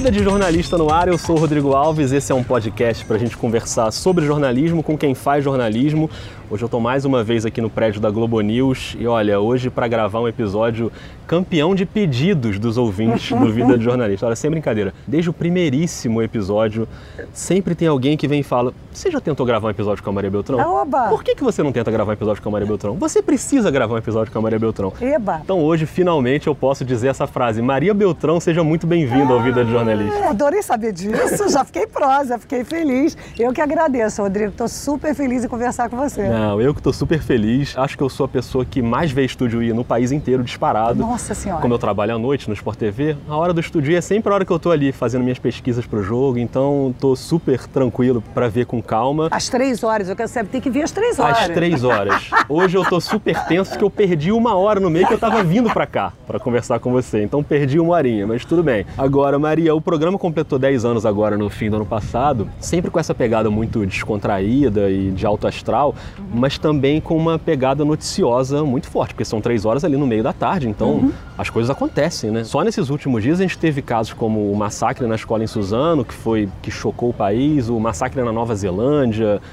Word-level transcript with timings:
Vida 0.00 0.10
de 0.10 0.24
Jornalista 0.24 0.78
no 0.78 0.90
Ar, 0.90 1.08
eu 1.08 1.18
sou 1.18 1.36
Rodrigo 1.36 1.74
Alves. 1.74 2.10
Esse 2.10 2.32
é 2.32 2.34
um 2.34 2.42
podcast 2.42 3.04
para 3.04 3.16
a 3.16 3.18
gente 3.18 3.36
conversar 3.36 3.90
sobre 3.90 4.24
jornalismo 4.24 4.82
com 4.82 4.96
quem 4.96 5.14
faz 5.14 5.44
jornalismo. 5.44 6.08
Hoje 6.48 6.64
eu 6.64 6.68
estou 6.68 6.80
mais 6.80 7.04
uma 7.04 7.22
vez 7.22 7.44
aqui 7.44 7.60
no 7.60 7.68
prédio 7.68 8.00
da 8.00 8.10
Globo 8.10 8.40
News 8.40 8.96
e 8.98 9.06
olha, 9.06 9.38
hoje 9.38 9.68
para 9.68 9.86
gravar 9.86 10.20
um 10.20 10.26
episódio 10.26 10.90
campeão 11.26 11.74
de 11.74 11.84
pedidos 11.84 12.58
dos 12.58 12.78
ouvintes 12.78 13.30
do 13.30 13.52
Vida 13.52 13.76
de 13.76 13.84
Jornalista. 13.84 14.24
Olha, 14.24 14.34
sem 14.34 14.50
brincadeira, 14.50 14.94
desde 15.06 15.28
o 15.28 15.34
primeiríssimo 15.34 16.22
episódio, 16.22 16.88
sempre 17.30 17.74
tem 17.74 17.86
alguém 17.86 18.16
que 18.16 18.26
vem 18.26 18.40
e 18.40 18.42
fala: 18.42 18.72
Você 18.92 19.08
já 19.08 19.20
tentou 19.20 19.46
gravar 19.46 19.68
um 19.68 19.70
episódio 19.70 20.02
com 20.02 20.10
a 20.10 20.12
Maria 20.12 20.30
Beltrão? 20.30 20.58
Oba! 20.58 21.08
Por 21.08 21.22
que, 21.22 21.36
que 21.36 21.44
você 21.44 21.62
não 21.62 21.70
tenta 21.70 21.90
gravar 21.92 22.10
um 22.10 22.14
episódio 22.14 22.42
com 22.42 22.48
a 22.48 22.52
Maria 22.52 22.66
Beltrão? 22.66 22.96
Você 22.96 23.22
precisa 23.22 23.70
gravar 23.70 23.94
um 23.94 23.98
episódio 23.98 24.32
com 24.32 24.38
a 24.40 24.42
Maria 24.42 24.58
Beltrão. 24.58 24.92
Eba! 25.00 25.40
Então 25.44 25.62
hoje, 25.62 25.86
finalmente, 25.86 26.48
eu 26.48 26.56
posso 26.56 26.84
dizer 26.84 27.06
essa 27.08 27.26
frase: 27.26 27.62
Maria 27.62 27.94
Beltrão, 27.94 28.40
seja 28.40 28.64
muito 28.64 28.88
bem-vinda 28.88 29.32
ao 29.32 29.40
Vida 29.40 29.64
de 29.64 29.70
Jornalista. 29.70 30.30
Adorei 30.30 30.60
saber 30.60 30.92
disso, 30.92 31.48
já 31.48 31.64
fiquei 31.64 31.86
prosa, 31.86 32.36
fiquei 32.38 32.64
feliz. 32.64 33.16
Eu 33.38 33.52
que 33.52 33.60
agradeço, 33.60 34.22
Rodrigo, 34.22 34.50
estou 34.50 34.68
super 34.68 35.14
feliz 35.14 35.44
em 35.44 35.48
conversar 35.48 35.88
com 35.88 35.96
você. 35.96 36.28
Não, 36.28 36.60
eu 36.60 36.74
que 36.74 36.80
estou 36.80 36.92
super 36.92 37.22
feliz. 37.22 37.78
Acho 37.78 37.96
que 37.96 38.02
eu 38.02 38.08
sou 38.08 38.26
a 38.26 38.28
pessoa 38.28 38.64
que 38.64 38.82
mais 38.82 39.12
vê 39.12 39.24
estúdio 39.24 39.62
ir 39.62 39.72
no 39.72 39.84
país 39.84 40.10
inteiro 40.10 40.42
disparado. 40.42 40.98
Nossa 40.98 41.32
Senhora! 41.32 41.62
Como 41.62 41.72
eu 41.72 41.78
trabalho 41.78 42.16
à 42.16 42.18
noite 42.18 42.48
no 42.48 42.54
Sport 42.54 42.78
TV, 42.78 43.16
a 43.28 43.36
hora 43.36 43.54
do 43.54 43.60
estúdio 43.60 43.96
é 43.96 44.00
sempre 44.00 44.32
a 44.32 44.34
hora 44.34 44.44
que 44.44 44.52
eu 44.52 44.56
estou 44.56 44.72
ali 44.72 44.90
fazendo 44.90 45.22
minhas 45.22 45.38
pesquisas 45.38 45.86
para 45.86 46.00
o 46.00 46.02
jogo, 46.02 46.38
então 46.38 46.90
estou 46.92 47.14
super 47.14 47.68
tranquilo 47.68 48.20
para 48.34 48.48
ver 48.48 48.66
com 48.66 48.79
calma. 48.82 49.28
Às 49.30 49.48
três 49.48 49.82
horas, 49.82 50.08
eu 50.08 50.16
quero 50.16 50.28
saber, 50.28 50.48
tem 50.48 50.60
que 50.60 50.70
vir 50.70 50.82
às 50.82 50.90
três 50.90 51.18
horas. 51.18 51.38
Às 51.38 51.48
três 51.48 51.84
horas. 51.84 52.30
Hoje 52.48 52.76
eu 52.76 52.82
estou 52.82 53.00
super 53.00 53.44
tenso 53.44 53.70
porque 53.70 53.84
eu 53.84 53.90
perdi 53.90 54.32
uma 54.32 54.54
hora 54.54 54.80
no 54.80 54.90
meio 54.90 55.06
que 55.06 55.12
eu 55.12 55.16
estava 55.16 55.42
vindo 55.42 55.70
para 55.70 55.86
cá 55.86 56.12
para 56.26 56.38
conversar 56.38 56.78
com 56.78 56.92
você, 56.92 57.22
então 57.22 57.42
perdi 57.42 57.78
uma 57.80 57.94
horinha, 57.94 58.26
mas 58.26 58.44
tudo 58.44 58.62
bem. 58.62 58.86
Agora, 58.96 59.38
Maria, 59.38 59.74
o 59.74 59.80
programa 59.80 60.18
completou 60.18 60.58
10 60.58 60.84
anos 60.84 61.06
agora 61.06 61.36
no 61.36 61.50
fim 61.50 61.68
do 61.68 61.76
ano 61.76 61.86
passado, 61.86 62.48
sempre 62.60 62.90
com 62.90 62.98
essa 62.98 63.14
pegada 63.14 63.50
muito 63.50 63.84
descontraída 63.84 64.90
e 64.90 65.10
de 65.10 65.26
alto 65.26 65.46
astral, 65.46 65.94
uhum. 66.18 66.24
mas 66.34 66.58
também 66.58 67.00
com 67.00 67.16
uma 67.16 67.38
pegada 67.38 67.84
noticiosa 67.84 68.64
muito 68.64 68.88
forte, 68.88 69.14
porque 69.14 69.24
são 69.24 69.40
três 69.40 69.64
horas 69.64 69.84
ali 69.84 69.96
no 69.96 70.06
meio 70.06 70.22
da 70.22 70.32
tarde, 70.32 70.68
então 70.68 70.90
uhum. 70.90 71.12
as 71.36 71.50
coisas 71.50 71.70
acontecem, 71.70 72.30
né? 72.30 72.44
Só 72.44 72.62
nesses 72.62 72.90
últimos 72.90 73.22
dias 73.22 73.40
a 73.40 73.42
gente 73.42 73.58
teve 73.58 73.82
casos 73.82 74.12
como 74.12 74.50
o 74.50 74.56
massacre 74.56 75.06
na 75.06 75.14
escola 75.14 75.42
em 75.42 75.46
Suzano, 75.46 76.04
que 76.04 76.14
foi 76.14 76.48
que 76.62 76.70
chocou 76.70 77.10
o 77.10 77.12
país, 77.12 77.68
o 77.68 77.78
massacre 77.78 78.22
na 78.22 78.32
Nova 78.32 78.54
Zelândia, 78.54 78.69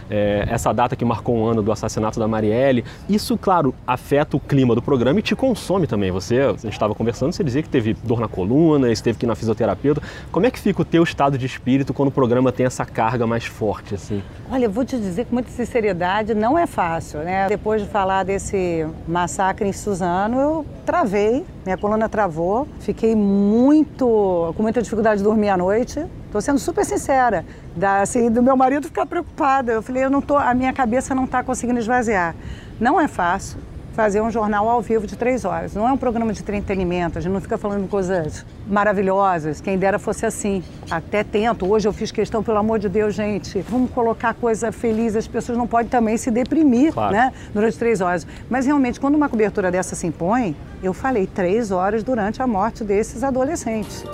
é, 0.10 0.46
essa 0.50 0.74
data 0.74 0.96
que 0.96 1.06
marcou 1.06 1.36
um 1.36 1.46
ano 1.46 1.62
do 1.62 1.72
assassinato 1.72 2.20
da 2.20 2.28
Marielle. 2.28 2.84
Isso, 3.10 3.38
claro, 3.38 3.74
afeta 3.86 4.38
o 4.38 4.40
clima 4.40 4.76
do 4.76 4.82
programa 4.82 5.20
e 5.20 5.22
te 5.22 5.36
consome 5.36 5.88
também. 5.88 6.12
Você, 6.12 6.40
a 6.40 6.52
gente 6.52 6.74
estava 6.74 6.94
conversando, 6.94 7.32
você 7.34 7.44
dizia 7.44 7.62
que 7.62 7.70
teve 7.70 7.94
dor 7.94 8.20
na 8.20 8.28
coluna, 8.28 8.92
esteve 8.92 9.18
que 9.18 9.26
ir 9.26 9.28
na 9.28 9.36
fisioterapeuta. 9.36 10.02
Como 10.32 10.46
é 10.46 10.52
que 10.52 10.60
fica 10.60 10.82
o 10.82 10.86
teu 10.86 11.04
estado 11.04 11.38
de 11.38 11.46
espírito 11.46 11.94
quando 11.94 12.10
o 12.10 12.12
programa 12.12 12.52
tem 12.52 12.66
essa 12.66 12.86
carga 12.86 13.26
mais 13.26 13.46
forte, 13.46 13.96
assim? 13.96 14.22
Olha, 14.52 14.66
eu 14.66 14.72
vou 14.72 14.86
te 14.86 14.98
dizer 14.98 15.26
com 15.26 15.36
muita 15.36 15.50
sinceridade, 15.50 16.34
não 16.34 16.58
é 16.58 16.66
fácil, 16.66 17.20
né? 17.20 17.48
Depois 17.48 17.82
de 17.82 17.88
falar 17.88 18.24
desse 18.24 18.88
massacre 19.08 19.68
em 19.68 19.74
Suzano, 19.74 20.40
eu 20.40 20.66
travei, 20.86 21.46
minha 21.66 21.78
coluna 21.78 22.08
travou, 22.08 22.68
fiquei 22.80 23.16
muito, 23.16 24.54
com 24.56 24.64
muita 24.64 24.82
dificuldade 24.82 25.18
de 25.18 25.24
dormir 25.24 25.50
à 25.50 25.58
noite. 25.58 26.06
Estou 26.38 26.54
sendo 26.54 26.60
super 26.60 26.86
sincera, 26.86 27.44
da, 27.76 28.02
assim, 28.02 28.30
do 28.30 28.44
meu 28.44 28.56
marido 28.56 28.86
ficar 28.86 29.08
preocupado. 29.08 29.72
Eu 29.72 29.82
falei, 29.82 30.06
eu 30.06 30.10
não 30.10 30.22
tô, 30.22 30.38
a 30.38 30.54
minha 30.54 30.72
cabeça 30.72 31.16
não 31.16 31.24
está 31.24 31.42
conseguindo 31.42 31.80
esvaziar. 31.80 32.36
Não 32.80 33.02
é 33.02 33.08
fácil, 33.08 33.58
fazer 33.96 34.22
um 34.22 34.30
jornal 34.30 34.70
ao 34.70 34.80
vivo 34.80 35.08
de 35.08 35.16
três 35.16 35.46
horas. 35.46 35.74
Não 35.74 35.88
é 35.88 35.92
um 35.92 35.98
programa 35.98 36.32
de 36.32 36.40
entretenimento, 36.40 37.18
a 37.18 37.22
gente 37.22 37.34
não 37.34 37.42
fica 37.42 37.58
falando 37.58 37.90
coisas 37.90 38.46
maravilhosas. 38.68 39.60
Quem 39.60 39.80
dera 39.80 39.98
fosse 39.98 40.28
assim. 40.28 40.64
Até 40.92 41.24
tento. 41.24 41.68
Hoje 41.68 41.88
eu 41.88 41.92
fiz 41.92 42.12
questão, 42.12 42.44
pelo 42.44 42.60
amor 42.60 42.78
de 42.78 42.88
Deus, 42.88 43.16
gente, 43.16 43.60
vamos 43.62 43.90
colocar 43.90 44.36
coisa 44.36 44.72
feliz. 44.72 45.16
As 45.16 45.28
pessoas 45.28 45.58
não 45.58 45.66
podem 45.66 45.90
também 45.90 46.18
se 46.18 46.30
deprimir, 46.30 46.94
claro. 46.94 47.14
né? 47.14 47.34
Durante 47.52 47.80
três 47.80 48.00
horas. 48.00 48.28
Mas 48.48 48.68
realmente, 48.68 49.00
quando 49.00 49.16
uma 49.16 49.28
cobertura 49.28 49.72
dessa 49.72 49.96
se 49.96 50.06
impõe, 50.06 50.56
eu 50.84 50.94
falei 50.94 51.26
três 51.26 51.72
horas 51.72 52.04
durante 52.04 52.44
a 52.44 52.46
morte 52.46 52.84
desses 52.84 53.24
adolescentes. 53.24 54.06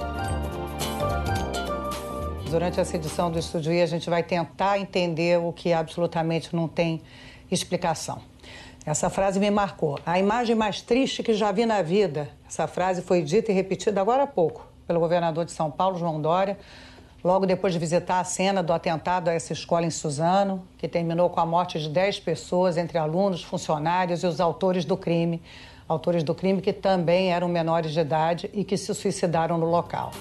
Durante 2.53 2.80
essa 2.80 2.96
edição 2.96 3.31
do 3.31 3.40
Estúdio 3.40 3.81
a 3.81 3.86
gente 3.88 4.08
vai 4.08 4.22
tentar 4.22 4.78
entender 4.78 5.40
o 5.40 5.52
que 5.52 5.74
absolutamente 5.74 6.56
não 6.56 6.68
tem 6.68 7.02
explicação. 7.50 8.22
Essa 8.86 9.09
frase 9.09 9.40
me 9.40 9.50
marcou. 9.50 9.97
A 10.06 10.19
imagem 10.19 10.56
mais 10.56 10.80
triste 10.80 11.24
que 11.24 11.34
já 11.34 11.52
vi 11.52 11.66
na 11.66 11.81
vida. 11.81 12.30
Essa 12.47 12.68
frase 12.68 13.02
foi 13.02 13.24
dita 13.24 13.52
e 13.52 13.56
repetida 13.56 14.00
agora 14.00 14.22
há 14.22 14.28
pouco 14.28 14.68
pelo 14.86 15.00
governador 15.00 15.46
de 15.46 15.52
São 15.52 15.72
Paulo, 15.72 15.97
João 15.97 16.22
Dória, 16.22 16.56
logo 17.24 17.47
depois 17.47 17.74
de 17.74 17.80
visitar 17.80 18.19
a 18.19 18.24
cena 18.24 18.62
do 18.62 18.72
atentado 18.72 19.30
a 19.30 19.34
essa 19.34 19.52
escola 19.52 19.88
em 19.88 19.90
Suzano, 19.90 20.63
que 20.78 20.88
terminou 20.88 21.31
com 21.31 21.40
a 21.40 21.47
morte 21.47 21.80
de 21.80 21.90
10 21.90 22.19
pessoas, 22.19 22.78
entre 22.78 23.00
alunos, 23.00 23.44
funcionários 23.44 24.22
e 24.22 24.28
os 24.28 24.40
autores 24.40 24.86
do 24.86 24.96
crime. 24.96 25.42
Autores 25.88 26.24
do 26.24 26.36
crime 26.36 26.62
que 26.62 26.72
também 26.72 27.34
eram 27.34 27.47
menores 27.47 27.94
de 27.94 28.00
idade 28.00 28.47
e 28.53 28.63
que 28.63 28.78
se 28.78 28.94
suicidaram 28.94 29.58
no 29.58 29.66
local. 29.66 30.12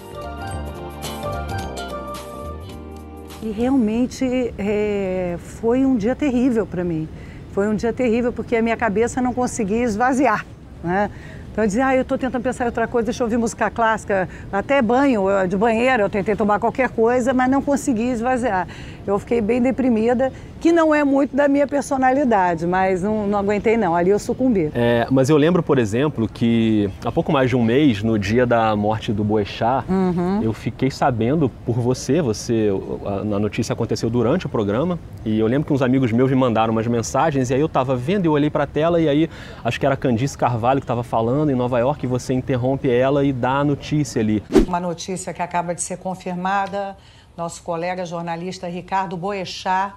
E 3.43 3.51
realmente 3.51 4.55
é, 4.57 5.37
foi 5.37 5.85
um 5.85 5.97
dia 5.97 6.15
terrível 6.15 6.65
para 6.65 6.85
mim. 6.85 7.09
Foi 7.51 7.67
um 7.67 7.75
dia 7.75 7.93
terrível 7.93 8.33
porque 8.33 8.55
a 8.55 8.63
minha 8.63 8.77
cabeça 8.77 9.21
não 9.21 9.35
conseguia 9.35 9.83
esvaziar. 9.83 10.47
Né? 10.83 11.11
Então 11.51 11.65
eu 11.65 11.69
dizia, 11.69 11.89
ah, 11.89 11.97
eu 11.97 12.03
estou 12.03 12.17
tentando 12.17 12.41
pensar 12.41 12.65
em 12.65 12.67
outra 12.69 12.87
coisa, 12.87 13.07
deixa 13.07 13.21
eu 13.21 13.27
ouvir 13.27 13.37
música 13.37 13.69
clássica, 13.69 14.29
até 14.53 14.81
banho, 14.81 15.25
de 15.49 15.57
banheiro, 15.57 16.05
eu 16.05 16.09
tentei 16.09 16.37
tomar 16.37 16.61
qualquer 16.61 16.89
coisa, 16.91 17.35
mas 17.35 17.51
não 17.51 17.61
consegui 17.61 18.13
esvaziar. 18.13 18.69
Eu 19.07 19.19
fiquei 19.19 19.41
bem 19.41 19.61
deprimida, 19.61 20.33
que 20.61 20.71
não 20.71 20.95
é 20.95 21.03
muito 21.03 21.35
da 21.35 21.49
minha 21.49 21.67
personalidade, 21.67 22.67
mas 22.67 23.03
não, 23.03 23.27
não 23.27 23.39
aguentei 23.39 23.77
não, 23.77 23.97
ali 23.97 24.11
eu 24.11 24.19
sucumbi. 24.19 24.71
É, 24.75 25.07
mas 25.11 25.29
eu 25.29 25.37
lembro, 25.37 25.61
por 25.61 25.77
exemplo, 25.77 26.29
que 26.29 26.89
há 27.05 27.11
pouco 27.11 27.33
mais 27.33 27.51
de 27.51 27.57
um 27.57 27.65
mês, 27.65 28.03
no 28.03 28.17
dia 28.17 28.47
da 28.47 28.77
morte 28.77 29.13
do 29.13 29.25
Boechat, 29.25 29.85
uhum. 29.91 30.41
eu 30.41 30.53
fiquei 30.53 30.89
sabendo 30.89 31.49
por 31.67 31.81
você, 31.81 32.23
você, 32.23 32.69
a, 33.05 33.35
a, 33.35 33.39
notícia 33.41 33.73
aconteceu 33.73 34.09
durante 34.09 34.47
o 34.47 34.49
programa, 34.49 35.01
e 35.25 35.39
eu 35.39 35.49
lembro 35.49 35.67
que 35.67 35.73
uns 35.73 35.83
amigos 35.83 36.13
meus 36.13 36.31
me 36.31 36.37
mandaram 36.37 36.73
umas 36.73 36.87
mensagens, 36.87 37.51
e 37.51 37.55
aí 37.55 37.61
eu 37.61 37.67
estava 37.67 37.97
vendo, 37.97 38.27
eu 38.27 38.33
olhei 38.33 38.49
para 38.49 38.63
a 38.63 38.67
tela, 38.67 39.01
e 39.01 39.09
aí 39.09 39.29
acho 39.65 39.81
que 39.81 39.85
era 39.85 39.97
a 39.97 39.99
Candice 39.99 40.39
Carvalho 40.39 40.81
que 40.81 40.85
estava 40.85 41.03
falando 41.03 41.51
em 41.51 41.57
Nova 41.57 41.81
York, 41.81 42.07
e 42.07 42.09
você 42.09 42.33
interrompe 42.33 42.89
ela 42.89 43.25
e 43.25 43.33
dá 43.33 43.59
a 43.59 43.65
notícia 43.65 44.23
ali. 44.23 44.43
Uma 44.69 44.79
notícia 44.79 45.35
que 45.35 45.43
acaba 45.43 45.75
de 45.75 45.83
ser 45.83 45.97
confirmada, 45.97 46.97
nosso 47.37 47.63
colega 47.63 48.05
jornalista 48.05 48.69
Ricardo 48.69 49.17
Boechat 49.17 49.95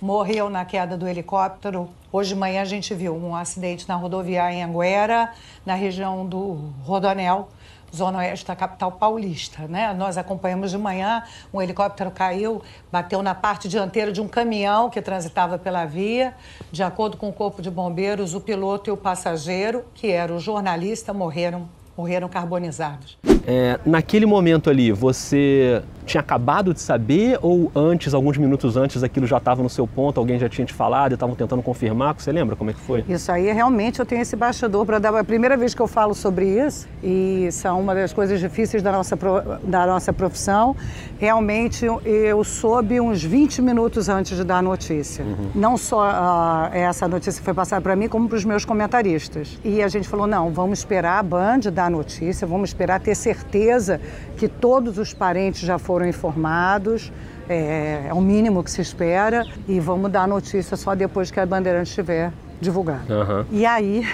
morreu 0.00 0.50
na 0.50 0.64
queda 0.64 0.96
do 0.96 1.06
helicóptero. 1.06 1.88
Hoje 2.12 2.30
de 2.30 2.34
manhã 2.34 2.62
a 2.62 2.64
gente 2.64 2.94
viu 2.94 3.14
um 3.14 3.34
acidente 3.34 3.88
na 3.88 3.94
rodoviária 3.94 4.54
em 4.54 4.62
Anguera, 4.62 5.32
na 5.64 5.74
região 5.74 6.26
do 6.26 6.72
Rodonel, 6.82 7.48
zona 7.94 8.18
oeste 8.18 8.46
da 8.46 8.56
capital 8.56 8.92
paulista. 8.92 9.66
Né? 9.68 9.94
Nós 9.94 10.18
acompanhamos 10.18 10.70
de 10.70 10.78
manhã, 10.78 11.22
um 11.52 11.62
helicóptero 11.62 12.10
caiu, 12.10 12.62
bateu 12.90 13.22
na 13.22 13.34
parte 13.34 13.68
dianteira 13.68 14.10
de 14.10 14.20
um 14.20 14.28
caminhão 14.28 14.90
que 14.90 15.00
transitava 15.00 15.58
pela 15.58 15.84
via. 15.84 16.34
De 16.70 16.82
acordo 16.82 17.16
com 17.16 17.28
o 17.28 17.32
corpo 17.32 17.62
de 17.62 17.70
bombeiros, 17.70 18.34
o 18.34 18.40
piloto 18.40 18.90
e 18.90 18.92
o 18.92 18.96
passageiro, 18.96 19.84
que 19.94 20.10
era 20.10 20.34
o 20.34 20.40
jornalista, 20.40 21.12
morreram, 21.12 21.68
morreram 21.96 22.28
carbonizados. 22.28 23.18
É, 23.46 23.78
naquele 23.84 24.26
momento 24.26 24.70
ali, 24.70 24.92
você 24.92 25.82
tinha 26.04 26.20
acabado 26.20 26.74
de 26.74 26.80
saber 26.80 27.38
ou 27.42 27.70
antes, 27.74 28.14
alguns 28.14 28.36
minutos 28.36 28.76
antes, 28.76 29.02
aquilo 29.02 29.26
já 29.26 29.38
estava 29.38 29.62
no 29.62 29.68
seu 29.68 29.86
ponto, 29.86 30.18
alguém 30.18 30.38
já 30.38 30.48
tinha 30.48 30.64
te 30.64 30.72
falado 30.72 31.12
e 31.12 31.14
estavam 31.14 31.34
tentando 31.34 31.62
confirmar? 31.62 32.14
Você 32.18 32.32
lembra 32.32 32.56
como 32.56 32.70
é 32.70 32.72
que 32.72 32.80
foi? 32.80 33.04
Isso 33.08 33.30
aí, 33.30 33.50
realmente, 33.52 34.00
eu 34.00 34.06
tenho 34.06 34.20
esse 34.20 34.36
bastidor 34.36 34.84
para 34.84 34.98
dar. 34.98 35.14
É 35.14 35.20
a 35.20 35.24
primeira 35.24 35.56
vez 35.56 35.74
que 35.74 35.82
eu 35.82 35.86
falo 35.86 36.14
sobre 36.14 36.46
isso 36.46 36.88
e 37.02 37.48
são 37.52 37.80
uma 37.80 37.94
das 37.94 38.12
coisas 38.12 38.40
difíceis 38.40 38.82
da 38.82 38.90
nossa, 38.92 39.16
da 39.62 39.86
nossa 39.86 40.12
profissão. 40.12 40.74
Realmente, 41.18 41.86
eu 42.04 42.42
soube 42.42 43.00
uns 43.00 43.22
20 43.22 43.62
minutos 43.62 44.08
antes 44.08 44.36
de 44.36 44.44
dar 44.44 44.58
a 44.58 44.62
notícia. 44.62 45.24
Uhum. 45.24 45.50
Não 45.54 45.76
só 45.76 46.08
uh, 46.08 46.74
essa 46.74 47.06
notícia 47.06 47.42
foi 47.42 47.54
passada 47.54 47.80
para 47.80 47.94
mim, 47.94 48.08
como 48.08 48.28
para 48.28 48.36
os 48.36 48.44
meus 48.44 48.64
comentaristas. 48.64 49.58
E 49.64 49.82
a 49.82 49.88
gente 49.88 50.08
falou, 50.08 50.26
não, 50.26 50.50
vamos 50.50 50.80
esperar 50.80 51.18
a 51.18 51.22
Band 51.22 51.60
dar 51.72 51.86
a 51.86 51.90
notícia, 51.90 52.46
vamos 52.46 52.70
esperar 52.70 53.00
ter 53.00 53.14
certeza 53.14 54.00
que 54.36 54.48
todos 54.48 54.98
os 54.98 55.14
parentes 55.14 55.60
já 55.60 55.78
foram 55.78 55.91
foram 55.92 56.06
informados, 56.06 57.12
é, 57.46 58.06
é 58.08 58.14
o 58.14 58.20
mínimo 58.22 58.64
que 58.64 58.70
se 58.70 58.80
espera, 58.80 59.46
e 59.68 59.78
vamos 59.78 60.10
dar 60.10 60.22
a 60.22 60.26
notícia 60.26 60.74
só 60.74 60.94
depois 60.94 61.30
que 61.30 61.38
a 61.38 61.44
Bandeirante 61.44 61.90
estiver 61.90 62.32
divulgada. 62.62 63.02
Uhum. 63.14 63.44
E 63.50 63.66
aí, 63.66 64.08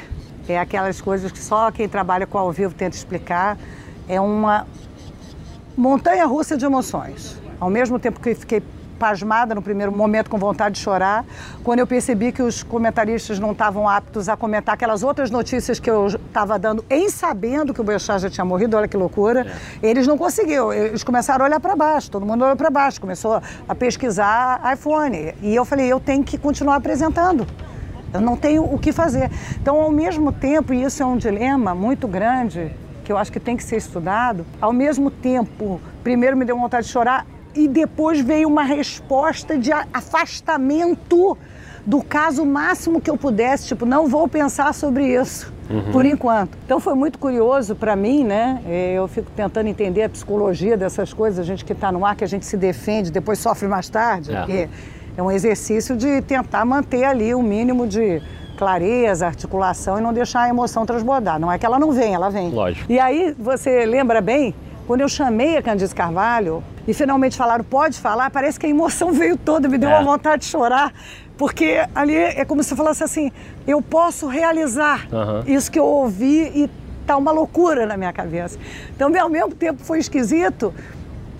é 0.48 0.58
aquelas 0.58 1.00
coisas 1.00 1.30
que 1.30 1.38
só 1.38 1.70
quem 1.70 1.88
trabalha 1.88 2.26
com 2.26 2.36
ao 2.36 2.50
vivo 2.50 2.74
tenta 2.74 2.96
explicar, 2.96 3.56
é 4.08 4.20
uma 4.20 4.66
montanha 5.76 6.26
russa 6.26 6.56
de 6.56 6.64
emoções. 6.64 7.40
Ao 7.60 7.70
mesmo 7.70 7.96
tempo 8.00 8.18
que 8.18 8.30
eu 8.30 8.34
fiquei 8.34 8.60
pasmada 8.98 9.54
no 9.54 9.62
primeiro 9.62 9.92
momento, 9.92 10.28
com 10.28 10.36
vontade 10.36 10.74
de 10.74 10.80
chorar, 10.80 11.24
quando 11.62 11.78
eu 11.78 11.86
percebi 11.86 12.32
que 12.32 12.42
os 12.42 12.62
comentaristas 12.62 13.38
não 13.38 13.52
estavam 13.52 13.88
aptos 13.88 14.28
a 14.28 14.36
comentar 14.36 14.74
aquelas 14.74 15.02
outras 15.02 15.30
notícias 15.30 15.78
que 15.78 15.88
eu 15.88 16.08
estava 16.08 16.58
dando, 16.58 16.84
em 16.90 17.08
sabendo 17.08 17.72
que 17.72 17.80
o 17.80 17.84
Boechat 17.84 18.20
já 18.20 18.28
tinha 18.28 18.44
morrido, 18.44 18.76
olha 18.76 18.88
que 18.88 18.96
loucura, 18.96 19.46
é. 19.82 19.86
eles 19.88 20.06
não 20.06 20.18
conseguiram, 20.18 20.72
eles 20.72 21.04
começaram 21.04 21.44
a 21.44 21.48
olhar 21.48 21.60
para 21.60 21.76
baixo, 21.76 22.10
todo 22.10 22.26
mundo 22.26 22.44
olhou 22.44 22.56
para 22.56 22.70
baixo, 22.70 23.00
começou 23.00 23.40
a 23.68 23.74
pesquisar 23.74 24.60
iPhone. 24.74 25.34
E 25.40 25.54
eu 25.54 25.64
falei, 25.64 25.86
eu 25.86 26.00
tenho 26.00 26.24
que 26.24 26.36
continuar 26.36 26.76
apresentando. 26.76 27.46
Eu 28.12 28.20
não 28.20 28.36
tenho 28.36 28.64
o 28.64 28.78
que 28.78 28.90
fazer. 28.90 29.30
Então, 29.60 29.80
ao 29.80 29.90
mesmo 29.90 30.32
tempo, 30.32 30.72
e 30.72 30.82
isso 30.82 31.02
é 31.02 31.06
um 31.06 31.16
dilema 31.16 31.74
muito 31.74 32.08
grande, 32.08 32.72
que 33.04 33.12
eu 33.12 33.16
acho 33.16 33.32
que 33.32 33.40
tem 33.40 33.56
que 33.56 33.64
ser 33.64 33.76
estudado, 33.76 34.44
ao 34.60 34.72
mesmo 34.72 35.10
tempo, 35.10 35.80
primeiro 36.02 36.36
me 36.36 36.44
deu 36.44 36.58
vontade 36.58 36.86
de 36.86 36.92
chorar 36.92 37.26
e 37.58 37.66
depois 37.66 38.20
veio 38.20 38.48
uma 38.48 38.62
resposta 38.62 39.58
de 39.58 39.72
afastamento 39.72 41.36
do 41.84 42.02
caso 42.02 42.46
máximo 42.46 43.00
que 43.00 43.10
eu 43.10 43.16
pudesse, 43.16 43.66
tipo, 43.66 43.84
não 43.84 44.06
vou 44.06 44.28
pensar 44.28 44.72
sobre 44.72 45.06
isso. 45.06 45.52
Uhum. 45.68 45.90
Por 45.90 46.06
enquanto. 46.06 46.56
Então 46.64 46.78
foi 46.78 46.94
muito 46.94 47.18
curioso 47.18 47.74
para 47.74 47.96
mim, 47.96 48.24
né? 48.24 48.62
É, 48.66 48.94
eu 48.94 49.08
fico 49.08 49.30
tentando 49.34 49.66
entender 49.66 50.04
a 50.04 50.08
psicologia 50.08 50.76
dessas 50.76 51.12
coisas, 51.12 51.38
a 51.38 51.42
gente 51.42 51.64
que 51.64 51.72
está 51.72 51.90
no 51.90 52.06
ar, 52.06 52.14
que 52.14 52.24
a 52.24 52.28
gente 52.28 52.46
se 52.46 52.56
defende, 52.56 53.10
depois 53.10 53.38
sofre 53.38 53.66
mais 53.66 53.88
tarde. 53.88 54.34
É. 54.34 54.38
Porque 54.38 54.68
é 55.16 55.22
um 55.22 55.30
exercício 55.30 55.96
de 55.96 56.22
tentar 56.22 56.64
manter 56.64 57.04
ali 57.04 57.34
o 57.34 57.38
um 57.38 57.42
mínimo 57.42 57.86
de 57.86 58.22
clareza, 58.56 59.26
articulação 59.26 59.98
e 59.98 60.00
não 60.00 60.12
deixar 60.12 60.42
a 60.42 60.48
emoção 60.48 60.86
transbordar. 60.86 61.38
Não 61.38 61.50
é 61.50 61.58
que 61.58 61.66
ela 61.66 61.78
não 61.78 61.92
vem, 61.92 62.14
ela 62.14 62.30
vem. 62.30 62.50
Lógico. 62.50 62.90
E 62.90 62.98
aí, 62.98 63.34
você 63.38 63.84
lembra 63.84 64.20
bem, 64.20 64.54
quando 64.88 65.02
eu 65.02 65.08
chamei 65.08 65.58
a 65.58 65.62
Candice 65.62 65.94
Carvalho 65.94 66.64
e 66.86 66.94
finalmente 66.94 67.36
falaram, 67.36 67.62
pode 67.62 68.00
falar, 68.00 68.30
parece 68.30 68.58
que 68.58 68.64
a 68.64 68.70
emoção 68.70 69.12
veio 69.20 69.36
toda, 69.36 69.68
me 69.68 69.76
deu 69.76 69.90
é. 69.90 69.98
uma 69.98 70.02
vontade 70.02 70.44
de 70.44 70.48
chorar. 70.48 70.94
Porque 71.36 71.86
ali 71.94 72.16
é 72.16 72.42
como 72.46 72.62
se 72.62 72.74
falasse 72.74 73.04
assim, 73.04 73.30
eu 73.66 73.82
posso 73.82 74.26
realizar 74.26 75.06
uhum. 75.12 75.42
isso 75.46 75.70
que 75.70 75.78
eu 75.78 75.84
ouvi 75.84 76.50
e 76.54 76.70
tá 77.06 77.18
uma 77.18 77.30
loucura 77.30 77.84
na 77.84 77.98
minha 77.98 78.14
cabeça. 78.14 78.58
Então, 78.96 79.12
ao 79.20 79.28
mesmo 79.28 79.54
tempo 79.54 79.84
foi 79.84 79.98
esquisito, 79.98 80.72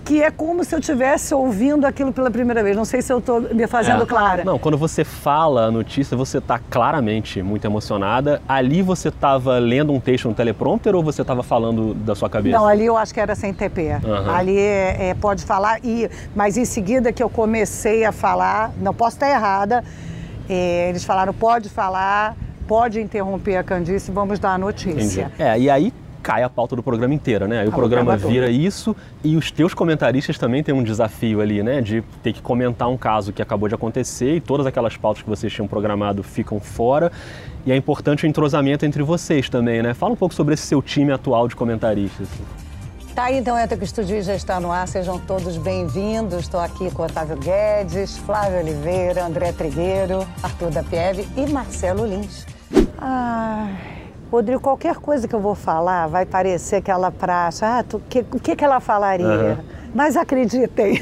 que 0.09 0.23
é 0.23 0.31
como 0.31 0.63
se 0.63 0.73
eu 0.73 0.79
estivesse 0.79 1.35
ouvindo 1.35 1.85
aquilo 1.85 2.11
pela 2.11 2.31
primeira 2.31 2.63
vez. 2.63 2.75
Não 2.75 2.83
sei 2.83 2.99
se 2.99 3.13
eu 3.13 3.19
estou 3.19 3.41
me 3.41 3.67
fazendo 3.67 4.01
é. 4.01 4.05
clara. 4.07 4.43
Não, 4.43 4.57
quando 4.57 4.75
você 4.75 5.03
fala 5.03 5.65
a 5.65 5.71
notícia, 5.71 6.17
você 6.17 6.39
está 6.39 6.57
claramente 6.57 7.43
muito 7.43 7.65
emocionada. 7.65 8.41
Ali 8.47 8.81
você 8.81 9.09
estava 9.09 9.59
lendo 9.59 9.93
um 9.93 9.99
texto 9.99 10.27
no 10.27 10.33
teleprompter 10.33 10.95
ou 10.95 11.03
você 11.03 11.21
estava 11.21 11.43
falando 11.43 11.93
da 11.93 12.15
sua 12.15 12.27
cabeça? 12.27 12.57
Não, 12.57 12.65
ali 12.65 12.87
eu 12.87 12.97
acho 12.97 13.13
que 13.13 13.19
era 13.19 13.35
sem 13.35 13.53
TP. 13.53 13.99
Uhum. 14.03 14.31
Ali 14.31 14.57
é, 14.57 15.09
é, 15.09 15.13
pode 15.13 15.45
falar, 15.45 15.77
e, 15.83 16.09
mas 16.35 16.57
em 16.57 16.65
seguida 16.65 17.13
que 17.13 17.21
eu 17.21 17.29
comecei 17.29 18.03
a 18.03 18.11
falar, 18.11 18.71
não 18.81 18.95
posso 18.95 19.17
estar 19.17 19.29
errada, 19.29 19.83
é, 20.49 20.89
eles 20.89 21.03
falaram, 21.03 21.35
pode 21.35 21.69
falar, 21.69 22.35
pode 22.67 22.99
interromper 22.99 23.57
a 23.57 23.63
Candice, 23.63 24.09
vamos 24.09 24.39
dar 24.39 24.53
a 24.53 24.57
notícia. 24.57 25.25
Entendi. 25.25 25.43
É, 25.43 25.59
e 25.59 25.69
aí 25.69 25.93
cai 26.29 26.43
a 26.43 26.49
pauta 26.49 26.75
do 26.75 26.83
programa 26.83 27.11
inteira, 27.11 27.47
né? 27.47 27.61
Aí 27.61 27.67
o 27.67 27.71
programa 27.71 28.15
vira 28.15 28.51
isso 28.51 28.95
e 29.23 29.35
os 29.35 29.49
teus 29.49 29.73
comentaristas 29.73 30.37
também 30.37 30.61
têm 30.61 30.75
um 30.75 30.83
desafio 30.83 31.41
ali, 31.41 31.63
né? 31.63 31.81
De 31.81 32.03
ter 32.21 32.33
que 32.33 32.39
comentar 32.39 32.87
um 32.87 32.95
caso 32.95 33.33
que 33.33 33.41
acabou 33.41 33.67
de 33.67 33.73
acontecer 33.73 34.35
e 34.35 34.39
todas 34.39 34.67
aquelas 34.67 34.95
pautas 34.95 35.23
que 35.23 35.29
vocês 35.29 35.51
tinham 35.51 35.67
programado 35.67 36.21
ficam 36.21 36.59
fora. 36.59 37.11
E 37.65 37.71
é 37.71 37.75
importante 37.75 38.25
o 38.25 38.27
entrosamento 38.27 38.85
entre 38.85 39.01
vocês 39.01 39.49
também, 39.49 39.81
né? 39.81 39.95
Fala 39.95 40.13
um 40.13 40.15
pouco 40.15 40.35
sobre 40.35 40.53
esse 40.53 40.67
seu 40.67 40.83
time 40.83 41.11
atual 41.11 41.47
de 41.47 41.55
comentaristas. 41.55 42.27
Tá 43.15 43.23
aí, 43.23 43.39
então, 43.39 43.57
Entra 43.57 43.75
que 43.75 43.83
o 43.83 43.85
Estúdio 43.85 44.21
já 44.21 44.35
está 44.35 44.59
no 44.59 44.71
ar. 44.71 44.87
Sejam 44.87 45.17
todos 45.17 45.57
bem-vindos. 45.57 46.41
Estou 46.41 46.59
aqui 46.59 46.91
com 46.91 47.01
Otávio 47.01 47.37
Guedes, 47.37 48.19
Flávio 48.19 48.59
Oliveira, 48.59 49.25
André 49.25 49.51
Trigueiro, 49.51 50.27
Arthur 50.43 50.69
da 50.69 50.83
Pieve 50.83 51.27
e 51.35 51.51
Marcelo 51.51 52.05
Lins. 52.05 52.45
Ai... 52.99 53.98
Rodrigo, 54.31 54.61
qualquer 54.61 54.95
coisa 54.97 55.27
que 55.27 55.33
eu 55.33 55.39
vou 55.39 55.55
falar 55.55 56.05
vai 56.07 56.25
parecer 56.25 56.77
aquela 56.77 57.11
praça. 57.11 57.79
Ah, 57.79 57.83
tu, 57.83 57.99
que, 58.07 58.19
o 58.19 58.39
que, 58.39 58.55
que 58.55 58.63
ela 58.63 58.79
falaria? 58.79 59.57
Uhum. 59.57 59.79
Mas 59.93 60.15
acreditem. 60.15 61.01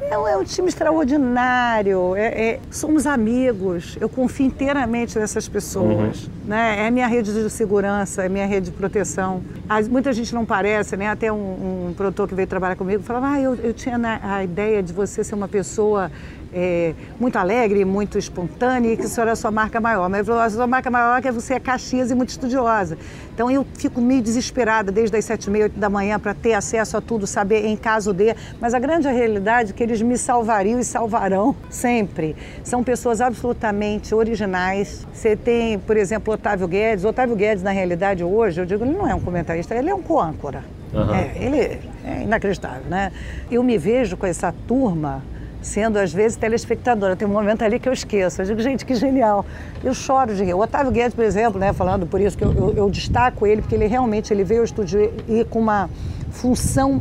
é, 0.00 0.14
é, 0.14 0.36
um 0.36 0.42
time 0.42 0.68
extraordinário. 0.68 2.16
É, 2.16 2.26
é, 2.26 2.60
somos 2.68 3.06
amigos. 3.06 3.96
Eu 4.00 4.08
confio 4.08 4.46
inteiramente 4.46 5.16
nessas 5.20 5.46
pessoas. 5.46 6.24
Uhum. 6.24 6.30
Né? 6.46 6.88
É 6.88 6.90
minha 6.90 7.06
rede 7.06 7.32
de 7.32 7.48
segurança, 7.48 8.24
é 8.24 8.28
minha 8.28 8.46
rede 8.46 8.70
de 8.70 8.76
proteção. 8.76 9.40
As, 9.68 9.86
muita 9.86 10.12
gente 10.12 10.34
não 10.34 10.44
parece, 10.44 10.96
né? 10.96 11.08
Até 11.08 11.30
um, 11.30 11.90
um 11.90 11.94
produtor 11.96 12.26
que 12.26 12.34
veio 12.34 12.48
trabalhar 12.48 12.74
comigo 12.74 13.04
falava: 13.04 13.34
Ah, 13.34 13.40
eu, 13.40 13.54
eu 13.54 13.72
tinha 13.72 13.96
a 14.20 14.42
ideia 14.42 14.82
de 14.82 14.92
você 14.92 15.22
ser 15.22 15.36
uma 15.36 15.46
pessoa 15.46 16.10
é, 16.52 16.94
muito 17.18 17.36
alegre, 17.36 17.84
muito 17.84 18.18
espontânea 18.18 18.92
e 18.92 18.96
que 18.96 19.04
isso 19.04 19.20
era 19.20 19.32
a 19.32 19.36
sua 19.36 19.50
marca 19.50 19.80
maior. 19.80 20.08
Mas 20.08 20.26
falou, 20.26 20.42
a 20.42 20.50
sua 20.50 20.66
marca 20.66 20.90
maior 20.90 21.18
é 21.18 21.22
que 21.22 21.30
você 21.30 21.54
é 21.54 21.60
Caxias 21.60 22.10
e 22.10 22.14
muito 22.14 22.30
estudiosa. 22.30 22.98
Então 23.34 23.50
eu 23.50 23.66
fico 23.74 24.00
meio 24.00 24.22
desesperada 24.22 24.92
desde 24.92 25.16
as 25.16 25.24
sete 25.24 25.46
e 25.46 25.50
meia, 25.50 25.64
oito 25.64 25.78
da 25.78 25.88
manhã 25.88 26.18
para 26.18 26.34
ter 26.34 26.54
acesso 26.54 26.96
a 26.96 27.00
tudo, 27.00 27.26
saber 27.26 27.64
em 27.66 27.76
caso 27.76 28.12
de... 28.12 28.34
Mas 28.60 28.74
a 28.74 28.78
grande 28.78 29.08
realidade 29.08 29.70
é 29.70 29.74
que 29.74 29.82
eles 29.82 30.02
me 30.02 30.18
salvariam 30.18 30.78
e 30.78 30.84
salvarão 30.84 31.54
sempre. 31.68 32.36
São 32.62 32.82
pessoas 32.82 33.20
absolutamente 33.20 34.14
originais. 34.14 35.06
Você 35.12 35.36
tem, 35.36 35.78
por 35.78 35.96
exemplo, 35.96 36.34
Otávio 36.34 36.68
Guedes. 36.68 37.04
Otávio 37.04 37.36
Guedes, 37.36 37.62
na 37.62 37.70
realidade, 37.70 38.22
hoje, 38.22 38.60
eu 38.60 38.66
digo, 38.66 38.84
ele 38.84 38.96
não 38.96 39.08
é 39.08 39.14
um 39.14 39.20
comentarista, 39.20 39.74
ele 39.74 39.90
é 39.90 39.94
um 39.94 40.02
coâncora. 40.02 40.64
Uhum. 40.92 41.14
É, 41.14 41.32
ele 41.36 41.56
é 42.04 42.22
inacreditável, 42.22 42.82
né? 42.88 43.12
Eu 43.50 43.62
me 43.62 43.78
vejo 43.78 44.16
com 44.16 44.26
essa 44.26 44.52
turma 44.66 45.22
sendo 45.62 45.98
às 45.98 46.12
vezes 46.12 46.36
telespectadora. 46.36 47.16
Tem 47.16 47.26
um 47.26 47.30
momento 47.32 47.62
ali 47.62 47.78
que 47.78 47.88
eu 47.88 47.92
esqueço. 47.92 48.40
Eu 48.42 48.46
digo, 48.46 48.60
gente, 48.60 48.84
que 48.84 48.94
genial. 48.94 49.44
Eu 49.82 49.94
choro 49.94 50.34
de 50.34 50.44
rir. 50.44 50.54
O 50.54 50.60
Otávio 50.60 50.90
Guedes, 50.90 51.14
por 51.14 51.24
exemplo, 51.24 51.60
né, 51.60 51.72
falando 51.72 52.06
por 52.06 52.20
isso 52.20 52.36
que 52.36 52.44
eu, 52.44 52.52
eu, 52.52 52.74
eu 52.76 52.90
destaco 52.90 53.46
ele, 53.46 53.62
porque 53.62 53.74
ele 53.74 53.86
realmente 53.86 54.32
ele 54.32 54.44
veio 54.44 54.60
ao 54.60 54.64
estúdio 54.64 55.12
e 55.28 55.44
com 55.44 55.58
uma 55.58 55.88
função 56.30 57.00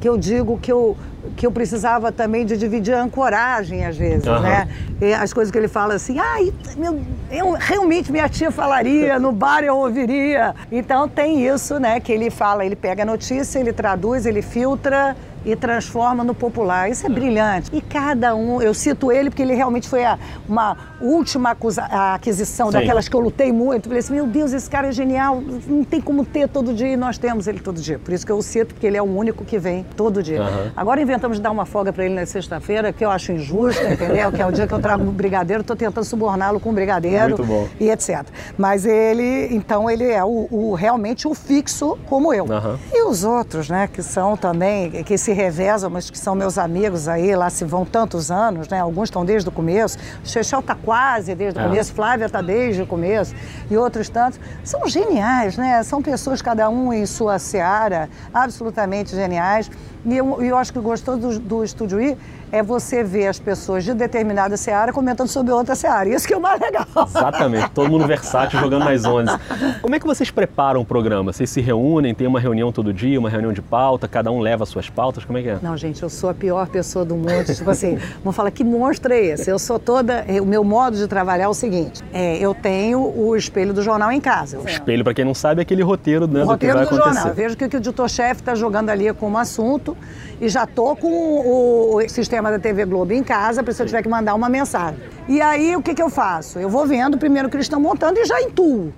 que 0.00 0.08
eu 0.08 0.18
digo 0.18 0.58
que 0.58 0.70
eu, 0.70 0.96
que 1.36 1.46
eu 1.46 1.50
precisava 1.50 2.12
também 2.12 2.44
de 2.44 2.56
dividir 2.56 2.94
a 2.94 3.02
ancoragem 3.02 3.84
às 3.84 3.96
vezes, 3.96 4.26
uhum. 4.26 4.40
né? 4.40 4.68
E 5.00 5.12
as 5.12 5.32
coisas 5.32 5.50
que 5.50 5.58
ele 5.58 5.68
fala 5.68 5.94
assim, 5.94 6.18
ai, 6.18 6.52
meu, 6.76 7.00
eu, 7.30 7.52
realmente 7.52 8.12
minha 8.12 8.28
tia 8.28 8.50
falaria, 8.50 9.18
no 9.18 9.32
bar 9.32 9.64
eu 9.64 9.76
ouviria. 9.76 10.54
Então 10.70 11.08
tem 11.08 11.46
isso, 11.46 11.78
né, 11.78 11.98
que 11.98 12.12
ele 12.12 12.30
fala, 12.30 12.64
ele 12.64 12.76
pega 12.76 13.02
a 13.02 13.06
notícia, 13.06 13.58
ele 13.58 13.72
traduz, 13.72 14.26
ele 14.26 14.42
filtra 14.42 15.16
e 15.46 15.54
transforma 15.54 16.24
no 16.24 16.34
popular. 16.34 16.90
Isso 16.90 17.06
é 17.06 17.08
brilhante. 17.08 17.70
E 17.72 17.80
cada 17.80 18.34
um, 18.34 18.60
eu 18.60 18.74
cito 18.74 19.12
ele 19.12 19.30
porque 19.30 19.42
ele 19.42 19.54
realmente 19.54 19.88
foi 19.88 20.04
a, 20.04 20.18
uma 20.48 20.76
última 21.00 21.50
acusa, 21.50 21.82
a 21.82 22.14
aquisição 22.14 22.66
Sim. 22.66 22.72
daquelas 22.72 23.08
que 23.08 23.14
eu 23.14 23.20
lutei 23.20 23.52
muito. 23.52 23.84
Falei 23.84 24.00
assim, 24.00 24.14
meu 24.14 24.26
Deus, 24.26 24.52
esse 24.52 24.68
cara 24.68 24.88
é 24.88 24.92
genial, 24.92 25.40
não 25.66 25.84
tem 25.84 26.00
como 26.00 26.24
ter 26.24 26.48
todo 26.48 26.74
dia 26.74 26.88
e 26.88 26.96
nós 26.96 27.16
temos 27.16 27.46
ele 27.46 27.60
todo 27.60 27.80
dia. 27.80 27.98
Por 27.98 28.12
isso 28.12 28.26
que 28.26 28.32
eu 28.32 28.36
o 28.36 28.42
cito, 28.42 28.74
porque 28.74 28.86
ele 28.86 28.96
é 28.96 29.02
o 29.02 29.06
único 29.06 29.44
que 29.44 29.58
vem 29.58 29.84
todo 29.96 30.22
dia. 30.22 30.42
Uhum. 30.42 30.70
Agora 30.76 31.00
inventamos 31.00 31.38
de 31.38 31.42
dar 31.42 31.50
uma 31.50 31.64
folga 31.64 31.92
para 31.92 32.04
ele 32.04 32.14
na 32.14 32.26
sexta-feira, 32.26 32.92
que 32.92 33.04
eu 33.04 33.10
acho 33.10 33.32
injusto, 33.32 33.82
entendeu? 33.84 34.32
que 34.32 34.42
é 34.42 34.46
o 34.46 34.52
dia 34.52 34.66
que 34.66 34.74
eu 34.74 34.80
trago 34.80 35.04
um 35.04 35.10
brigadeiro, 35.10 35.60
estou 35.60 35.76
tentando 35.76 36.04
suborná-lo 36.04 36.58
com 36.58 36.70
um 36.70 36.74
brigadeiro 36.74 37.36
e 37.78 37.90
etc. 37.90 38.24
Mas 38.58 38.84
ele, 38.84 39.48
então, 39.54 39.88
ele 39.88 40.04
é 40.04 40.24
o, 40.24 40.48
o 40.50 40.74
realmente 40.74 41.28
o 41.28 41.34
fixo 41.34 41.96
como 42.06 42.34
eu. 42.34 42.44
Uhum. 42.44 42.76
E 42.92 43.08
os 43.08 43.24
outros, 43.24 43.70
né, 43.70 43.88
que 43.90 44.02
são 44.02 44.36
também, 44.36 44.90
que 45.04 45.16
se 45.16 45.35
revezam, 45.36 45.90
mas 45.90 46.10
que 46.10 46.18
são 46.18 46.34
meus 46.34 46.56
amigos 46.56 47.06
aí, 47.06 47.36
lá 47.36 47.50
se 47.50 47.64
vão 47.64 47.84
tantos 47.84 48.30
anos, 48.30 48.68
né? 48.68 48.80
Alguns 48.80 49.08
estão 49.08 49.24
desde 49.24 49.48
o 49.48 49.52
começo. 49.52 49.98
O 50.24 50.28
Chechel 50.28 50.60
está 50.60 50.74
quase 50.74 51.34
desde 51.34 51.60
o 51.60 51.62
é. 51.62 51.68
começo, 51.68 51.92
Flávia 51.92 52.26
está 52.26 52.40
desde 52.40 52.82
o 52.82 52.86
começo, 52.86 53.34
e 53.70 53.76
outros 53.76 54.08
tantos. 54.08 54.40
São 54.64 54.88
geniais, 54.88 55.56
né? 55.56 55.82
São 55.82 56.02
pessoas, 56.02 56.40
cada 56.40 56.68
um 56.68 56.92
em 56.92 57.04
sua 57.06 57.38
seara, 57.38 58.08
absolutamente 58.32 59.14
geniais. 59.14 59.70
E 60.04 60.16
eu, 60.16 60.42
eu 60.42 60.56
acho 60.56 60.72
que 60.72 60.78
gostou 60.78 61.16
do, 61.16 61.38
do 61.38 61.64
Estúdio 61.64 62.00
I 62.00 62.16
é 62.52 62.62
você 62.62 63.02
ver 63.02 63.26
as 63.26 63.38
pessoas 63.38 63.84
de 63.84 63.92
determinada 63.92 64.56
seara 64.56 64.92
comentando 64.92 65.28
sobre 65.28 65.52
outra 65.52 65.74
seara. 65.74 66.08
Isso 66.08 66.26
que 66.26 66.32
é 66.32 66.36
o 66.36 66.40
mais 66.40 66.60
legal. 66.60 66.86
Exatamente, 67.06 67.70
todo 67.70 67.90
mundo 67.90 68.06
versátil 68.06 68.60
jogando 68.60 68.84
nas 68.84 69.04
ondas. 69.04 69.38
Como 69.82 69.94
é 69.94 69.98
que 69.98 70.06
vocês 70.06 70.30
preparam 70.30 70.80
o 70.80 70.84
programa? 70.84 71.32
Vocês 71.32 71.50
se 71.50 71.60
reúnem, 71.60 72.14
tem 72.14 72.26
uma 72.26 72.38
reunião 72.38 72.70
todo 72.70 72.92
dia, 72.92 73.18
uma 73.18 73.28
reunião 73.28 73.52
de 73.52 73.60
pauta, 73.60 74.06
cada 74.06 74.30
um 74.30 74.38
leva 74.38 74.62
as 74.62 74.68
suas 74.68 74.88
pautas? 74.88 75.24
Como 75.26 75.38
é 75.38 75.42
que 75.42 75.48
é? 75.48 75.58
Não, 75.60 75.76
gente, 75.76 76.02
eu 76.02 76.08
sou 76.08 76.30
a 76.30 76.34
pior 76.34 76.68
pessoa 76.68 77.04
do 77.04 77.16
mundo. 77.16 77.44
tipo 77.52 77.68
assim, 77.68 77.98
vamos 78.22 78.36
falar, 78.36 78.50
que 78.50 78.62
monstro 78.62 79.12
é 79.12 79.20
esse? 79.20 79.50
Eu 79.50 79.58
sou 79.58 79.78
toda. 79.78 80.24
O 80.40 80.46
meu 80.46 80.62
modo 80.62 80.96
de 80.96 81.06
trabalhar 81.08 81.44
é 81.44 81.48
o 81.48 81.54
seguinte: 81.54 82.02
é, 82.12 82.38
eu 82.38 82.54
tenho 82.54 83.00
o 83.00 83.34
espelho 83.36 83.72
do 83.72 83.82
jornal 83.82 84.12
em 84.12 84.20
casa. 84.20 84.58
O 84.58 84.68
espelho, 84.68 85.02
para 85.02 85.14
quem 85.14 85.24
não 85.24 85.34
sabe, 85.34 85.60
é 85.60 85.62
aquele 85.62 85.82
roteiro, 85.82 86.26
né, 86.26 86.40
o 86.40 86.44
do 86.44 86.48
roteiro 86.50 86.74
que 86.78 86.84
vai 86.84 86.86
do 86.86 86.94
acontecer. 86.94 87.14
jornal. 87.14 87.28
Eu 87.28 87.34
vejo 87.34 87.56
que 87.56 87.64
o 87.64 87.76
editor-chefe 87.76 88.40
está 88.40 88.54
jogando 88.54 88.90
ali 88.90 89.12
como 89.14 89.36
assunto 89.38 89.96
e 90.40 90.48
já 90.48 90.66
tô 90.66 90.94
com 90.94 91.08
o, 91.08 91.96
o 91.96 92.08
sistema 92.08 92.50
da 92.50 92.58
TV 92.58 92.84
Globo 92.84 93.12
em 93.12 93.22
casa 93.22 93.62
para 93.62 93.72
se 93.72 93.82
eu 93.82 93.86
tiver 93.86 94.02
que 94.02 94.08
mandar 94.08 94.34
uma 94.34 94.48
mensagem. 94.48 95.00
E 95.28 95.40
aí 95.40 95.74
o 95.76 95.82
que, 95.82 95.94
que 95.94 96.02
eu 96.02 96.10
faço? 96.10 96.58
Eu 96.58 96.68
vou 96.68 96.86
vendo 96.86 97.18
primeiro 97.18 97.48
o 97.48 97.50
que 97.50 97.56
eles 97.56 97.66
estão 97.66 97.80
montando 97.80 98.18
e 98.20 98.24
já 98.24 98.40
intuo, 98.42 98.92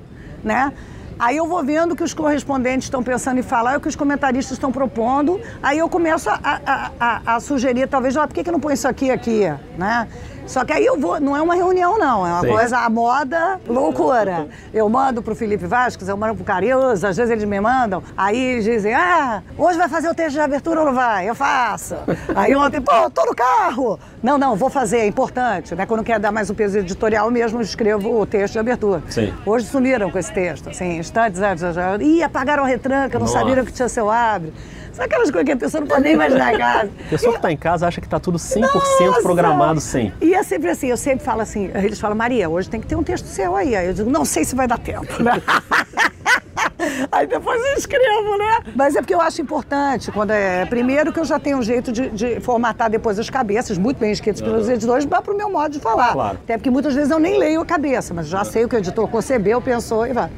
né? 0.44 0.72
Aí 1.18 1.36
eu 1.36 1.46
vou 1.46 1.64
vendo 1.64 1.92
o 1.92 1.96
que 1.96 2.04
os 2.04 2.14
correspondentes 2.14 2.84
estão 2.84 3.02
pensando 3.02 3.38
em 3.38 3.42
falar, 3.42 3.78
o 3.78 3.80
que 3.80 3.88
os 3.88 3.96
comentaristas 3.96 4.52
estão 4.52 4.70
propondo. 4.70 5.40
Aí 5.60 5.78
eu 5.78 5.88
começo 5.88 6.30
a, 6.30 6.38
a, 6.42 6.90
a, 7.00 7.36
a 7.36 7.40
sugerir, 7.40 7.88
talvez, 7.88 8.16
ah, 8.16 8.26
por 8.26 8.34
que, 8.34 8.44
que 8.44 8.52
não 8.52 8.60
põe 8.60 8.74
isso 8.74 8.86
aqui 8.86 9.10
aqui, 9.10 9.40
né? 9.76 10.06
Só 10.48 10.64
que 10.64 10.72
aí 10.72 10.84
eu 10.84 10.98
vou, 10.98 11.20
não 11.20 11.36
é 11.36 11.42
uma 11.42 11.54
reunião, 11.54 11.98
não, 11.98 12.26
é 12.26 12.30
uma 12.32 12.40
Sim. 12.40 12.48
coisa, 12.48 12.78
a 12.78 12.88
moda, 12.88 13.60
loucura. 13.68 14.48
Eu 14.72 14.88
mando 14.88 15.22
pro 15.22 15.36
Felipe 15.36 15.66
Vasques, 15.66 16.08
eu 16.08 16.16
mando 16.16 16.34
pro 16.36 16.44
Caruso, 16.44 17.06
às 17.06 17.18
vezes 17.18 17.30
eles 17.30 17.44
me 17.44 17.60
mandam, 17.60 18.02
aí 18.16 18.38
eles 18.38 18.64
dizem, 18.64 18.94
ah, 18.94 19.42
hoje 19.58 19.76
vai 19.76 19.90
fazer 19.90 20.08
o 20.08 20.14
texto 20.14 20.32
de 20.32 20.40
abertura 20.40 20.80
ou 20.80 20.86
não 20.86 20.94
vai? 20.94 21.28
Eu 21.28 21.34
faço. 21.34 21.96
Aí 22.34 22.56
ontem, 22.56 22.80
pô, 22.80 23.10
tô 23.10 23.26
no 23.26 23.34
carro. 23.34 24.00
Não, 24.22 24.38
não, 24.38 24.56
vou 24.56 24.70
fazer, 24.70 25.00
é 25.00 25.06
importante, 25.06 25.74
né? 25.74 25.84
Quando 25.84 26.02
quer 26.02 26.18
dar 26.18 26.32
mais 26.32 26.48
um 26.48 26.54
peso 26.54 26.78
editorial 26.78 27.30
mesmo, 27.30 27.60
escrevo 27.60 28.18
o 28.18 28.24
texto 28.24 28.54
de 28.54 28.58
abertura. 28.58 29.02
Sim. 29.10 29.34
Hoje 29.44 29.66
sumiram 29.66 30.10
com 30.10 30.18
esse 30.18 30.32
texto, 30.32 30.70
assim, 30.70 30.96
instantes, 30.96 31.40
ih, 32.00 32.22
apagaram 32.22 32.64
a 32.64 32.66
retranca, 32.66 33.18
não 33.18 33.26
Nossa. 33.26 33.38
sabiam 33.38 33.64
que 33.66 33.72
tinha 33.72 33.88
seu 33.88 34.10
abre. 34.10 34.52
Sabe 34.98 35.06
aquelas 35.06 35.30
coisas 35.30 35.46
que 35.46 35.52
a 35.52 35.56
pessoa 35.56 35.80
não 35.80 35.86
pode 35.86 36.02
nem 36.02 36.14
imaginar 36.14 36.54
em 36.54 36.58
casa? 36.58 36.90
A 37.06 37.10
pessoa 37.10 37.32
que 37.32 37.38
está 37.38 37.52
em 37.52 37.56
casa 37.56 37.86
acha 37.86 38.00
que 38.00 38.06
está 38.08 38.18
tudo 38.18 38.36
100% 38.36 38.60
Nossa! 38.60 39.22
programado 39.22 39.80
sempre. 39.80 40.26
E 40.26 40.34
é 40.34 40.42
sempre 40.42 40.70
assim, 40.70 40.88
eu 40.88 40.96
sempre 40.96 41.24
falo 41.24 41.40
assim, 41.40 41.70
eles 41.72 42.00
falam, 42.00 42.16
Maria, 42.16 42.48
hoje 42.48 42.68
tem 42.68 42.80
que 42.80 42.86
ter 42.88 42.96
um 42.96 43.04
texto 43.04 43.26
seu 43.26 43.54
aí. 43.54 43.76
Aí 43.76 43.86
eu 43.86 43.94
digo, 43.94 44.10
não 44.10 44.24
sei 44.24 44.44
se 44.44 44.56
vai 44.56 44.66
dar 44.66 44.78
tempo. 44.78 45.06
Aí 47.10 47.26
depois 47.26 47.60
eu 47.60 47.74
escrevo, 47.74 48.38
né? 48.38 48.72
Mas 48.74 48.94
é 48.96 49.00
porque 49.00 49.14
eu 49.14 49.20
acho 49.20 49.40
importante, 49.40 50.10
quando 50.10 50.30
é. 50.30 50.64
Primeiro 50.66 51.12
que 51.12 51.20
eu 51.20 51.24
já 51.24 51.38
tenho 51.38 51.58
um 51.58 51.62
jeito 51.62 51.90
de, 51.92 52.08
de 52.10 52.40
formatar 52.40 52.90
depois 52.90 53.18
as 53.18 53.28
cabeças, 53.30 53.78
muito 53.78 53.98
bem 53.98 54.12
escritas 54.12 54.40
pelos 54.40 54.66
uhum. 54.66 54.74
editores, 54.74 55.06
para 55.06 55.32
o 55.32 55.36
meu 55.36 55.50
modo 55.50 55.72
de 55.72 55.80
falar. 55.80 56.12
Claro. 56.12 56.38
Até 56.42 56.56
porque 56.56 56.70
muitas 56.70 56.94
vezes 56.94 57.10
eu 57.10 57.18
nem 57.18 57.38
leio 57.38 57.60
a 57.60 57.66
cabeça, 57.66 58.14
mas 58.14 58.26
já 58.26 58.44
sei 58.44 58.64
o 58.64 58.68
que 58.68 58.76
o 58.76 58.78
editor 58.78 59.08
concebeu, 59.08 59.60
pensou 59.60 60.06
e 60.06 60.12
vai. 60.12 60.30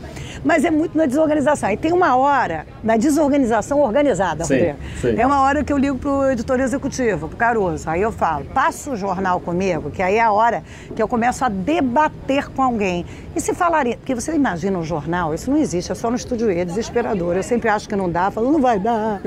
Mas 0.44 0.64
é 0.64 0.70
muito 0.70 0.96
na 0.96 1.06
desorganização. 1.06 1.70
E 1.70 1.76
tem 1.76 1.92
uma 1.92 2.16
hora 2.16 2.66
na 2.82 2.96
desorganização 2.96 3.80
organizada, 3.80 4.44
sim, 4.44 4.74
sim. 5.00 5.14
É 5.18 5.26
uma 5.26 5.40
hora 5.42 5.62
que 5.62 5.72
eu 5.72 5.78
ligo 5.78 5.98
pro 5.98 6.30
editor 6.30 6.60
executivo, 6.60 7.28
pro 7.28 7.36
Caruso. 7.36 7.88
Aí 7.88 8.02
eu 8.02 8.12
falo, 8.12 8.44
passa 8.46 8.90
o 8.90 8.96
jornal 8.96 9.40
comigo, 9.40 9.90
que 9.90 10.02
aí 10.02 10.16
é 10.16 10.20
a 10.20 10.32
hora 10.32 10.62
que 10.94 11.02
eu 11.02 11.08
começo 11.08 11.44
a 11.44 11.48
debater 11.48 12.48
com 12.50 12.62
alguém. 12.62 13.04
E 13.34 13.40
se 13.40 13.54
falaria, 13.54 13.96
porque 13.96 14.14
você 14.14 14.34
imagina 14.34 14.78
um 14.78 14.84
jornal, 14.84 15.32
isso 15.34 15.50
não 15.50 15.58
existe, 15.58 15.92
é 15.92 15.94
só 15.94 16.10
no 16.10 16.16
estúdio 16.16 16.50
E, 16.50 16.58
é 16.58 16.64
desesperador. 16.64 17.36
Eu 17.36 17.42
sempre 17.42 17.68
acho 17.68 17.88
que 17.88 17.94
não 17.94 18.10
dá, 18.10 18.30
falo, 18.30 18.50
não 18.50 18.60
vai 18.60 18.78
dar. 18.78 19.20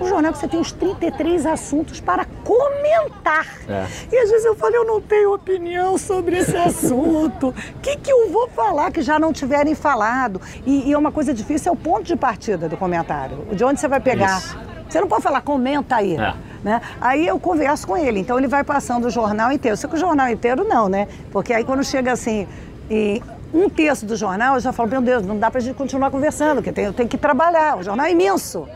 Um 0.00 0.06
jornal 0.06 0.32
que 0.32 0.38
você 0.38 0.48
tem 0.48 0.58
uns 0.58 0.72
33 0.72 1.44
assuntos 1.46 2.00
para 2.00 2.24
comentar. 2.44 3.46
É. 3.68 3.86
E 4.10 4.18
às 4.18 4.30
vezes 4.30 4.44
eu 4.44 4.56
falo, 4.56 4.74
eu 4.74 4.86
não 4.86 5.00
tenho 5.00 5.34
opinião 5.34 5.98
sobre 5.98 6.38
esse 6.38 6.56
assunto. 6.56 7.48
O 7.48 7.80
que, 7.80 7.96
que 7.96 8.10
eu 8.10 8.30
vou 8.30 8.48
falar 8.48 8.90
que 8.90 9.02
já 9.02 9.18
não 9.18 9.32
tiverem 9.32 9.74
falado? 9.74 10.40
E, 10.66 10.88
e 10.88 10.92
é 10.92 10.98
uma 10.98 11.12
coisa 11.12 11.32
difícil, 11.32 11.70
é 11.70 11.72
o 11.72 11.76
ponto 11.76 12.04
de 12.04 12.16
partida 12.16 12.68
do 12.68 12.76
comentário. 12.76 13.46
De 13.52 13.64
onde 13.64 13.80
você 13.80 13.88
vai 13.88 14.00
pegar? 14.00 14.38
Isso. 14.38 14.58
Você 14.88 15.00
não 15.00 15.08
pode 15.08 15.22
falar, 15.22 15.40
comenta 15.40 15.96
aí. 15.96 16.16
É. 16.16 16.34
Né? 16.62 16.80
Aí 17.00 17.26
eu 17.26 17.40
converso 17.40 17.86
com 17.86 17.96
ele, 17.96 18.20
então 18.20 18.38
ele 18.38 18.46
vai 18.46 18.62
passando 18.62 19.06
o 19.06 19.10
jornal 19.10 19.50
inteiro. 19.50 19.76
Só 19.76 19.88
que 19.88 19.94
o 19.94 19.98
jornal 19.98 20.28
inteiro 20.28 20.64
não, 20.64 20.88
né? 20.88 21.08
Porque 21.30 21.52
aí 21.52 21.64
quando 21.64 21.82
chega 21.82 22.12
assim, 22.12 22.46
e 22.90 23.22
um 23.52 23.68
terço 23.68 24.06
do 24.06 24.16
jornal, 24.16 24.54
eu 24.54 24.60
já 24.60 24.72
falo, 24.72 24.88
meu 24.88 25.02
Deus, 25.02 25.24
não 25.24 25.38
dá 25.38 25.50
pra 25.50 25.60
gente 25.60 25.74
continuar 25.74 26.10
conversando, 26.10 26.56
porque 26.56 26.72
tem, 26.72 26.92
tem 26.92 27.06
que 27.06 27.18
trabalhar, 27.18 27.78
o 27.78 27.82
jornal 27.82 28.06
é 28.06 28.12
imenso. 28.12 28.66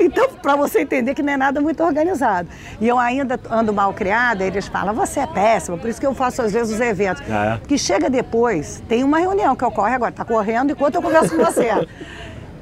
Então, 0.00 0.28
para 0.42 0.56
você 0.56 0.80
entender 0.80 1.14
que 1.14 1.22
não 1.22 1.32
é 1.32 1.36
nada 1.36 1.60
muito 1.60 1.82
organizado. 1.82 2.48
E 2.80 2.88
eu 2.88 2.98
ainda 2.98 3.38
ando 3.50 3.72
mal 3.72 3.92
criada, 3.92 4.44
eles 4.44 4.66
falam, 4.66 4.94
você 4.94 5.20
é 5.20 5.26
péssima, 5.26 5.76
por 5.76 5.88
isso 5.88 6.00
que 6.00 6.06
eu 6.06 6.14
faço 6.14 6.42
às 6.42 6.52
vezes 6.52 6.74
os 6.74 6.80
eventos. 6.80 7.22
Ah, 7.28 7.60
é? 7.62 7.66
Que 7.66 7.76
chega 7.76 8.08
depois, 8.08 8.82
tem 8.88 9.04
uma 9.04 9.18
reunião 9.18 9.54
que 9.54 9.64
ocorre 9.64 9.94
agora, 9.94 10.12
tá 10.12 10.24
correndo 10.24 10.72
enquanto 10.72 10.94
eu 10.94 11.02
converso 11.02 11.36
com 11.36 11.44
você. 11.44 11.68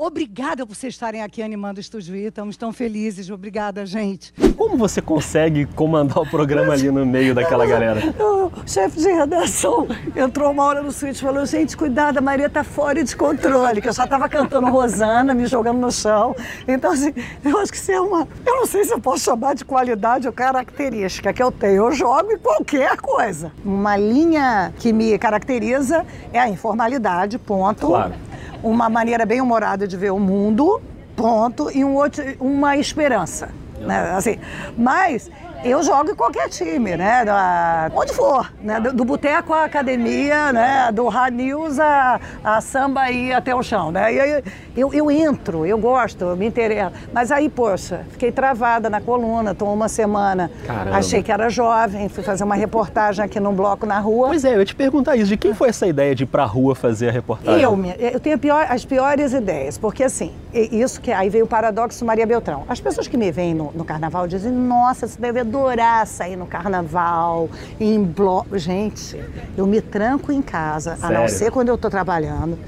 Obrigada 0.00 0.64
por 0.64 0.76
vocês 0.76 0.94
estarem 0.94 1.22
aqui 1.24 1.42
animando 1.42 1.78
o 1.78 1.80
Estúdio 1.80 2.14
I. 2.14 2.26
Estamos 2.26 2.56
tão 2.56 2.72
felizes. 2.72 3.30
Obrigada, 3.30 3.84
gente. 3.84 4.32
Como 4.56 4.76
você 4.76 5.02
consegue 5.02 5.66
comandar 5.66 6.18
o 6.18 6.30
programa 6.30 6.72
ali 6.72 6.88
no 6.88 7.04
meio 7.04 7.34
daquela 7.34 7.66
galera? 7.66 8.14
O 8.16 8.62
chefe 8.64 9.00
de 9.00 9.08
redação 9.08 9.88
entrou 10.14 10.52
uma 10.52 10.64
hora 10.64 10.82
no 10.82 10.92
suíte 10.92 11.18
e 11.18 11.20
falou: 11.20 11.44
gente, 11.44 11.76
cuidado, 11.76 12.18
a 12.18 12.20
Maria 12.20 12.48
tá 12.48 12.62
fora 12.62 13.02
de 13.02 13.16
controle. 13.16 13.82
Que 13.82 13.88
eu 13.88 13.92
só 13.92 14.04
estava 14.04 14.28
cantando 14.28 14.68
Rosana, 14.68 15.34
me 15.34 15.46
jogando 15.46 15.78
no 15.78 15.90
chão. 15.90 16.34
Então, 16.68 16.92
assim, 16.92 17.12
eu 17.44 17.58
acho 17.58 17.72
que 17.72 17.78
isso 17.78 17.90
é 17.90 18.00
uma. 18.00 18.28
Eu 18.46 18.54
não 18.54 18.66
sei 18.66 18.84
se 18.84 18.92
eu 18.92 19.00
posso 19.00 19.24
chamar 19.24 19.56
de 19.56 19.64
qualidade 19.64 20.28
ou 20.28 20.32
característica 20.32 21.32
que 21.32 21.42
eu 21.42 21.50
tenho. 21.50 21.86
Eu 21.86 21.92
jogo 21.92 22.30
em 22.30 22.38
qualquer 22.38 22.96
coisa. 22.98 23.50
Uma 23.64 23.96
linha 23.96 24.72
que 24.78 24.92
me 24.92 25.18
caracteriza 25.18 26.06
é 26.32 26.38
a 26.38 26.48
informalidade, 26.48 27.36
ponto. 27.36 27.88
Claro 27.88 28.28
uma 28.62 28.88
maneira 28.88 29.24
bem 29.24 29.40
humorada 29.40 29.86
de 29.86 29.96
ver 29.96 30.12
o 30.12 30.18
mundo, 30.18 30.80
ponto, 31.16 31.70
e 31.70 31.84
um 31.84 31.94
outro, 31.94 32.22
uma 32.40 32.76
esperança. 32.76 33.50
Né? 33.80 34.10
Assim, 34.10 34.38
mas 34.76 35.30
eu 35.64 35.82
jogo 35.82 36.10
em 36.10 36.14
qualquer 36.14 36.48
time, 36.48 36.96
né? 36.96 37.24
Da, 37.24 37.90
onde 37.94 38.12
for, 38.12 38.50
né? 38.62 38.80
Do, 38.80 38.92
do 38.92 39.04
boteco 39.04 39.52
à 39.52 39.64
academia, 39.64 40.52
né? 40.52 40.92
Do 40.92 41.08
hard 41.08 41.34
news 41.34 41.78
a, 41.78 42.20
a 42.44 42.60
samba 42.60 43.10
e 43.10 43.32
até 43.32 43.54
o 43.54 43.62
chão, 43.62 43.90
né? 43.90 44.12
E 44.14 44.20
aí 44.20 44.42
eu, 44.76 44.92
eu 44.94 45.10
entro, 45.10 45.66
eu 45.66 45.76
gosto, 45.76 46.24
eu 46.24 46.36
me 46.36 46.46
interesso. 46.46 46.92
Mas 47.12 47.32
aí, 47.32 47.48
poxa, 47.48 48.06
fiquei 48.10 48.30
travada 48.30 48.88
na 48.88 49.00
coluna, 49.00 49.54
tô 49.54 49.66
uma 49.66 49.88
semana. 49.88 50.50
Caramba. 50.66 50.96
Achei 50.96 51.22
que 51.22 51.32
era 51.32 51.50
jovem, 51.50 52.08
fui 52.08 52.22
fazer 52.22 52.44
uma 52.44 52.54
reportagem 52.54 53.24
aqui 53.24 53.40
num 53.40 53.52
bloco 53.52 53.84
na 53.84 53.98
rua. 53.98 54.28
Pois 54.28 54.44
é, 54.44 54.54
eu 54.54 54.60
ia 54.60 54.64
te 54.64 54.74
perguntar 54.74 55.16
isso, 55.16 55.26
de 55.26 55.36
quem 55.36 55.54
foi 55.54 55.70
essa 55.70 55.86
ideia 55.86 56.14
de 56.14 56.22
ir 56.22 56.26
pra 56.26 56.44
rua 56.44 56.74
fazer 56.74 57.08
a 57.08 57.12
reportagem? 57.12 57.60
Eu, 57.62 57.76
eu 57.98 58.20
tenho 58.20 58.38
pior, 58.38 58.66
as 58.68 58.84
piores 58.84 59.32
ideias, 59.32 59.76
porque 59.76 60.04
assim, 60.04 60.32
isso 60.52 61.00
que 61.00 61.10
aí 61.10 61.28
veio 61.28 61.44
o 61.44 61.48
paradoxo 61.48 62.04
Maria 62.04 62.26
Beltrão. 62.26 62.64
As 62.68 62.80
pessoas 62.80 63.08
que 63.08 63.16
me 63.16 63.32
veem 63.32 63.54
no, 63.54 63.72
no 63.72 63.84
carnaval 63.84 64.28
dizem, 64.28 64.52
nossa, 64.52 65.06
você 65.08 65.20
deve 65.20 65.47
adorar 65.48 66.06
sair 66.06 66.36
no 66.36 66.46
carnaval, 66.46 67.48
em 67.80 68.02
bloco. 68.02 68.58
Gente, 68.58 69.18
eu 69.56 69.66
me 69.66 69.80
tranco 69.80 70.30
em 70.30 70.42
casa, 70.42 70.96
Sério? 70.96 71.16
a 71.16 71.20
não 71.20 71.28
ser 71.28 71.50
quando 71.50 71.68
eu 71.68 71.74
estou 71.74 71.90
trabalhando. 71.90 72.58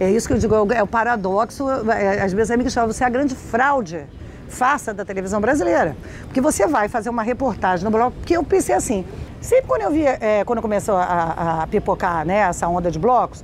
É 0.00 0.10
isso 0.10 0.26
que 0.26 0.34
eu 0.34 0.38
digo, 0.38 0.72
é 0.72 0.82
o 0.82 0.86
paradoxo. 0.86 1.64
É, 1.90 2.22
às 2.22 2.32
vezes 2.32 2.50
amigos 2.50 2.74
falam, 2.74 2.92
você 2.92 3.04
é 3.04 3.06
a 3.06 3.10
grande 3.10 3.34
fraude 3.34 4.04
faça 4.48 4.94
da 4.94 5.04
televisão 5.04 5.40
brasileira. 5.40 5.96
Porque 6.24 6.40
você 6.40 6.66
vai 6.66 6.88
fazer 6.88 7.10
uma 7.10 7.22
reportagem 7.22 7.84
no 7.84 7.90
bloco, 7.90 8.16
porque 8.18 8.36
eu 8.36 8.44
pensei 8.44 8.74
assim, 8.74 9.04
sempre 9.40 9.66
quando 9.66 9.82
eu 9.82 9.90
via, 9.90 10.16
é, 10.20 10.44
quando 10.44 10.62
começou 10.62 10.96
a, 10.96 11.62
a, 11.62 11.66
pipocar 11.66 12.24
né, 12.24 12.38
essa 12.38 12.68
onda 12.68 12.90
de 12.90 12.98
blocos, 12.98 13.42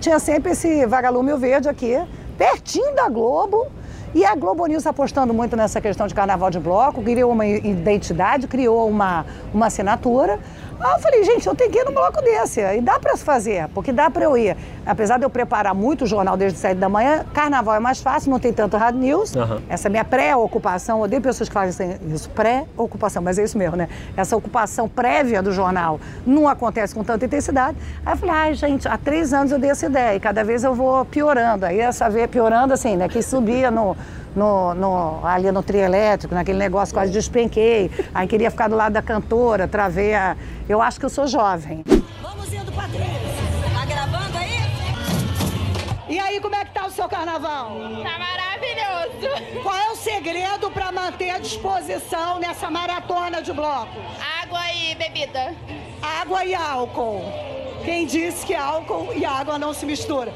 tinha 0.00 0.18
sempre 0.18 0.52
esse 0.52 0.84
vagalume 0.86 1.34
verde 1.36 1.68
aqui, 1.68 1.98
pertinho 2.36 2.94
da 2.94 3.08
Globo, 3.08 3.66
E 4.14 4.26
a 4.26 4.34
Globo 4.34 4.66
News 4.66 4.86
apostando 4.86 5.32
muito 5.32 5.56
nessa 5.56 5.80
questão 5.80 6.06
de 6.06 6.14
carnaval 6.14 6.50
de 6.50 6.60
bloco, 6.60 7.02
criou 7.02 7.32
uma 7.32 7.46
identidade, 7.46 8.46
criou 8.46 8.86
uma, 8.86 9.24
uma 9.54 9.66
assinatura. 9.68 10.38
Aí 10.82 10.94
eu 10.94 10.98
falei, 10.98 11.22
gente, 11.22 11.46
eu 11.46 11.54
tenho 11.54 11.70
que 11.70 11.78
ir 11.78 11.84
num 11.84 11.92
bloco 11.92 12.20
desse. 12.20 12.60
E 12.60 12.80
dá 12.80 12.98
para 12.98 13.16
se 13.16 13.24
fazer, 13.24 13.68
porque 13.68 13.92
dá 13.92 14.10
para 14.10 14.24
eu 14.24 14.36
ir. 14.36 14.56
Apesar 14.84 15.16
de 15.16 15.24
eu 15.24 15.30
preparar 15.30 15.74
muito 15.74 16.02
o 16.02 16.06
jornal 16.06 16.36
desde 16.36 16.58
7 16.58 16.76
da 16.76 16.88
manhã, 16.88 17.24
carnaval 17.32 17.76
é 17.76 17.78
mais 17.78 18.00
fácil, 18.00 18.30
não 18.30 18.40
tem 18.40 18.52
tanto 18.52 18.76
rádio 18.76 18.98
news. 18.98 19.32
Uhum. 19.34 19.60
Essa 19.68 19.88
minha 19.88 20.04
pré-ocupação, 20.04 21.00
odeio 21.00 21.22
pessoas 21.22 21.48
que 21.48 21.54
fazem 21.54 21.98
isso, 22.12 22.28
pré-ocupação, 22.30 23.22
mas 23.22 23.38
é 23.38 23.44
isso 23.44 23.56
mesmo, 23.56 23.76
né? 23.76 23.88
Essa 24.16 24.36
ocupação 24.36 24.88
prévia 24.88 25.40
do 25.40 25.52
jornal 25.52 26.00
não 26.26 26.48
acontece 26.48 26.92
com 26.92 27.04
tanta 27.04 27.24
intensidade. 27.24 27.76
Aí 28.04 28.14
eu 28.14 28.16
falei, 28.16 28.34
ai, 28.34 28.54
gente, 28.54 28.88
há 28.88 28.98
três 28.98 29.32
anos 29.32 29.52
eu 29.52 29.60
dei 29.60 29.70
essa 29.70 29.86
ideia 29.86 30.16
e 30.16 30.20
cada 30.20 30.42
vez 30.42 30.64
eu 30.64 30.74
vou 30.74 31.04
piorando. 31.04 31.64
Aí 31.64 31.78
essa 31.78 32.10
vez 32.10 32.28
piorando 32.28 32.74
assim, 32.74 32.96
né? 32.96 33.08
Que 33.08 33.22
subia 33.22 33.70
no 33.70 33.96
no, 34.34 34.74
no, 34.74 35.26
ali 35.26 35.50
no 35.50 35.62
trio 35.62 35.80
elétrico, 35.80 36.34
naquele 36.34 36.58
negócio, 36.58 36.94
quase 36.94 37.12
despenquei. 37.12 37.90
Aí 38.14 38.26
queria 38.26 38.50
ficar 38.50 38.68
do 38.68 38.76
lado 38.76 38.92
da 38.92 39.02
cantora, 39.02 39.68
travei 39.68 40.14
a... 40.14 40.36
Eu 40.68 40.80
acho 40.80 40.98
que 40.98 41.06
eu 41.06 41.10
sou 41.10 41.26
jovem. 41.26 41.84
Vamos 42.20 42.52
indo, 42.52 42.72
Patrícia. 42.72 43.10
Tá 43.74 43.84
gravando 43.84 44.38
aí? 44.38 44.52
E 46.08 46.18
aí, 46.18 46.40
como 46.40 46.54
é 46.54 46.64
que 46.64 46.72
tá 46.72 46.86
o 46.86 46.90
seu 46.90 47.08
carnaval? 47.08 47.76
Tá 48.02 48.18
maravilhoso. 48.18 49.62
Qual 49.62 49.76
é 49.76 49.90
o 49.90 49.96
segredo 49.96 50.70
para 50.70 50.92
manter 50.92 51.30
a 51.30 51.38
disposição 51.38 52.38
nessa 52.38 52.70
maratona 52.70 53.42
de 53.42 53.52
bloco? 53.52 53.98
Água 54.42 54.60
e 54.72 54.94
bebida. 54.94 55.54
Água 56.02 56.44
e 56.44 56.54
álcool. 56.54 57.22
Quem 57.84 58.06
disse 58.06 58.46
que 58.46 58.54
álcool 58.54 59.12
e 59.14 59.24
água 59.24 59.58
não 59.58 59.72
se 59.72 59.84
misturam? 59.84 60.32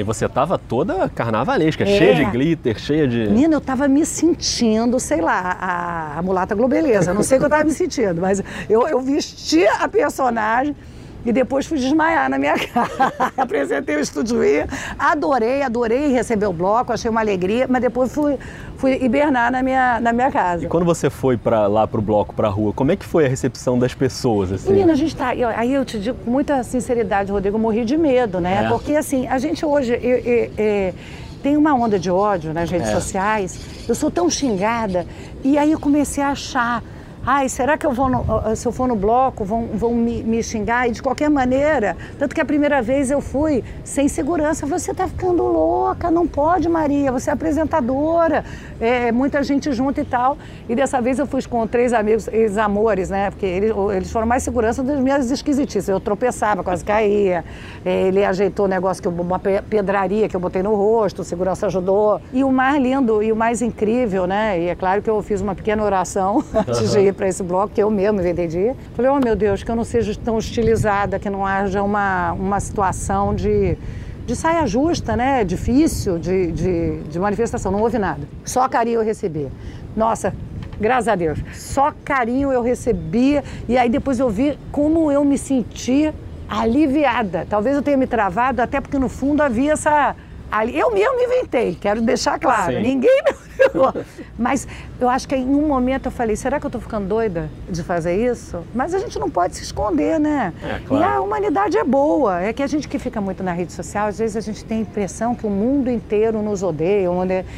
E 0.00 0.02
você 0.02 0.28
tava 0.28 0.58
toda 0.58 1.08
carnavalesca, 1.08 1.84
é. 1.84 1.86
cheia 1.86 2.14
de 2.14 2.24
glitter, 2.26 2.78
cheia 2.78 3.06
de. 3.06 3.28
Menina, 3.28 3.56
eu 3.56 3.60
tava 3.60 3.88
me 3.88 4.04
sentindo, 4.04 4.98
sei 4.98 5.20
lá, 5.20 5.56
a, 5.60 6.18
a 6.18 6.22
mulata 6.22 6.54
globeleza. 6.54 7.12
Não 7.12 7.22
sei 7.22 7.38
o 7.38 7.40
que 7.40 7.46
eu 7.46 7.50
tava 7.50 7.64
me 7.64 7.72
sentindo, 7.72 8.20
mas 8.20 8.42
eu, 8.68 8.86
eu 8.88 9.00
vesti 9.00 9.66
a 9.66 9.88
personagem. 9.88 10.74
E 11.24 11.32
depois 11.32 11.66
fui 11.66 11.78
desmaiar 11.78 12.28
na 12.28 12.38
minha 12.38 12.54
casa. 12.68 13.12
Apresentei 13.36 13.96
o 13.96 14.00
Estúdio 14.00 14.44
I, 14.44 14.66
adorei, 14.98 15.62
adorei 15.62 16.08
receber 16.12 16.46
o 16.46 16.52
bloco, 16.52 16.92
achei 16.92 17.10
uma 17.10 17.20
alegria, 17.20 17.66
mas 17.68 17.80
depois 17.80 18.12
fui, 18.12 18.38
fui 18.76 18.98
hibernar 19.02 19.50
na 19.52 19.62
minha, 19.62 20.00
na 20.00 20.12
minha 20.12 20.30
casa. 20.30 20.64
E 20.64 20.68
quando 20.68 20.84
você 20.84 21.08
foi 21.08 21.36
para 21.36 21.66
lá 21.66 21.86
pro 21.86 22.02
bloco, 22.02 22.34
pra 22.34 22.48
rua, 22.48 22.72
como 22.72 22.92
é 22.92 22.96
que 22.96 23.04
foi 23.04 23.26
a 23.26 23.28
recepção 23.28 23.78
das 23.78 23.94
pessoas? 23.94 24.52
Assim? 24.52 24.72
Menina, 24.72 24.92
a 24.92 24.96
gente 24.96 25.14
tá. 25.14 25.34
Eu, 25.34 25.48
aí 25.48 25.72
eu 25.72 25.84
te 25.84 25.98
digo 25.98 26.18
com 26.24 26.30
muita 26.30 26.62
sinceridade, 26.62 27.30
Rodrigo, 27.30 27.56
eu 27.56 27.60
morri 27.60 27.84
de 27.84 27.96
medo, 27.96 28.40
né? 28.40 28.64
É. 28.64 28.68
Porque 28.68 28.96
assim, 28.96 29.26
a 29.28 29.38
gente 29.38 29.64
hoje. 29.64 29.92
Eu, 29.92 30.18
eu, 30.18 30.50
eu, 30.56 30.94
tem 31.42 31.56
uma 31.56 31.74
onda 31.74 31.98
de 31.98 32.10
ódio 32.10 32.54
nas 32.54 32.70
redes 32.70 32.88
é. 32.88 32.94
sociais. 32.94 33.58
Eu 33.88 33.94
sou 33.94 34.10
tão 34.10 34.30
xingada. 34.30 35.04
E 35.42 35.58
aí 35.58 35.72
eu 35.72 35.80
comecei 35.80 36.22
a 36.22 36.30
achar 36.30 36.82
Ai, 37.24 37.48
será 37.48 37.78
que 37.78 37.86
eu 37.86 37.92
vou 37.92 38.08
no, 38.08 38.56
se 38.56 38.66
eu 38.66 38.72
for 38.72 38.88
no 38.88 38.96
bloco, 38.96 39.44
vão, 39.44 39.68
vão 39.72 39.94
me, 39.94 40.24
me, 40.24 40.42
xingar? 40.42 40.88
E 40.88 40.90
de 40.90 41.00
qualquer 41.00 41.30
maneira, 41.30 41.96
tanto 42.18 42.34
que 42.34 42.40
a 42.40 42.44
primeira 42.44 42.82
vez 42.82 43.12
eu 43.12 43.20
fui 43.20 43.62
sem 43.84 44.08
segurança. 44.08 44.66
Você 44.66 44.90
está 44.90 45.06
ficando 45.06 45.44
louca, 45.44 46.10
não 46.10 46.26
pode, 46.26 46.68
Maria, 46.68 47.12
você 47.12 47.30
é 47.30 47.32
apresentadora, 47.32 48.44
é, 48.80 49.12
muita 49.12 49.40
gente 49.44 49.70
junto 49.70 50.00
e 50.00 50.04
tal. 50.04 50.36
E 50.68 50.74
dessa 50.74 51.00
vez 51.00 51.20
eu 51.20 51.26
fui 51.26 51.40
com 51.44 51.64
três 51.64 51.92
amigos, 51.92 52.26
ex-amores, 52.26 53.08
né? 53.08 53.30
Porque 53.30 53.46
eles, 53.46 53.72
eles 53.94 54.10
foram 54.10 54.26
mais 54.26 54.42
segurança 54.42 54.82
das 54.82 54.98
minhas 54.98 55.30
esquisitices. 55.30 55.88
Eu 55.88 56.00
tropeçava, 56.00 56.64
quase 56.64 56.84
caía. 56.84 57.44
É, 57.84 58.08
ele 58.08 58.24
ajeitou 58.24 58.66
o 58.66 58.68
negócio, 58.68 59.00
que 59.00 59.06
eu, 59.06 59.12
uma 59.12 59.38
pedraria 59.38 60.28
que 60.28 60.34
eu 60.34 60.40
botei 60.40 60.62
no 60.64 60.74
rosto, 60.74 61.22
segurança 61.22 61.66
ajudou. 61.66 62.20
E 62.32 62.42
o 62.42 62.50
mais 62.50 62.82
lindo 62.82 63.22
e 63.22 63.30
o 63.30 63.36
mais 63.36 63.62
incrível, 63.62 64.26
né? 64.26 64.58
E 64.60 64.66
é 64.66 64.74
claro 64.74 65.00
que 65.00 65.08
eu 65.08 65.22
fiz 65.22 65.40
uma 65.40 65.54
pequena 65.54 65.84
oração 65.84 66.42
antes 66.66 66.90
de 66.90 66.98
ir 66.98 67.11
para 67.12 67.28
esse 67.28 67.42
bloco, 67.42 67.74
que 67.74 67.82
eu 67.82 67.90
mesmo 67.90 68.20
entendi. 68.20 68.72
Falei, 68.94 69.10
oh 69.10 69.18
meu 69.18 69.36
Deus, 69.36 69.62
que 69.62 69.70
eu 69.70 69.76
não 69.76 69.84
seja 69.84 70.14
tão 70.22 70.38
estilizada, 70.38 71.18
que 71.18 71.28
não 71.28 71.46
haja 71.46 71.82
uma, 71.82 72.32
uma 72.32 72.60
situação 72.60 73.34
de, 73.34 73.76
de 74.26 74.36
saia 74.36 74.66
justa, 74.66 75.16
né? 75.16 75.44
Difícil 75.44 76.18
de, 76.18 76.52
de, 76.52 77.00
de 77.02 77.18
manifestação. 77.18 77.72
Não 77.72 77.80
houve 77.80 77.98
nada. 77.98 78.20
Só 78.44 78.68
carinho 78.68 79.00
eu 79.00 79.04
recebi. 79.04 79.48
Nossa, 79.96 80.34
graças 80.80 81.08
a 81.08 81.14
Deus. 81.14 81.38
Só 81.52 81.92
carinho 82.04 82.52
eu 82.52 82.62
recebi. 82.62 83.42
E 83.68 83.76
aí 83.76 83.88
depois 83.88 84.18
eu 84.18 84.28
vi 84.28 84.58
como 84.70 85.10
eu 85.10 85.24
me 85.24 85.38
senti 85.38 86.12
aliviada. 86.48 87.46
Talvez 87.48 87.76
eu 87.76 87.82
tenha 87.82 87.96
me 87.96 88.06
travado, 88.06 88.60
até 88.60 88.80
porque 88.80 88.98
no 88.98 89.08
fundo 89.08 89.42
havia 89.42 89.72
essa 89.72 90.14
eu 90.72 90.92
mesmo 90.92 91.16
me 91.16 91.24
inventei, 91.24 91.74
quero 91.80 92.02
deixar 92.02 92.38
claro. 92.38 92.74
Sim. 92.74 92.82
Ninguém 92.82 93.22
me 93.24 93.32
Mas 94.38 94.66
eu 95.00 95.08
acho 95.08 95.28
que 95.28 95.36
em 95.36 95.54
um 95.54 95.66
momento 95.66 96.06
eu 96.06 96.12
falei, 96.12 96.36
será 96.36 96.58
que 96.58 96.66
eu 96.66 96.68
estou 96.68 96.80
ficando 96.80 97.06
doida 97.06 97.48
de 97.68 97.82
fazer 97.82 98.16
isso? 98.16 98.58
Mas 98.74 98.94
a 98.94 98.98
gente 98.98 99.18
não 99.18 99.30
pode 99.30 99.56
se 99.56 99.62
esconder, 99.62 100.18
né? 100.18 100.52
É, 100.62 100.80
claro. 100.86 101.02
E 101.02 101.06
a 101.06 101.20
humanidade 101.20 101.76
é 101.76 101.84
boa. 101.84 102.40
É 102.40 102.52
que 102.52 102.62
a 102.62 102.66
gente 102.66 102.88
que 102.88 102.98
fica 102.98 103.20
muito 103.20 103.42
na 103.42 103.52
rede 103.52 103.72
social, 103.72 104.08
às 104.08 104.18
vezes 104.18 104.36
a 104.36 104.40
gente 104.40 104.64
tem 104.64 104.78
a 104.78 104.80
impressão 104.82 105.34
que 105.34 105.46
o 105.46 105.50
mundo 105.50 105.90
inteiro 105.90 106.42
nos 106.42 106.62
odeia. 106.62 107.02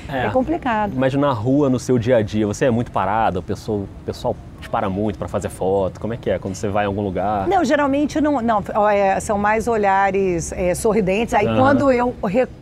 É, 0.09 0.27
é 0.27 0.31
complicado. 0.31 0.93
Mas 0.97 1.15
na 1.15 1.33
rua, 1.33 1.69
no 1.69 1.79
seu 1.79 1.99
dia 1.99 2.17
a 2.17 2.23
dia, 2.23 2.47
você 2.47 2.67
é 2.67 2.71
muito 2.71 2.91
parado, 2.91 3.41
o 3.41 3.43
pessoal, 3.43 3.79
o 3.81 4.05
pessoal 4.05 4.37
te 4.65 4.71
para 4.71 4.89
muito 4.89 5.19
para 5.19 5.29
fazer 5.29 5.49
foto? 5.49 6.01
Como 6.01 6.13
é 6.13 6.17
que 6.17 6.31
é 6.31 6.39
quando 6.39 6.55
você 6.55 6.69
vai 6.69 6.85
em 6.85 6.87
algum 6.89 7.03
lugar? 7.03 7.47
Não, 7.47 7.65
geralmente 7.65 8.21
não. 8.21 8.41
não 8.41 8.63
é, 8.89 9.21
são 9.21 9.39
mais 9.39 9.69
olhares 9.69 10.53
é, 10.53 10.75
sorridentes. 10.75 11.35
Aí 11.35 11.47
uhum. 11.47 11.57
quando 11.57 11.93
eu, 11.93 12.15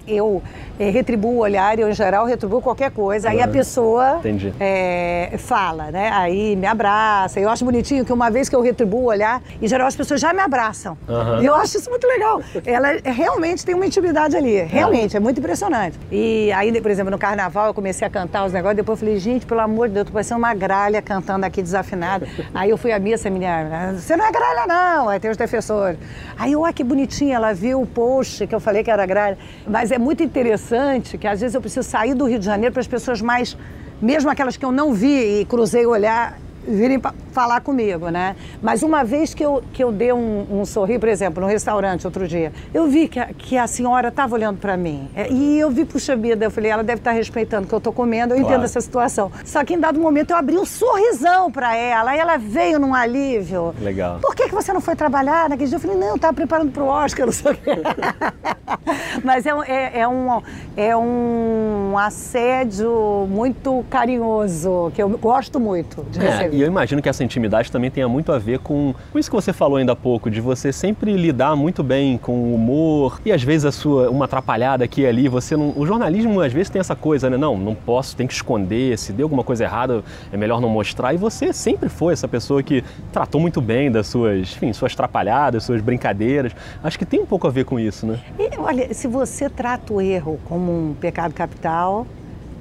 eu 0.06 0.42
é, 0.78 0.90
retribuo 0.90 1.34
o 1.34 1.38
olhar, 1.38 1.78
eu 1.78 1.88
em 1.88 1.94
geral 1.94 2.26
retribuo 2.26 2.60
qualquer 2.60 2.90
coisa. 2.90 3.31
Aí 3.32 3.42
a 3.42 3.48
pessoa 3.48 4.20
é, 4.58 5.34
fala, 5.38 5.90
né? 5.90 6.10
Aí 6.12 6.56
me 6.56 6.66
abraça. 6.66 7.38
Eu 7.38 7.48
acho 7.48 7.64
bonitinho 7.64 8.04
que 8.04 8.12
uma 8.12 8.30
vez 8.30 8.48
que 8.48 8.56
eu 8.56 8.60
retribuo 8.60 9.02
o 9.02 9.04
olhar, 9.06 9.40
em 9.60 9.68
geral 9.68 9.86
as 9.86 9.96
pessoas 9.96 10.20
já 10.20 10.32
me 10.32 10.40
abraçam. 10.40 10.96
Uhum. 11.08 11.42
E 11.42 11.46
eu 11.46 11.54
acho 11.54 11.76
isso 11.76 11.90
muito 11.90 12.06
legal. 12.06 12.40
Ela 12.64 12.88
realmente 13.04 13.64
tem 13.64 13.74
uma 13.74 13.86
intimidade 13.86 14.36
ali. 14.36 14.62
Realmente, 14.62 15.16
é 15.16 15.20
muito 15.20 15.38
impressionante. 15.38 15.98
E 16.10 16.50
aí, 16.52 16.80
por 16.80 16.90
exemplo, 16.90 17.10
no 17.10 17.18
carnaval 17.18 17.66
eu 17.68 17.74
comecei 17.74 18.06
a 18.06 18.10
cantar 18.10 18.44
os 18.44 18.52
negócios, 18.52 18.76
depois 18.76 19.00
eu 19.00 19.06
falei, 19.06 19.20
gente, 19.20 19.46
pelo 19.46 19.60
amor 19.60 19.88
de 19.88 19.94
Deus, 19.94 20.06
tô 20.06 20.12
parecendo 20.12 20.38
uma 20.38 20.54
gralha 20.54 21.00
cantando 21.00 21.46
aqui 21.46 21.62
desafiando 21.62 21.92
afinada. 21.92 22.26
Aí 22.54 22.70
eu 22.70 22.78
fui 22.78 22.92
à 22.92 22.98
missa, 22.98 23.28
menina, 23.28 23.94
você 23.98 24.16
não 24.16 24.24
é 24.24 24.32
gralha 24.32 24.66
não, 24.66 25.08
aí 25.08 25.20
tem 25.20 25.30
os 25.30 25.36
defensores. 25.36 25.98
Aí, 26.38 26.56
olha 26.56 26.72
que 26.72 26.82
bonitinha, 26.82 27.36
ela 27.36 27.52
viu 27.52 27.80
o 27.80 27.86
post 27.86 28.46
que 28.46 28.54
eu 28.54 28.60
falei 28.60 28.82
que 28.82 28.90
era 28.90 29.04
gralha. 29.04 29.36
Mas 29.66 29.90
é 29.90 29.98
muito 29.98 30.22
interessante 30.22 31.18
que 31.18 31.26
às 31.26 31.40
vezes 31.40 31.54
eu 31.54 31.60
preciso 31.60 31.88
sair 31.88 32.14
do 32.14 32.24
Rio 32.24 32.38
de 32.38 32.44
Janeiro 32.44 32.72
para 32.72 32.80
as 32.80 32.86
pessoas 32.86 33.20
mais, 33.22 33.56
mesmo 34.00 34.30
aquelas 34.30 34.56
que 34.56 34.64
eu 34.64 34.72
não 34.72 34.92
vi 34.92 35.40
e 35.40 35.44
cruzei 35.44 35.86
o 35.86 35.90
olhar, 35.90 36.38
virem 36.66 37.00
falar 37.32 37.60
comigo, 37.60 38.08
né? 38.08 38.36
Mas 38.60 38.82
uma 38.82 39.02
vez 39.02 39.34
que 39.34 39.44
eu, 39.44 39.62
que 39.72 39.82
eu 39.82 39.90
dei 39.90 40.12
um, 40.12 40.46
um 40.60 40.64
sorriso, 40.64 41.00
por 41.00 41.08
exemplo, 41.08 41.42
no 41.42 41.48
restaurante 41.48 42.06
outro 42.06 42.28
dia, 42.28 42.52
eu 42.72 42.86
vi 42.86 43.08
que 43.08 43.18
a, 43.18 43.26
que 43.26 43.58
a 43.58 43.66
senhora 43.66 44.08
estava 44.08 44.34
olhando 44.34 44.58
para 44.58 44.76
mim. 44.76 45.08
É, 45.14 45.30
e 45.30 45.58
eu 45.58 45.70
vi, 45.70 45.84
puxa 45.84 46.14
vida, 46.14 46.44
eu 46.44 46.50
falei, 46.50 46.70
ela 46.70 46.84
deve 46.84 47.00
estar 47.00 47.10
tá 47.10 47.16
respeitando 47.16 47.64
o 47.64 47.68
que 47.68 47.74
eu 47.74 47.78
estou 47.78 47.92
comendo, 47.92 48.34
eu 48.34 48.38
claro. 48.38 48.54
entendo 48.54 48.64
essa 48.64 48.80
situação. 48.80 49.32
Só 49.44 49.64
que 49.64 49.74
em 49.74 49.80
dado 49.80 49.98
momento 49.98 50.30
eu 50.30 50.36
abri 50.36 50.56
um 50.56 50.64
sorrisão 50.64 51.50
para 51.50 51.74
ela, 51.74 52.14
e 52.14 52.18
ela 52.18 52.36
veio 52.36 52.78
num 52.78 52.94
alívio. 52.94 53.74
Legal. 53.80 54.18
Por 54.20 54.34
que, 54.34 54.48
que 54.48 54.54
você 54.54 54.72
não 54.72 54.80
foi 54.80 54.94
trabalhar 54.94 55.48
naquele 55.48 55.68
dia? 55.68 55.76
Eu 55.76 55.80
falei, 55.80 55.96
não, 55.96 56.08
eu 56.08 56.16
estava 56.16 56.34
preparando 56.34 56.70
para 56.70 56.82
o 56.82 56.86
Oscar, 56.86 57.26
não 57.26 57.32
sei 57.32 57.52
o 57.52 57.56
quê. 57.56 57.70
Mas 59.24 59.46
é, 59.46 59.50
é, 59.66 60.00
é, 60.00 60.08
um, 60.08 60.42
é 60.76 60.96
um 60.96 61.96
assédio 61.98 63.26
muito 63.28 63.84
carinhoso, 63.90 64.90
que 64.94 65.02
eu 65.02 65.08
gosto 65.10 65.60
muito 65.60 66.02
de 66.10 66.18
é, 66.18 66.30
receber. 66.30 66.56
E 66.56 66.60
eu 66.60 66.66
imagino 66.66 67.02
que 67.02 67.08
essa 67.08 67.21
intimidade 67.24 67.70
também 67.70 67.90
tenha 67.90 68.08
muito 68.08 68.32
a 68.32 68.38
ver 68.38 68.58
com, 68.58 68.94
com 69.12 69.18
isso 69.18 69.30
que 69.30 69.36
você 69.36 69.52
falou 69.52 69.76
ainda 69.76 69.92
há 69.92 69.96
pouco, 69.96 70.30
de 70.30 70.40
você 70.40 70.72
sempre 70.72 71.16
lidar 71.16 71.54
muito 71.56 71.82
bem 71.82 72.18
com 72.18 72.32
o 72.32 72.54
humor 72.54 73.20
e 73.24 73.32
às 73.32 73.42
vezes 73.42 73.64
a 73.64 73.72
sua 73.72 74.10
uma 74.10 74.24
atrapalhada 74.24 74.84
aqui 74.84 75.02
e 75.02 75.06
ali, 75.06 75.28
você 75.28 75.56
não, 75.56 75.72
o 75.76 75.84
jornalismo 75.84 76.40
às 76.40 76.52
vezes 76.52 76.70
tem 76.70 76.78
essa 76.78 76.94
coisa, 76.94 77.28
né? 77.28 77.36
Não, 77.36 77.56
não 77.56 77.74
posso, 77.74 78.14
tem 78.16 78.26
que 78.26 78.32
esconder, 78.32 78.96
se 78.96 79.12
deu 79.12 79.24
alguma 79.26 79.42
coisa 79.42 79.64
errada, 79.64 80.02
é 80.32 80.36
melhor 80.36 80.60
não 80.60 80.68
mostrar. 80.68 81.12
E 81.12 81.16
você 81.16 81.52
sempre 81.52 81.88
foi 81.88 82.12
essa 82.12 82.28
pessoa 82.28 82.62
que 82.62 82.84
tratou 83.12 83.40
muito 83.40 83.60
bem 83.60 83.90
das 83.90 84.06
suas, 84.06 84.52
enfim, 84.52 84.72
suas 84.72 84.92
atrapalhadas, 84.92 85.64
suas 85.64 85.80
brincadeiras. 85.80 86.52
Acho 86.82 86.98
que 86.98 87.04
tem 87.04 87.20
um 87.20 87.26
pouco 87.26 87.46
a 87.46 87.50
ver 87.50 87.64
com 87.64 87.80
isso, 87.80 88.06
né? 88.06 88.20
E, 88.38 88.58
olha, 88.58 88.92
se 88.94 89.08
você 89.08 89.50
trata 89.50 89.92
o 89.92 90.00
erro 90.00 90.38
como 90.44 90.70
um 90.70 90.94
pecado 90.94 91.34
capital, 91.34 92.06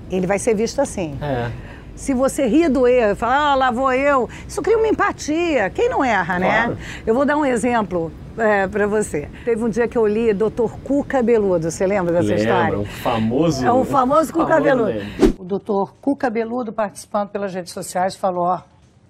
ele 0.10 0.26
vai 0.26 0.40
ser 0.40 0.56
visto 0.56 0.82
assim. 0.82 1.18
É. 1.22 1.52
Se 1.96 2.14
você 2.14 2.48
ri 2.48 2.68
do 2.68 2.88
erro, 2.88 3.16
fala, 3.16 3.52
ah, 3.52 3.56
lá 3.56 3.72
vou 3.72 3.92
eu, 3.94 4.30
isso 4.48 4.62
cria 4.62 4.78
uma 4.78 4.88
empatia. 4.88 5.70
Quem 5.70 5.90
não 5.90 6.04
erra, 6.04 6.40
né? 6.40 6.50
claro. 6.50 6.72
né? 6.72 6.78
Eu 7.06 7.14
vou 7.14 7.26
dar 7.26 7.38
um 7.38 7.46
exemplo 7.46 8.12
é, 8.38 8.68
para 8.68 8.88
você. 8.88 9.30
Teve 9.46 9.64
um 9.64 9.70
dia 9.70 9.88
que 9.88 9.98
eu 9.98 10.08
li 10.08 10.34
Dr. 10.34 10.72
Cu 10.84 11.04
Cabeludo, 11.04 11.70
você 11.70 11.86
lembra 11.86 12.14
dessa 12.14 12.30
Lembra, 12.30 12.42
história? 12.44 12.80
um 12.80 12.86
famoso... 12.86 13.66
É 13.66 13.72
um 13.72 13.86
famoso 13.86 14.34
Cu 14.34 14.46
Cabeludo. 14.46 15.00
O 15.38 15.44
Dr. 15.44 15.94
Cu 16.02 16.16
Cabeludo, 16.16 16.74
participando 16.74 17.30
pelas 17.30 17.54
redes 17.54 17.74
sociais, 17.74 18.16
falou, 18.16 18.46
ó, 18.46 18.62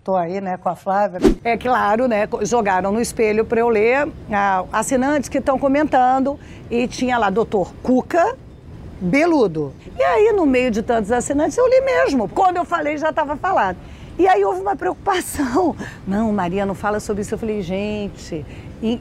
tô 0.03 0.15
aí, 0.15 0.41
né, 0.41 0.57
com 0.57 0.69
a 0.69 0.75
Flávia. 0.75 1.19
É 1.43 1.57
claro, 1.57 2.07
né, 2.07 2.27
jogaram 2.41 2.91
no 2.91 2.99
espelho 2.99 3.45
para 3.45 3.59
eu 3.59 3.69
ler 3.69 4.09
ah, 4.31 4.65
assinantes 4.71 5.29
que 5.29 5.37
estão 5.37 5.57
comentando 5.57 6.39
e 6.69 6.87
tinha 6.87 7.17
lá 7.17 7.29
Dr. 7.29 7.71
Cuca 7.83 8.35
Beludo. 9.01 9.73
E 9.97 10.03
aí, 10.03 10.31
no 10.31 10.45
meio 10.45 10.69
de 10.69 10.83
tantos 10.83 11.11
assinantes, 11.11 11.57
eu 11.57 11.67
li 11.67 11.81
mesmo. 11.81 12.29
Quando 12.29 12.57
eu 12.57 12.65
falei, 12.65 12.97
já 12.97 13.09
estava 13.09 13.35
falado. 13.35 13.77
E 14.19 14.27
aí 14.27 14.45
houve 14.45 14.61
uma 14.61 14.75
preocupação. 14.75 15.75
Não, 16.07 16.31
Maria, 16.31 16.65
não 16.65 16.75
fala 16.75 16.99
sobre 16.99 17.23
isso. 17.23 17.33
Eu 17.33 17.39
falei, 17.39 17.61
gente, 17.61 18.45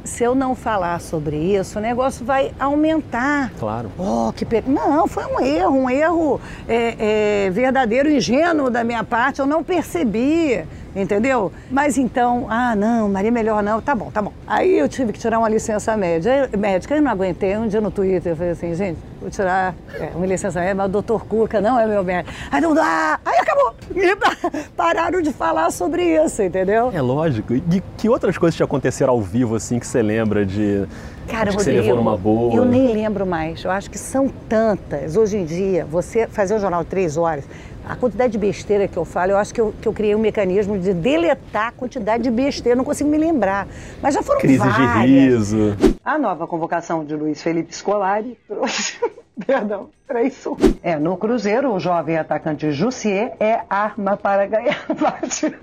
se 0.05 0.25
eu 0.25 0.35
não 0.35 0.55
falar 0.55 1.01
sobre 1.01 1.37
isso, 1.37 1.79
o 1.79 1.83
negócio 1.83 2.25
vai 2.25 2.53
aumentar. 2.59 3.51
Claro. 3.59 3.91
Oh, 3.99 4.33
que 4.33 4.45
pe... 4.45 4.63
Não, 4.67 5.07
foi 5.07 5.25
um 5.27 5.41
erro, 5.41 5.77
um 5.77 5.91
erro 5.91 6.41
é, 6.69 7.47
é, 7.47 7.51
verdadeiro, 7.51 8.11
ingênuo 8.11 8.71
da 8.71 8.85
minha 8.85 9.03
parte. 9.03 9.41
Eu 9.41 9.47
não 9.47 9.65
percebi 9.65 10.65
entendeu? 10.95 11.53
Mas 11.71 11.97
então, 11.97 12.47
ah, 12.49 12.75
não, 12.75 13.09
Maria 13.09 13.31
melhor 13.31 13.63
não, 13.63 13.81
tá 13.81 13.95
bom, 13.95 14.11
tá 14.11 14.21
bom. 14.23 14.33
Aí 14.47 14.79
eu 14.79 14.89
tive 14.89 15.13
que 15.13 15.19
tirar 15.19 15.39
uma 15.39 15.49
licença 15.49 15.97
média, 15.97 16.49
médica, 16.57 16.95
eu 16.95 17.03
não 17.03 17.11
aguentei, 17.11 17.57
um 17.57 17.69
dia 17.69 17.81
no 17.81 17.91
Twitter 17.91 18.33
eu 18.33 18.37
falei 18.37 18.53
assim, 18.53 18.75
gente, 18.75 18.99
vou 19.21 19.31
tirar 19.31 19.75
é, 19.95 20.11
uma 20.15 20.27
licença 20.27 20.61
médica, 20.61 20.77
mas 20.77 20.87
o 20.87 20.91
doutor 20.91 21.25
Cuca 21.27 21.61
não 21.61 21.79
é 21.79 21.87
meu 21.87 22.03
médico. 22.03 22.35
Aí 22.51 22.61
não 22.61 22.75
dá, 22.75 23.19
aí 23.25 23.39
acabou. 23.39 23.75
Pararam 24.77 25.21
de 25.21 25.33
falar 25.33 25.71
sobre 25.71 26.03
isso, 26.05 26.43
entendeu? 26.43 26.91
É 26.93 27.01
lógico. 27.01 27.55
E 27.55 27.83
que 27.97 28.09
outras 28.09 28.39
coisas 28.39 28.57
te 28.57 28.63
aconteceram 28.63 29.13
ao 29.13 29.21
vivo, 29.21 29.57
assim, 29.57 29.79
que 29.79 29.87
você 29.87 30.03
lembra 30.03 30.45
de... 30.47 30.87
Cara, 31.29 31.51
que 31.51 31.57
Rodrigo, 31.57 31.63
você 31.63 31.73
levou 31.73 31.97
numa 31.97 32.17
boa? 32.17 32.55
Eu 32.55 32.65
nem 32.65 32.93
lembro 32.93 33.25
mais. 33.25 33.63
Eu 33.63 33.71
acho 33.71 33.89
que 33.89 33.99
são 33.99 34.29
tantas. 34.49 35.17
Hoje 35.17 35.37
em 35.37 35.45
dia, 35.45 35.85
você 35.85 36.27
fazer 36.27 36.55
um 36.55 36.59
jornal 36.59 36.83
de 36.83 36.91
três 36.91 37.17
horas, 37.17 37.45
a 37.91 37.97
quantidade 37.97 38.33
de 38.33 38.39
besteira 38.39 38.87
que 38.87 38.97
eu 38.97 39.05
falo, 39.05 39.33
eu 39.33 39.37
acho 39.37 39.53
que 39.53 39.61
eu, 39.61 39.75
que 39.81 39.89
eu 39.89 39.93
criei 39.93 40.15
um 40.15 40.19
mecanismo 40.19 40.79
de 40.79 40.95
deletar 40.95 41.69
a 41.69 41.73
quantidade 41.73 42.23
de 42.23 42.31
besteira, 42.31 42.77
não 42.77 42.85
consigo 42.85 43.11
me 43.11 43.19
lembrar. 43.19 43.67
Mas 44.01 44.15
já 44.15 44.23
foram 44.23 44.41
Crise 44.41 44.59
várias. 44.59 45.03
de 45.03 45.07
riso. 45.07 45.77
A 46.05 46.17
nova 46.17 46.47
convocação 46.47 47.05
de 47.05 47.17
Luiz 47.17 47.43
Felipe 47.43 47.75
Scolari 47.75 48.39
trouxe... 48.47 48.97
Perdão, 49.47 49.89
traição. 50.07 50.55
É, 50.83 50.97
no 50.97 51.17
Cruzeiro, 51.17 51.73
o 51.73 51.81
jovem 51.81 52.19
atacante 52.19 52.71
Jussier 52.73 53.33
é 53.41 53.61
arma 53.71 54.15
para 54.15 54.47
ganhar 54.47 54.85
a 54.87 54.95
partida. 54.95 55.57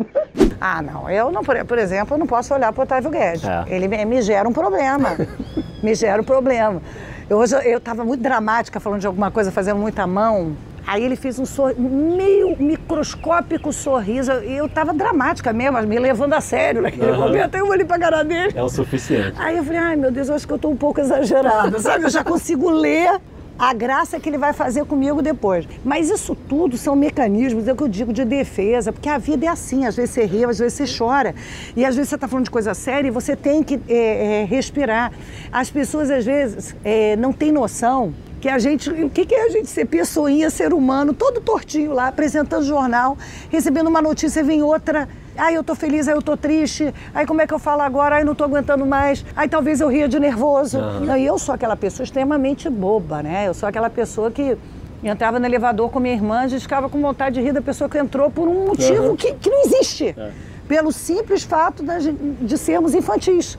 Ah, 0.59 0.81
não. 0.81 1.07
Eu, 1.07 1.31
não, 1.31 1.43
por 1.43 1.77
exemplo, 1.77 2.15
eu 2.15 2.17
não 2.17 2.25
posso 2.25 2.55
olhar 2.55 2.73
para 2.73 2.81
o 2.81 2.83
Otávio 2.85 3.11
Guedes. 3.11 3.43
É. 3.43 3.65
Ele 3.67 3.87
me, 3.87 4.03
me 4.03 4.21
gera 4.23 4.49
um 4.49 4.53
problema. 4.53 5.15
me 5.83 5.93
gera 5.93 6.19
um 6.19 6.25
problema. 6.25 6.81
Eu, 7.29 7.37
hoje 7.37 7.55
eu 7.65 7.77
estava 7.77 8.03
muito 8.03 8.23
dramática 8.23 8.79
falando 8.79 9.01
de 9.01 9.07
alguma 9.07 9.29
coisa, 9.29 9.51
fazendo 9.51 9.77
muita 9.77 10.07
mão. 10.07 10.55
Aí 10.87 11.03
ele 11.03 11.17
fez 11.17 11.37
um 11.37 11.45
sor... 11.45 11.75
meio 11.77 12.55
microscópico 12.57 13.73
sorriso. 13.73 14.31
E 14.43 14.55
eu 14.55 14.69
tava 14.69 14.93
dramática 14.93 15.51
mesmo, 15.51 15.81
me 15.81 15.99
levando 15.99 16.31
a 16.31 16.39
sério 16.39 16.81
naquele 16.81 17.11
uhum. 17.11 17.19
momento. 17.19 17.55
Aí 17.55 17.59
eu 17.59 17.67
olhei 17.67 17.85
pra 17.85 17.99
cara 17.99 18.23
dele. 18.23 18.53
É 18.55 18.63
o 18.63 18.69
suficiente. 18.69 19.33
Aí 19.37 19.57
eu 19.57 19.63
falei, 19.65 19.79
ai 19.79 19.95
meu 19.97 20.09
Deus, 20.09 20.29
eu 20.29 20.35
acho 20.35 20.47
que 20.47 20.53
eu 20.53 20.57
tô 20.57 20.69
um 20.69 20.77
pouco 20.77 21.01
exagerada, 21.01 21.77
sabe? 21.79 22.05
Eu 22.05 22.09
já 22.09 22.23
consigo 22.23 22.69
ler 22.69 23.19
a 23.59 23.73
graça 23.73 24.19
que 24.19 24.29
ele 24.29 24.37
vai 24.37 24.53
fazer 24.53 24.85
comigo 24.85 25.21
depois. 25.21 25.67
Mas 25.83 26.09
isso 26.09 26.35
tudo 26.47 26.77
são 26.77 26.95
mecanismos, 26.95 27.67
é 27.67 27.73
o 27.73 27.75
que 27.75 27.83
eu 27.83 27.87
digo, 27.87 28.13
de 28.13 28.23
defesa, 28.23 28.93
porque 28.93 29.09
a 29.09 29.17
vida 29.17 29.45
é 29.45 29.49
assim, 29.49 29.85
às 29.85 29.95
vezes 29.95 30.11
você 30.11 30.25
ri, 30.25 30.45
às 30.45 30.59
vezes 30.59 30.73
você 30.73 30.97
chora. 30.97 31.33
E 31.75 31.83
às 31.83 31.95
vezes 31.95 32.09
você 32.09 32.15
está 32.15 32.27
falando 32.27 32.45
de 32.45 32.51
coisa 32.51 32.73
séria 32.73 33.07
e 33.07 33.11
você 33.11 33.35
tem 33.35 33.63
que 33.63 33.79
é, 33.89 34.41
é, 34.41 34.45
respirar. 34.45 35.11
As 35.51 35.69
pessoas, 35.69 36.09
às 36.09 36.25
vezes, 36.25 36.75
é, 36.83 37.15
não 37.15 37.33
têm 37.33 37.51
noção 37.51 38.13
que 38.39 38.47
a 38.47 38.59
gente, 38.59 38.89
o 38.89 39.09
que, 39.09 39.25
que 39.25 39.33
é 39.33 39.45
a 39.45 39.49
gente 39.49 39.67
ser 39.67 39.85
pessoinha, 39.85 40.49
ser 40.49 40.73
humano, 40.73 41.13
todo 41.13 41.41
tortinho 41.41 41.93
lá, 41.93 42.07
apresentando 42.07 42.63
jornal, 42.63 43.17
recebendo 43.49 43.87
uma 43.87 44.01
notícia, 44.01 44.43
vem 44.43 44.61
outra. 44.61 45.07
Aí 45.35 45.55
eu 45.55 45.63
tô 45.63 45.75
feliz, 45.75 46.07
aí 46.07 46.15
eu 46.15 46.21
tô 46.21 46.35
triste, 46.35 46.93
aí 47.13 47.25
como 47.25 47.41
é 47.41 47.47
que 47.47 47.53
eu 47.53 47.59
falo 47.59 47.81
agora? 47.81 48.15
Aí 48.15 48.23
não 48.23 48.33
tô 48.33 48.43
aguentando 48.43 48.85
mais, 48.85 49.23
aí 49.35 49.47
talvez 49.47 49.81
eu 49.81 49.87
ria 49.87 50.07
de 50.07 50.19
nervoso. 50.19 50.79
Uhum. 50.79 51.11
Aí 51.11 51.25
eu 51.25 51.37
sou 51.37 51.53
aquela 51.53 51.75
pessoa 51.75 52.03
extremamente 52.03 52.69
boba, 52.69 53.21
né? 53.21 53.47
Eu 53.47 53.53
sou 53.53 53.69
aquela 53.69 53.89
pessoa 53.89 54.31
que 54.31 54.57
entrava 55.03 55.39
no 55.39 55.45
elevador 55.45 55.89
com 55.89 55.99
minha 55.99 56.15
irmã, 56.15 56.41
a 56.41 56.47
gente 56.47 56.61
ficava 56.61 56.89
com 56.89 56.99
vontade 56.99 57.35
de 57.35 57.41
rir 57.41 57.53
da 57.53 57.61
pessoa 57.61 57.89
que 57.89 57.97
entrou 57.97 58.31
por 58.31 58.47
um 58.47 58.67
motivo 58.67 59.09
uhum. 59.09 59.15
que, 59.15 59.33
que 59.33 59.49
não 59.49 59.63
existe. 59.65 60.15
É. 60.17 60.31
Pelo 60.67 60.91
simples 60.91 61.43
fato 61.43 61.83
de, 61.83 62.11
de 62.11 62.57
sermos 62.57 62.93
infantis. 62.93 63.57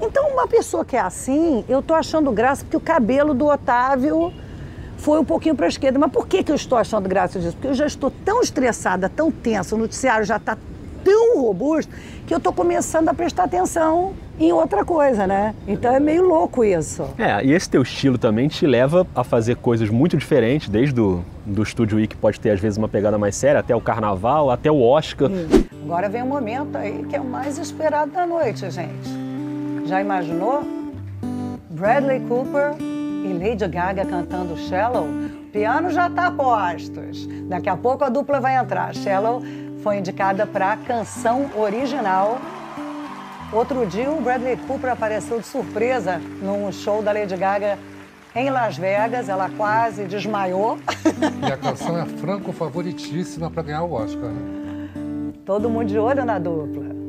Então, 0.00 0.28
uma 0.30 0.46
pessoa 0.46 0.84
que 0.84 0.96
é 0.96 1.00
assim, 1.00 1.64
eu 1.68 1.82
tô 1.82 1.94
achando 1.94 2.32
graça 2.32 2.64
porque 2.64 2.76
o 2.76 2.80
cabelo 2.80 3.34
do 3.34 3.46
Otávio 3.46 4.32
foi 4.96 5.18
um 5.18 5.24
pouquinho 5.24 5.54
para 5.54 5.66
a 5.66 5.68
esquerda. 5.68 5.98
Mas 5.98 6.10
por 6.10 6.26
que, 6.26 6.42
que 6.42 6.50
eu 6.52 6.56
estou 6.56 6.78
achando 6.78 7.08
graça 7.08 7.38
disso? 7.38 7.54
Porque 7.54 7.68
eu 7.68 7.74
já 7.74 7.86
estou 7.86 8.10
tão 8.24 8.40
estressada, 8.40 9.08
tão 9.08 9.30
tensa, 9.30 9.74
o 9.74 9.78
noticiário 9.78 10.24
já 10.24 10.36
está 10.36 10.56
tão 11.02 11.40
robusto 11.40 11.92
que 12.26 12.32
eu 12.32 12.38
estou 12.38 12.52
começando 12.52 13.08
a 13.08 13.14
prestar 13.14 13.44
atenção 13.44 14.12
em 14.38 14.52
outra 14.52 14.84
coisa, 14.84 15.26
né? 15.26 15.54
Então 15.66 15.92
é 15.94 15.98
meio 15.98 16.22
louco 16.22 16.62
isso. 16.64 17.04
É, 17.18 17.44
e 17.44 17.52
esse 17.52 17.68
teu 17.68 17.82
estilo 17.82 18.16
também 18.16 18.48
te 18.48 18.66
leva 18.66 19.06
a 19.14 19.24
fazer 19.24 19.56
coisas 19.56 19.90
muito 19.90 20.16
diferentes, 20.16 20.68
desde 20.68 20.94
do, 20.94 21.24
do 21.44 21.62
Estúdio 21.62 21.98
I, 21.98 22.06
que 22.06 22.16
pode 22.16 22.38
ter 22.38 22.50
às 22.50 22.60
vezes 22.60 22.78
uma 22.78 22.88
pegada 22.88 23.18
mais 23.18 23.34
séria, 23.36 23.60
até 23.60 23.74
o 23.74 23.80
Carnaval, 23.80 24.50
até 24.50 24.70
o 24.70 24.80
Oscar. 24.80 25.30
Agora 25.84 26.08
vem 26.08 26.22
um 26.22 26.26
momento 26.26 26.76
aí 26.76 27.04
que 27.08 27.16
é 27.16 27.20
o 27.20 27.24
mais 27.24 27.58
esperado 27.58 28.12
da 28.12 28.26
noite, 28.26 28.70
gente. 28.70 29.29
Já 29.90 30.00
imaginou? 30.00 30.62
Bradley 31.68 32.20
Cooper 32.20 32.76
e 32.78 33.32
Lady 33.32 33.66
Gaga 33.66 34.06
cantando 34.06 34.56
Shallow? 34.56 35.04
O 35.04 35.50
piano 35.50 35.90
já 35.90 36.06
está 36.06 36.28
a 36.28 36.30
postos. 36.30 37.26
Daqui 37.48 37.68
a 37.68 37.76
pouco 37.76 38.04
a 38.04 38.08
dupla 38.08 38.38
vai 38.38 38.56
entrar. 38.56 38.94
Shallow 38.94 39.42
foi 39.82 39.98
indicada 39.98 40.46
para 40.46 40.76
canção 40.76 41.50
original. 41.56 42.38
Outro 43.52 43.84
dia 43.84 44.08
o 44.08 44.20
Bradley 44.20 44.56
Cooper 44.58 44.92
apareceu 44.92 45.40
de 45.40 45.46
surpresa 45.46 46.20
num 46.40 46.70
show 46.70 47.02
da 47.02 47.10
Lady 47.10 47.36
Gaga 47.36 47.76
em 48.32 48.48
Las 48.48 48.78
Vegas. 48.78 49.28
Ela 49.28 49.50
quase 49.56 50.04
desmaiou. 50.04 50.78
E 51.42 51.52
a 51.52 51.56
canção 51.56 51.98
é 51.98 52.06
franco 52.06 52.52
favoritíssima 52.52 53.50
para 53.50 53.64
ganhar 53.64 53.82
o 53.82 53.92
Oscar. 53.92 54.30
Né? 54.30 55.32
Todo 55.44 55.68
mundo 55.68 55.86
de 55.86 55.98
olho 55.98 56.24
na 56.24 56.38
dupla. 56.38 56.99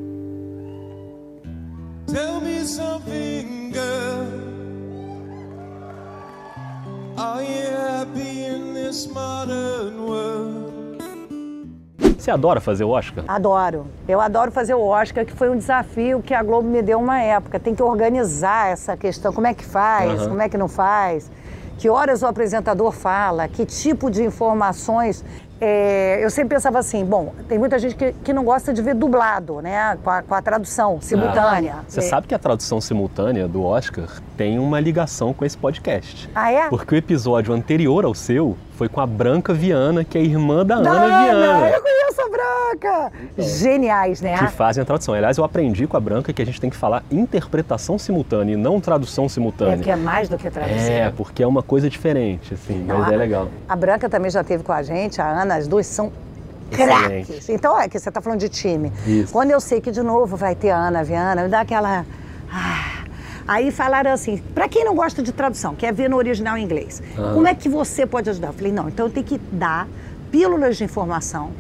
Tell 2.07 2.41
me 2.41 2.65
something, 2.65 3.71
girl. 3.71 4.27
Are 7.17 7.43
you 7.43 7.69
happy 7.69 8.45
in 8.45 8.73
this 8.73 9.07
modern 9.07 10.05
world? 10.05 10.71
Você 12.17 12.29
adora 12.29 12.59
fazer 12.61 12.83
o 12.83 12.89
Oscar? 12.89 13.23
Adoro. 13.27 13.87
Eu 14.07 14.21
adoro 14.21 14.51
fazer 14.51 14.75
o 14.75 14.81
Oscar, 14.81 15.25
que 15.25 15.33
foi 15.33 15.49
um 15.49 15.57
desafio 15.57 16.21
que 16.21 16.35
a 16.35 16.43
Globo 16.43 16.67
me 16.67 16.81
deu 16.83 16.99
uma 16.99 17.19
época. 17.19 17.59
Tem 17.59 17.73
que 17.73 17.81
organizar 17.81 18.71
essa 18.71 18.95
questão. 18.95 19.33
Como 19.33 19.47
é 19.47 19.53
que 19.55 19.65
faz? 19.65 20.21
Uhum. 20.21 20.29
Como 20.29 20.41
é 20.41 20.47
que 20.47 20.57
não 20.57 20.67
faz? 20.67 21.31
Que 21.81 21.89
horas 21.89 22.21
o 22.21 22.27
apresentador 22.27 22.91
fala? 22.91 23.47
Que 23.47 23.65
tipo 23.65 24.11
de 24.11 24.23
informações 24.23 25.25
é, 25.59 26.23
eu 26.23 26.29
sempre 26.29 26.55
pensava 26.55 26.77
assim, 26.77 27.03
bom, 27.03 27.33
tem 27.47 27.57
muita 27.57 27.79
gente 27.79 27.95
que, 27.95 28.13
que 28.13 28.33
não 28.33 28.43
gosta 28.43 28.71
de 28.71 28.81
ver 28.83 28.93
dublado, 28.93 29.61
né? 29.61 29.95
Com 30.03 30.09
a, 30.11 30.21
com 30.21 30.35
a 30.35 30.41
tradução 30.43 30.99
simultânea. 31.01 31.77
Ah, 31.79 31.83
você 31.87 31.99
é. 31.99 32.03
sabe 32.03 32.27
que 32.27 32.35
a 32.35 32.39
tradução 32.39 32.79
simultânea 32.79 33.47
do 33.47 33.63
Oscar 33.63 34.07
tem 34.37 34.59
uma 34.59 34.79
ligação 34.79 35.33
com 35.33 35.43
esse 35.43 35.57
podcast. 35.57 36.29
Ah, 36.35 36.51
é? 36.51 36.69
Porque 36.69 36.93
o 36.93 36.97
episódio 36.97 37.51
anterior 37.51 38.05
ao 38.05 38.13
seu 38.13 38.55
foi 38.75 38.87
com 38.89 39.01
a 39.01 39.05
Branca 39.07 39.51
Viana, 39.51 40.03
que 40.03 40.17
é 40.17 40.21
irmã 40.21 40.63
da 40.63 40.75
Ana, 40.75 40.89
Ana 40.91 41.23
Viana. 41.23 41.69
Eu 41.69 41.81
conheço 41.81 42.20
Branca! 42.41 43.11
Então, 43.33 43.45
Geniais, 43.45 44.21
né? 44.21 44.37
Que 44.37 44.47
fazem 44.47 44.81
a 44.81 44.85
tradução. 44.85 45.13
Aliás, 45.13 45.37
eu 45.37 45.43
aprendi 45.43 45.85
com 45.87 45.95
a 45.95 45.99
Branca 45.99 46.33
que 46.33 46.41
a 46.41 46.45
gente 46.45 46.59
tem 46.59 46.69
que 46.69 46.75
falar 46.75 47.03
interpretação 47.11 47.97
simultânea 47.97 48.53
e 48.53 48.57
não 48.57 48.81
tradução 48.81 49.29
simultânea. 49.29 49.73
É 49.73 49.75
porque 49.77 49.91
é 49.91 49.95
mais 49.95 50.29
do 50.29 50.37
que 50.37 50.49
tradução. 50.49 50.91
É, 50.91 51.11
porque 51.11 51.43
é 51.43 51.47
uma 51.47 51.61
coisa 51.61 51.89
diferente, 51.89 52.53
assim, 52.53 52.83
não, 52.83 52.99
mas 52.99 53.11
é 53.11 53.17
legal. 53.17 53.49
A 53.67 53.75
Branca 53.75 54.09
também 54.09 54.31
já 54.31 54.43
teve 54.43 54.63
com 54.63 54.71
a 54.71 54.81
gente, 54.81 55.21
a 55.21 55.41
Ana, 55.41 55.55
as 55.55 55.67
duas 55.67 55.85
são 55.85 56.11
craques. 56.71 57.49
Então, 57.49 57.79
é 57.79 57.87
que 57.87 57.99
você 57.99 58.09
está 58.09 58.21
falando 58.21 58.39
de 58.39 58.49
time. 58.49 58.91
Isso. 59.05 59.31
Quando 59.31 59.51
eu 59.51 59.59
sei 59.59 59.81
que 59.81 59.91
de 59.91 60.01
novo 60.01 60.35
vai 60.35 60.55
ter 60.55 60.71
a 60.71 60.77
Ana 60.77 61.03
Viana, 61.03 61.43
me 61.43 61.49
dá 61.49 61.61
aquela... 61.61 62.05
Ah, 62.51 63.01
Aí 63.47 63.71
falaram 63.71 64.11
assim, 64.11 64.37
para 64.53 64.69
quem 64.69 64.85
não 64.85 64.95
gosta 64.95 65.21
de 65.21 65.31
tradução, 65.31 65.75
quer 65.75 65.91
ver 65.91 66.09
no 66.09 66.15
original 66.15 66.57
em 66.57 66.63
inglês, 66.63 67.01
ah. 67.17 67.31
como 67.33 67.47
é 67.47 67.55
que 67.55 67.67
você 67.67 68.05
pode 68.05 68.29
ajudar? 68.29 68.49
Eu 68.49 68.53
falei, 68.53 68.71
não, 68.71 68.87
então 68.87 69.07
eu 69.07 69.11
tenho 69.11 69.25
que 69.25 69.37
dar 69.51 69.87
pílulas 70.31 70.77
de 70.77 70.83
informação 70.83 71.51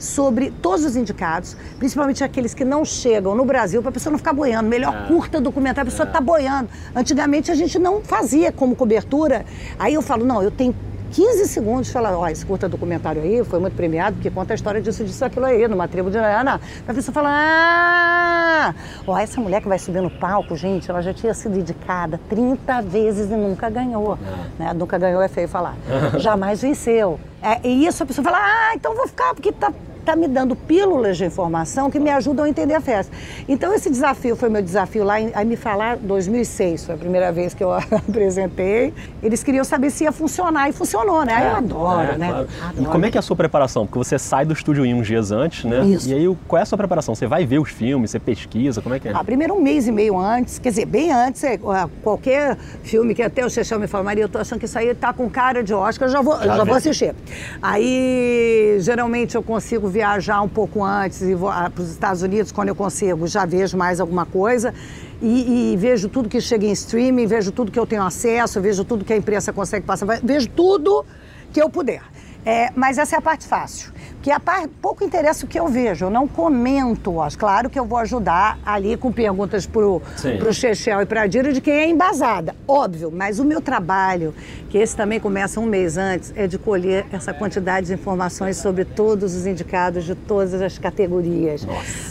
sobre 0.00 0.50
todos 0.50 0.84
os 0.84 0.96
indicados, 0.96 1.56
principalmente 1.78 2.24
aqueles 2.24 2.54
que 2.54 2.64
não 2.64 2.84
chegam 2.84 3.34
no 3.34 3.44
Brasil, 3.44 3.82
para 3.82 3.90
a 3.90 3.92
pessoa 3.92 4.10
não 4.10 4.18
ficar 4.18 4.32
boiando. 4.32 4.68
Melhor 4.68 4.94
ah. 4.94 5.06
curta 5.06 5.40
documentário, 5.40 5.88
a 5.88 5.90
pessoa 5.92 6.08
está 6.08 6.20
boiando. 6.20 6.70
Antigamente 6.96 7.50
a 7.52 7.54
gente 7.54 7.78
não 7.78 8.00
fazia 8.00 8.50
como 8.50 8.74
cobertura. 8.74 9.44
Aí 9.78 9.94
eu 9.94 10.02
falo, 10.02 10.24
não, 10.24 10.42
eu 10.42 10.50
tenho 10.50 10.74
15 11.10 11.48
segundos 11.48 11.88
de 11.88 11.92
falar, 11.92 12.16
ó, 12.16 12.28
esse 12.28 12.46
curta 12.46 12.68
documentário 12.68 13.20
aí 13.20 13.44
foi 13.44 13.58
muito 13.58 13.74
premiado, 13.74 14.14
porque 14.14 14.30
conta 14.30 14.54
a 14.54 14.56
história 14.56 14.80
disso, 14.80 15.04
disso, 15.04 15.24
aquilo 15.24 15.44
aí, 15.44 15.66
numa 15.66 15.88
tribo 15.88 16.10
de 16.10 16.16
Ana. 16.16 16.60
A 16.86 16.94
pessoa 16.94 17.12
fala, 17.12 17.28
ah, 17.32 18.74
ó, 19.06 19.18
essa 19.18 19.40
mulher 19.40 19.60
que 19.60 19.68
vai 19.68 19.78
subir 19.78 20.00
no 20.00 20.10
palco, 20.10 20.56
gente, 20.56 20.88
ela 20.88 21.02
já 21.02 21.12
tinha 21.12 21.34
sido 21.34 21.58
indicada 21.58 22.20
30 22.28 22.82
vezes 22.82 23.30
e 23.30 23.34
nunca 23.34 23.68
ganhou. 23.68 24.16
É. 24.58 24.62
Né? 24.62 24.72
Nunca 24.72 24.98
ganhou 24.98 25.20
é 25.20 25.28
feio 25.28 25.48
falar. 25.48 25.76
Jamais 26.18 26.62
venceu. 26.62 27.18
É, 27.42 27.66
e 27.66 27.86
isso 27.86 28.02
a 28.02 28.06
pessoa 28.06 28.24
fala, 28.24 28.38
ah, 28.38 28.74
então 28.74 28.94
vou 28.94 29.08
ficar, 29.08 29.34
porque 29.34 29.50
tá 29.50 29.72
tá 30.00 30.16
me 30.16 30.26
dando 30.28 30.54
pílulas 30.56 31.16
de 31.16 31.24
informação 31.24 31.90
que 31.90 31.98
me 32.00 32.10
ajudam 32.10 32.44
a 32.44 32.48
entender 32.48 32.74
a 32.74 32.80
festa. 32.80 33.12
Então 33.48 33.72
esse 33.74 33.88
desafio 33.90 34.34
foi 34.36 34.48
meu 34.48 34.62
desafio 34.62 35.04
lá, 35.04 35.20
em, 35.20 35.30
aí 35.34 35.44
me 35.44 35.56
falar 35.56 35.96
2006, 35.96 36.86
foi 36.86 36.94
a 36.94 36.98
primeira 36.98 37.30
vez 37.32 37.54
que 37.54 37.62
eu 37.62 37.72
apresentei. 37.74 38.92
Eles 39.22 39.42
queriam 39.42 39.64
saber 39.64 39.90
se 39.90 40.04
ia 40.04 40.12
funcionar 40.12 40.68
e 40.68 40.72
funcionou, 40.72 41.24
né? 41.24 41.34
Aí 41.34 41.46
eu 41.46 41.56
adoro, 41.56 42.12
É, 42.12 42.18
né? 42.18 42.28
claro. 42.28 42.48
E 42.50 42.64
Adoro. 42.78 42.90
como 42.90 43.06
é 43.06 43.10
que 43.10 43.18
é 43.18 43.20
a 43.20 43.22
sua 43.22 43.36
preparação? 43.36 43.86
Porque 43.86 43.98
você 43.98 44.18
sai 44.18 44.44
do 44.44 44.52
estúdio 44.52 44.84
em 44.84 44.94
uns 44.94 45.06
dias 45.06 45.30
antes, 45.30 45.64
né? 45.64 45.84
Isso. 45.84 46.08
E 46.08 46.14
aí, 46.14 46.36
qual 46.48 46.58
é 46.58 46.62
a 46.62 46.66
sua 46.66 46.78
preparação? 46.78 47.14
Você 47.14 47.26
vai 47.26 47.44
ver 47.46 47.58
os 47.58 47.70
filmes, 47.70 48.10
você 48.10 48.18
pesquisa, 48.18 48.80
como 48.82 48.94
é 48.94 49.00
que 49.00 49.08
é? 49.08 49.12
Ah, 49.14 49.22
primeiro 49.24 49.54
um 49.54 49.60
mês 49.60 49.86
e 49.86 49.92
meio 49.92 50.18
antes, 50.18 50.58
quer 50.58 50.70
dizer, 50.70 50.86
bem 50.86 51.12
antes, 51.12 51.42
é, 51.44 51.58
qualquer 52.02 52.56
filme 52.82 53.14
que 53.14 53.22
até 53.22 53.44
o 53.44 53.50
Chechel 53.50 53.78
me 53.78 53.86
fala, 53.86 54.04
Maria, 54.04 54.24
eu 54.24 54.28
tô 54.28 54.38
achando 54.38 54.58
que 54.58 54.64
isso 54.66 54.78
aí 54.78 54.94
tá 54.94 55.12
com 55.12 55.28
cara 55.28 55.62
de 55.62 55.72
Oscar, 55.74 56.08
eu 56.08 56.12
já 56.12 56.20
vou, 56.20 56.36
Já 56.38 56.56
já 56.56 56.64
vou 56.64 56.74
assistir. 56.74 57.14
Aí, 57.62 58.76
geralmente 58.80 59.34
eu 59.34 59.42
consigo 59.42 59.88
viajar 60.00 60.40
um 60.40 60.48
pouco 60.48 60.82
antes 60.82 61.20
e 61.20 61.34
vou 61.34 61.50
para 61.50 61.72
os 61.76 61.90
Estados 61.90 62.22
Unidos, 62.22 62.50
quando 62.50 62.68
eu 62.68 62.74
consigo, 62.74 63.26
já 63.26 63.44
vejo 63.44 63.76
mais 63.76 64.00
alguma 64.00 64.24
coisa. 64.24 64.72
E, 65.20 65.72
e 65.72 65.76
vejo 65.76 66.08
tudo 66.08 66.26
que 66.26 66.40
chega 66.40 66.64
em 66.64 66.72
streaming, 66.72 67.26
vejo 67.26 67.52
tudo 67.52 67.70
que 67.70 67.78
eu 67.78 67.86
tenho 67.86 68.02
acesso, 68.02 68.58
vejo 68.62 68.82
tudo 68.82 69.04
que 69.04 69.12
a 69.12 69.16
imprensa 69.16 69.52
consegue 69.52 69.84
passar, 69.84 70.06
vejo 70.22 70.48
tudo 70.48 71.04
que 71.52 71.60
eu 71.60 71.68
puder. 71.68 72.02
É, 72.46 72.70
mas 72.74 72.96
essa 72.96 73.16
é 73.16 73.18
a 73.18 73.20
parte 73.20 73.46
fácil. 73.46 73.92
Que 74.22 74.30
a 74.30 74.38
parte, 74.38 74.68
pouco 74.82 75.02
interessa 75.02 75.46
o 75.46 75.48
que 75.48 75.58
eu 75.58 75.66
vejo, 75.66 76.04
eu 76.04 76.10
não 76.10 76.28
comento, 76.28 77.14
claro 77.38 77.70
que 77.70 77.78
eu 77.78 77.86
vou 77.86 77.98
ajudar 77.98 78.58
ali 78.66 78.94
com 78.96 79.10
perguntas 79.10 79.68
Sim. 80.16 80.36
pro 80.36 80.52
Chechel 80.52 81.00
e 81.00 81.06
pra 81.06 81.26
Dira 81.26 81.54
de 81.54 81.60
quem 81.60 81.72
é 81.72 81.88
embasada, 81.88 82.54
óbvio, 82.68 83.10
mas 83.10 83.38
o 83.38 83.44
meu 83.44 83.62
trabalho, 83.62 84.34
que 84.68 84.76
esse 84.76 84.94
também 84.94 85.18
começa 85.18 85.58
um 85.58 85.64
mês 85.64 85.96
antes, 85.96 86.34
é 86.36 86.46
de 86.46 86.58
colher 86.58 87.06
essa 87.10 87.32
quantidade 87.32 87.86
de 87.86 87.94
informações 87.94 88.58
sobre 88.58 88.84
todos 88.84 89.34
os 89.34 89.46
indicados 89.46 90.04
de 90.04 90.14
todas 90.14 90.60
as 90.60 90.76
categorias. 90.76 91.66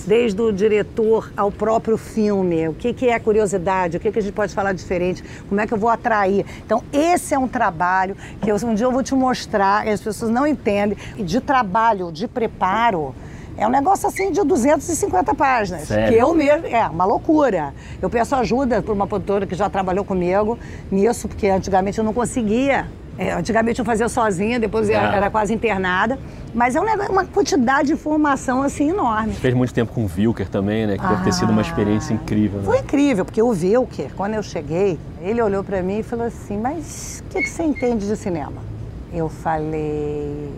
Desde 0.08 0.42
o 0.42 0.52
diretor 0.52 1.32
ao 1.38 1.52
próprio 1.52 1.98
filme, 1.98 2.68
o 2.68 2.74
que, 2.74 2.92
que 2.92 3.08
é 3.08 3.20
curiosidade, 3.20 3.98
o 3.98 4.00
que, 4.00 4.12
que 4.12 4.20
a 4.20 4.22
gente 4.22 4.34
pode 4.34 4.54
falar 4.54 4.74
diferente, 4.74 5.24
como 5.48 5.62
é 5.62 5.68
que 5.68 5.74
eu 5.74 5.78
vou 5.78 5.90
atrair. 5.90 6.46
Então, 6.66 6.84
esse 6.92 7.34
é 7.36 7.40
um 7.40 7.48
trabalho 7.48 8.18
que 8.42 8.52
eu, 8.52 8.56
um 8.64 8.74
dia 8.74 8.86
eu 8.86 8.92
vou 8.92 9.04
te 9.04 9.14
mostrar, 9.14 9.86
e 9.86 9.92
as 9.92 10.02
pessoas 10.02 10.32
não 10.32 10.48
entendem, 10.48 10.98
e 11.16 11.24
de 11.24 11.40
trabalho, 11.40 11.99
de 12.12 12.28
preparo. 12.28 13.14
É 13.58 13.68
um 13.68 13.70
negócio 13.70 14.08
assim 14.08 14.32
de 14.32 14.42
250 14.42 15.36
páginas. 15.36 15.82
Sério? 15.82 16.14
Que 16.14 16.16
eu 16.24 16.34
mesmo. 16.34 16.66
É, 16.68 16.88
uma 16.88 17.04
loucura. 17.04 17.74
Eu 18.02 18.10
peço 18.10 18.34
ajuda 18.36 18.82
por 18.82 18.94
uma 18.94 19.06
produtora 19.06 19.46
que 19.46 19.54
já 19.56 19.70
trabalhou 19.70 20.06
comigo 20.06 20.58
nisso, 20.90 21.28
porque 21.28 21.48
antigamente 21.48 21.98
eu 21.98 22.04
não 22.06 22.14
conseguia. 22.14 22.88
É, 23.18 23.34
antigamente 23.34 23.78
eu 23.80 23.84
fazia 23.84 24.08
sozinha, 24.08 24.58
depois 24.58 24.90
É. 24.90 24.94
era 24.94 25.30
quase 25.30 25.54
internada. 25.54 26.18
Mas 26.54 26.74
é 26.74 26.80
um 26.80 26.86
negócio- 26.86 27.12
uma 27.12 27.26
quantidade 27.26 27.90
de 27.90 27.94
informação 27.96 28.64
assim 28.64 28.92
enorme. 28.92 29.34
Fez 29.34 29.54
muito 29.54 29.74
tempo 29.74 29.92
com 29.92 30.06
o 30.06 30.10
Wilker 30.18 30.48
também, 30.48 30.88
né? 30.88 30.98
Que 30.98 31.06
deve 31.06 31.24
ter 31.26 31.34
sido 31.34 31.52
uma 31.52 31.62
experiência 31.62 32.14
incrível, 32.14 32.60
né? 32.60 32.66
Foi 32.66 32.78
incrível, 32.80 33.26
porque 33.26 33.42
o 33.42 33.50
Wilker, 33.50 34.12
quando 34.16 34.36
eu 34.36 34.42
cheguei, 34.42 34.98
ele 35.22 35.42
olhou 35.42 35.66
pra 35.66 35.84
mim 35.84 36.00
e 36.00 36.04
falou 36.04 36.28
assim: 36.28 36.58
Mas 36.58 37.22
o 37.26 37.30
que, 37.30 37.42
que 37.42 37.50
você 37.50 37.64
entende 37.64 38.08
de 38.08 38.16
cinema? 38.16 38.62
Eu 39.14 39.28
falei: 39.28 40.50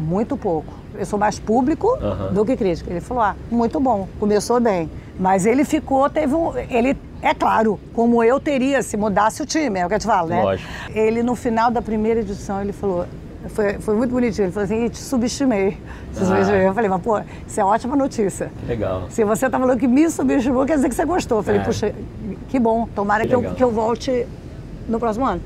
Muito 0.00 0.36
pouco. 0.36 0.72
Eu 0.98 1.04
sou 1.06 1.18
mais 1.18 1.38
público 1.38 1.96
do 2.32 2.44
que 2.44 2.56
crítico. 2.56 2.90
Ele 2.90 3.00
falou: 3.00 3.22
Ah, 3.22 3.36
muito 3.50 3.78
bom, 3.78 4.08
começou 4.18 4.58
bem. 4.60 4.90
Mas 5.18 5.44
ele 5.44 5.64
ficou, 5.64 6.08
teve 6.08 6.34
um. 6.34 6.56
Ele, 6.56 6.96
é 7.22 7.34
claro, 7.34 7.78
como 7.92 8.24
eu 8.24 8.40
teria 8.40 8.82
se 8.82 8.96
mudasse 8.96 9.42
o 9.42 9.46
time, 9.46 9.78
é 9.80 9.84
o 9.84 9.88
que 9.88 9.94
eu 9.94 9.98
te 9.98 10.06
falo, 10.06 10.28
né? 10.28 10.42
Lógico. 10.42 10.68
Ele, 10.94 11.22
no 11.22 11.34
final 11.36 11.70
da 11.70 11.82
primeira 11.82 12.20
edição, 12.20 12.60
ele 12.60 12.72
falou. 12.72 13.04
Foi, 13.48 13.74
foi 13.78 13.94
muito 13.96 14.10
bonitinho. 14.10 14.46
Ele 14.46 14.52
falou 14.52 14.64
assim: 14.64 14.84
"E 14.84 14.90
te 14.90 14.98
subestimei. 14.98 15.72
Te 15.72 16.22
Ah. 16.22 16.24
subestimei. 16.26 16.66
Eu 16.68 16.74
falei: 16.74 16.90
Mas, 16.90 17.02
pô, 17.02 17.18
isso 17.46 17.60
é 17.60 17.64
ótima 17.64 17.94
notícia. 17.96 18.50
Legal. 18.66 19.04
Se 19.10 19.24
você 19.24 19.48
tá 19.48 19.58
falando 19.58 19.78
que 19.78 19.86
me 19.88 20.10
subestimou, 20.10 20.64
quer 20.66 20.76
dizer 20.76 20.88
que 20.88 20.94
você 20.94 21.04
gostou. 21.04 21.38
Eu 21.38 21.42
falei, 21.42 21.60
É. 21.60 21.64
puxa, 21.64 21.94
que 22.48 22.58
bom, 22.58 22.86
tomara 22.94 23.22
Que 23.22 23.28
que, 23.30 23.34
eu, 23.34 23.42
que 23.54 23.64
eu 23.64 23.70
volte 23.70 24.26
no 24.88 24.98
próximo 24.98 25.24
ano. 25.24 25.40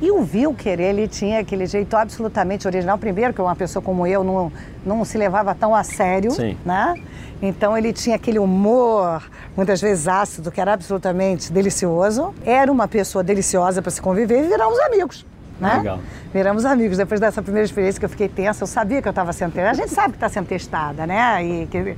E 0.00 0.10
o 0.10 0.20
Wilker, 0.20 0.80
ele 0.80 1.06
tinha 1.06 1.40
aquele 1.40 1.66
jeito 1.66 1.96
absolutamente 1.96 2.66
original. 2.66 2.98
Primeiro, 2.98 3.32
que 3.32 3.40
uma 3.40 3.54
pessoa 3.54 3.82
como 3.82 4.06
eu 4.06 4.24
não, 4.24 4.52
não 4.84 5.04
se 5.04 5.16
levava 5.16 5.54
tão 5.54 5.74
a 5.74 5.84
sério, 5.84 6.30
Sim. 6.32 6.56
né? 6.64 6.94
Então 7.40 7.76
ele 7.76 7.92
tinha 7.92 8.16
aquele 8.16 8.38
humor, 8.38 9.22
muitas 9.56 9.80
vezes 9.80 10.08
ácido, 10.08 10.50
que 10.50 10.60
era 10.60 10.72
absolutamente 10.72 11.52
delicioso. 11.52 12.34
Era 12.44 12.70
uma 12.72 12.88
pessoa 12.88 13.22
deliciosa 13.22 13.80
para 13.80 13.90
se 13.90 14.00
conviver 14.00 14.44
e 14.44 14.48
viramos 14.48 14.78
amigos. 14.80 15.26
Né? 15.60 15.76
Legal. 15.76 16.00
Viramos 16.32 16.64
amigos. 16.64 16.98
Depois 16.98 17.20
dessa 17.20 17.40
primeira 17.42 17.64
experiência 17.64 17.98
que 17.98 18.04
eu 18.04 18.10
fiquei 18.10 18.28
tensa, 18.28 18.64
eu 18.64 18.66
sabia 18.66 19.00
que 19.00 19.06
eu 19.06 19.10
estava 19.10 19.32
sendo 19.32 19.52
testada. 19.52 19.70
A 19.70 19.74
gente 19.74 19.94
sabe 19.94 20.08
que 20.10 20.16
está 20.16 20.28
sendo 20.28 20.46
testada, 20.46 21.06
né? 21.06 21.44
E 21.44 21.66
que, 21.66 21.96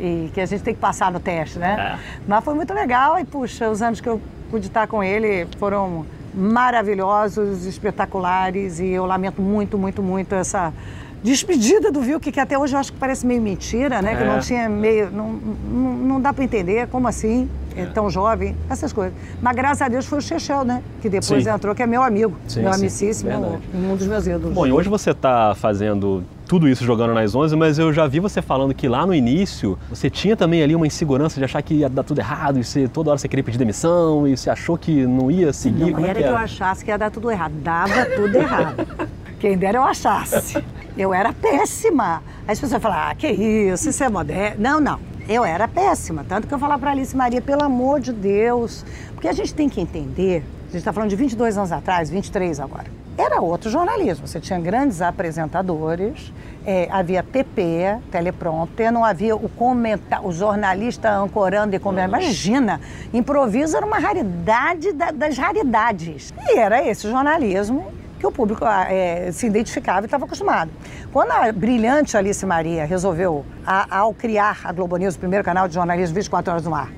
e 0.00 0.30
que 0.34 0.40
a 0.40 0.46
gente 0.46 0.62
tem 0.62 0.74
que 0.74 0.80
passar 0.80 1.12
no 1.12 1.20
teste, 1.20 1.58
né? 1.58 1.94
É. 1.94 2.20
Mas 2.26 2.44
foi 2.44 2.54
muito 2.54 2.74
legal 2.74 3.18
e, 3.18 3.24
puxa, 3.24 3.70
os 3.70 3.80
anos 3.80 4.00
que 4.00 4.08
eu 4.08 4.20
pude 4.50 4.66
estar 4.66 4.86
com 4.86 5.02
ele 5.02 5.46
foram 5.58 6.04
maravilhosos, 6.36 7.64
espetaculares 7.64 8.78
e 8.78 8.88
eu 8.88 9.06
lamento 9.06 9.40
muito, 9.40 9.78
muito, 9.78 10.02
muito 10.02 10.34
essa 10.34 10.72
despedida 11.24 11.90
do 11.90 12.00
Vilk, 12.02 12.30
que 12.30 12.38
até 12.38 12.56
hoje 12.58 12.74
eu 12.74 12.78
acho 12.78 12.92
que 12.92 12.98
parece 12.98 13.26
meio 13.26 13.40
mentira, 13.40 14.00
né? 14.02 14.14
Que 14.14 14.22
É. 14.22 14.26
não 14.26 14.38
tinha 14.40 14.68
meio... 14.68 15.10
Não, 15.10 15.32
não, 15.32 15.92
não 15.94 16.20
dá 16.20 16.32
para 16.32 16.44
entender 16.44 16.86
como 16.88 17.08
assim, 17.08 17.48
é 17.74 17.84
tão 17.86 18.08
jovem, 18.10 18.54
essas 18.70 18.92
coisas. 18.92 19.14
Mas 19.42 19.56
graças 19.56 19.82
a 19.82 19.88
Deus 19.88 20.06
foi 20.06 20.18
o 20.18 20.20
Chechel, 20.22 20.64
né? 20.64 20.82
Que 21.00 21.08
depois 21.08 21.42
Sim. 21.42 21.50
entrou, 21.50 21.74
que 21.74 21.82
é 21.82 21.86
meu 21.86 22.02
amigo, 22.02 22.36
Sim, 22.46 22.62
meu 22.62 22.72
sim, 22.72 22.78
amicíssimo, 22.80 23.60
um 23.74 23.96
dos 23.96 24.06
meus 24.06 24.26
ídolos. 24.26 24.54
Bom, 24.54 24.66
e 24.66 24.72
hoje 24.72 24.88
você 24.88 25.10
está 25.10 25.54
fazendo 25.54 26.22
tudo 26.46 26.68
isso 26.68 26.84
jogando 26.84 27.12
nas 27.12 27.34
11, 27.34 27.56
mas 27.56 27.78
eu 27.78 27.92
já 27.92 28.06
vi 28.06 28.20
você 28.20 28.40
falando 28.40 28.72
que 28.72 28.88
lá 28.88 29.04
no 29.04 29.12
início 29.14 29.76
você 29.88 30.08
tinha 30.08 30.36
também 30.36 30.62
ali 30.62 30.74
uma 30.74 30.86
insegurança 30.86 31.38
de 31.40 31.44
achar 31.44 31.60
que 31.60 31.74
ia 31.74 31.88
dar 31.88 32.04
tudo 32.04 32.20
errado 32.20 32.58
e 32.58 32.64
você, 32.64 32.86
toda 32.86 33.10
hora 33.10 33.18
você 33.18 33.28
queria 33.28 33.42
pedir 33.42 33.58
demissão 33.58 34.26
e 34.28 34.36
você 34.36 34.48
achou 34.48 34.78
que 34.78 35.06
não 35.06 35.30
ia 35.30 35.52
seguir. 35.52 35.86
Não 35.86 35.92
Como 35.94 36.06
é 36.06 36.10
era 36.10 36.18
que 36.18 36.22
que 36.24 36.28
eu 36.28 36.34
era? 36.36 36.44
achasse 36.44 36.84
que 36.84 36.90
ia 36.90 36.96
dar 36.98 37.10
tudo 37.10 37.30
errado. 37.30 37.52
Dava 37.62 38.06
tudo 38.06 38.36
errado. 38.36 38.86
Quem 39.40 39.58
dera 39.58 39.78
eu 39.78 39.82
achasse. 39.84 40.64
Eu 40.96 41.12
era 41.12 41.32
péssima. 41.32 42.22
Aí 42.46 42.52
as 42.52 42.60
pessoas 42.60 42.80
falam, 42.80 42.98
ah, 42.98 43.14
que 43.14 43.28
isso, 43.28 43.90
isso 43.90 44.02
é 44.02 44.08
moderno. 44.08 44.56
Não, 44.58 44.80
não. 44.80 44.98
Eu 45.28 45.44
era 45.44 45.66
péssima. 45.68 46.24
Tanto 46.26 46.46
que 46.46 46.54
eu 46.54 46.58
falava 46.58 46.80
para 46.80 46.92
Alice 46.92 47.14
Maria, 47.14 47.42
pelo 47.42 47.62
amor 47.62 48.00
de 48.00 48.12
Deus. 48.12 48.84
Porque 49.12 49.28
a 49.28 49.32
gente 49.32 49.52
tem 49.52 49.68
que 49.68 49.80
entender, 49.80 50.42
a 50.62 50.66
gente 50.66 50.76
está 50.76 50.92
falando 50.92 51.10
de 51.10 51.16
22 51.16 51.58
anos 51.58 51.72
atrás, 51.72 52.08
23 52.08 52.60
agora. 52.60 52.86
Era 53.18 53.40
outro 53.40 53.70
jornalismo. 53.70 54.26
Você 54.26 54.38
tinha 54.40 54.58
grandes 54.60 55.00
apresentadores, 55.00 56.32
eh, 56.66 56.86
havia 56.90 57.22
TP, 57.22 57.98
teleprompter, 58.10 58.92
não 58.92 59.04
havia 59.04 59.34
o 59.34 59.48
comentar, 59.48 60.24
o 60.24 60.32
jornalista 60.32 61.10
ancorando 61.12 61.74
e 61.74 61.78
comentando. 61.78 62.08
Imagina, 62.10 62.80
improviso 63.14 63.76
era 63.76 63.86
uma 63.86 63.98
raridade 63.98 64.92
da- 64.92 65.10
das 65.12 65.38
raridades. 65.38 66.34
E 66.48 66.58
era 66.58 66.86
esse 66.86 67.08
jornalismo 67.08 67.86
que 68.18 68.26
o 68.26 68.32
público 68.32 68.64
ah, 68.64 68.86
eh, 68.90 69.30
se 69.32 69.46
identificava 69.46 70.02
e 70.02 70.04
estava 70.06 70.24
acostumado. 70.24 70.70
Quando 71.12 71.30
a 71.32 71.50
brilhante 71.52 72.16
Alice 72.16 72.44
Maria 72.44 72.84
resolveu, 72.84 73.44
a- 73.66 73.98
ao 73.98 74.12
criar 74.12 74.60
a 74.64 74.72
Globo 74.72 74.96
News, 74.96 75.14
o 75.14 75.18
primeiro 75.18 75.44
canal 75.44 75.68
de 75.68 75.74
jornalismo 75.74 76.14
24 76.14 76.50
horas 76.52 76.64
no 76.64 76.74
ar, 76.74 76.90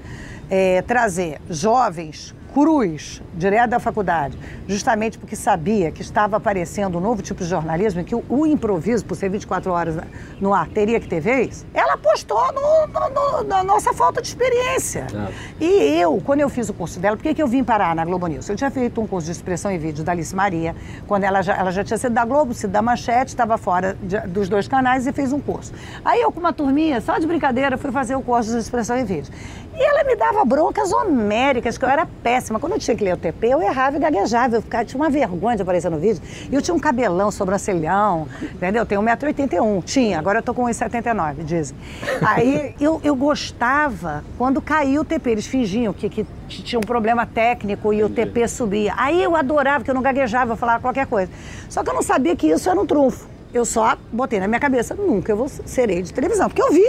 eh, 0.51 0.83
trazer 0.87 1.41
jovens 1.51 2.35
cruz, 2.63 3.23
direto 3.35 3.71
da 3.71 3.79
faculdade, 3.79 4.37
justamente 4.67 5.17
porque 5.17 5.37
sabia 5.37 5.93
que 5.93 6.03
estava 6.03 6.37
aparecendo 6.37 6.99
um 6.99 7.01
novo 7.01 7.23
tipo 7.23 7.41
de 7.43 7.49
jornalismo, 7.49 8.03
que 8.03 8.15
o, 8.15 8.47
improviso, 8.47 9.05
por 9.05 9.15
ser 9.17 9.29
24 9.29 9.71
horas 9.71 9.97
no 10.41 10.53
ar, 10.53 10.67
teria 10.69 10.99
que 10.99 11.07
ter 11.07 11.21
vez, 11.21 11.65
ela 11.73 11.95
apostou 11.95 12.53
no- 12.53 12.87
no- 12.89 13.11
no- 13.43 13.45
na 13.45 13.63
nossa 13.63 13.93
falta 13.93 14.21
de 14.21 14.27
experiência. 14.27 15.07
Ah. 15.15 15.29
E 15.61 16.01
eu, 16.01 16.21
quando 16.25 16.41
eu 16.41 16.49
fiz 16.49 16.69
o 16.69 16.75
curso 16.75 16.99
dela, 16.99 17.17
por 17.17 17.23
que, 17.23 17.33
que 17.33 17.43
eu 17.43 17.47
vim 17.47 17.63
parar 17.63 17.95
na 17.95 18.05
Globo 18.05 18.27
News? 18.27 18.49
Eu 18.49 18.57
tinha 18.57 18.71
feito 18.73 19.01
um 19.01 19.07
curso 19.07 19.27
de 19.27 19.33
expressão 19.33 19.71
e 19.71 19.79
vídeo 19.79 20.03
da 20.03 20.11
Alice 20.13 20.35
Maria, 20.35 20.75
quando 21.07 21.23
ela 21.25 21.41
já, 21.43 21.55
ela 21.57 21.71
já 21.71 21.85
tinha 21.85 21.97
sido 21.97 22.13
da 22.13 22.25
Globo, 22.25 22.53
sido 22.55 22.71
da 22.71 22.83
Manchete, 22.83 23.29
estava 23.31 23.57
fora 23.57 23.97
de- 24.03 24.21
dos 24.27 24.49
dois 24.49 24.67
canais 24.67 25.07
e 25.07 25.13
fez 25.13 25.33
um 25.33 25.39
curso. 25.41 25.73
Aí 26.05 26.21
eu, 26.21 26.33
com 26.33 26.41
uma 26.41 26.53
turminha, 26.53 27.01
só 27.01 27.19
de 27.19 27.27
brincadeira, 27.27 27.79
fui 27.79 27.93
fazer 27.93 28.17
o 28.17 28.21
curso 28.21 28.51
de 28.51 28.59
expressão 28.59 28.99
e 28.99 29.05
vídeo. 29.05 29.33
E 29.79 29.81
ela 29.81 30.03
me 30.03 30.17
dava 30.17 30.45
broncas 30.45 30.91
homéricas, 30.91 31.79
que 31.79 31.85
eu 31.85 31.89
era 31.89 32.05
péssima. 32.05 32.59
Quando 32.59 32.73
eu 32.73 32.81
tinha 32.81 32.97
que 32.97 33.05
ler 33.05 33.15
o 33.15 33.17
TP, 33.17 33.47
eu 33.47 33.63
errava 33.63 33.97
e 33.97 34.01
gaguejava. 34.01 34.57
Eu 34.57 34.63
ficava, 34.63 34.85
tinha 34.85 35.01
uma 35.01 35.09
vergonha 35.09 35.55
de 35.55 35.63
aparecer 35.63 35.89
no 35.89 36.01
vídeo. 36.01 36.21
E 36.51 36.53
eu 36.53 36.61
tinha 36.61 36.75
um 36.75 36.81
cabelão, 36.81 37.31
sobrancelhão, 37.31 38.27
entendeu? 38.43 38.83
Eu 38.83 38.87
tenho 38.87 39.01
1,81m. 39.01 39.85
Tinha, 39.85 40.19
agora 40.19 40.41
eu 40.41 40.43
tô 40.43 40.53
com 40.53 40.65
1,79m, 40.65 41.45
dizem. 41.45 41.77
Aí 42.21 42.75
eu, 42.81 43.01
eu 43.05 43.15
gostava 43.15 44.25
quando 44.37 44.61
caía 44.61 45.01
o 45.01 45.05
TP. 45.05 45.31
Eles 45.31 45.47
fingiam 45.47 45.93
que, 45.93 46.09
que 46.09 46.27
tinha 46.49 46.81
um 46.81 46.83
problema 46.83 47.25
técnico 47.25 47.93
e 47.93 48.03
o 48.03 48.11
TP 48.11 48.49
subia. 48.49 48.95
Aí 48.97 49.23
eu 49.23 49.37
adorava, 49.37 49.85
que 49.85 49.91
eu 49.91 49.95
não 49.95 50.03
gaguejava, 50.03 50.55
eu 50.55 50.57
falava 50.57 50.83
qualquer 50.83 51.07
coisa. 51.07 51.31
Só 51.69 51.85
que 51.85 51.91
eu 51.91 51.95
não 51.95 52.03
sabia 52.03 52.35
que 52.35 52.49
isso 52.49 52.69
era 52.69 52.81
um 52.81 52.85
trunfo. 52.85 53.38
Eu 53.53 53.65
só 53.65 53.97
botei 54.13 54.39
na 54.41 54.47
minha 54.47 54.61
cabeça, 54.61 54.95
nunca 54.95 55.33
eu 55.33 55.37
vou 55.37 55.49
serei 55.49 56.03
de 56.03 56.13
televisão. 56.13 56.49
Porque 56.49 56.63
eu 56.63 56.73
vi 56.73 56.85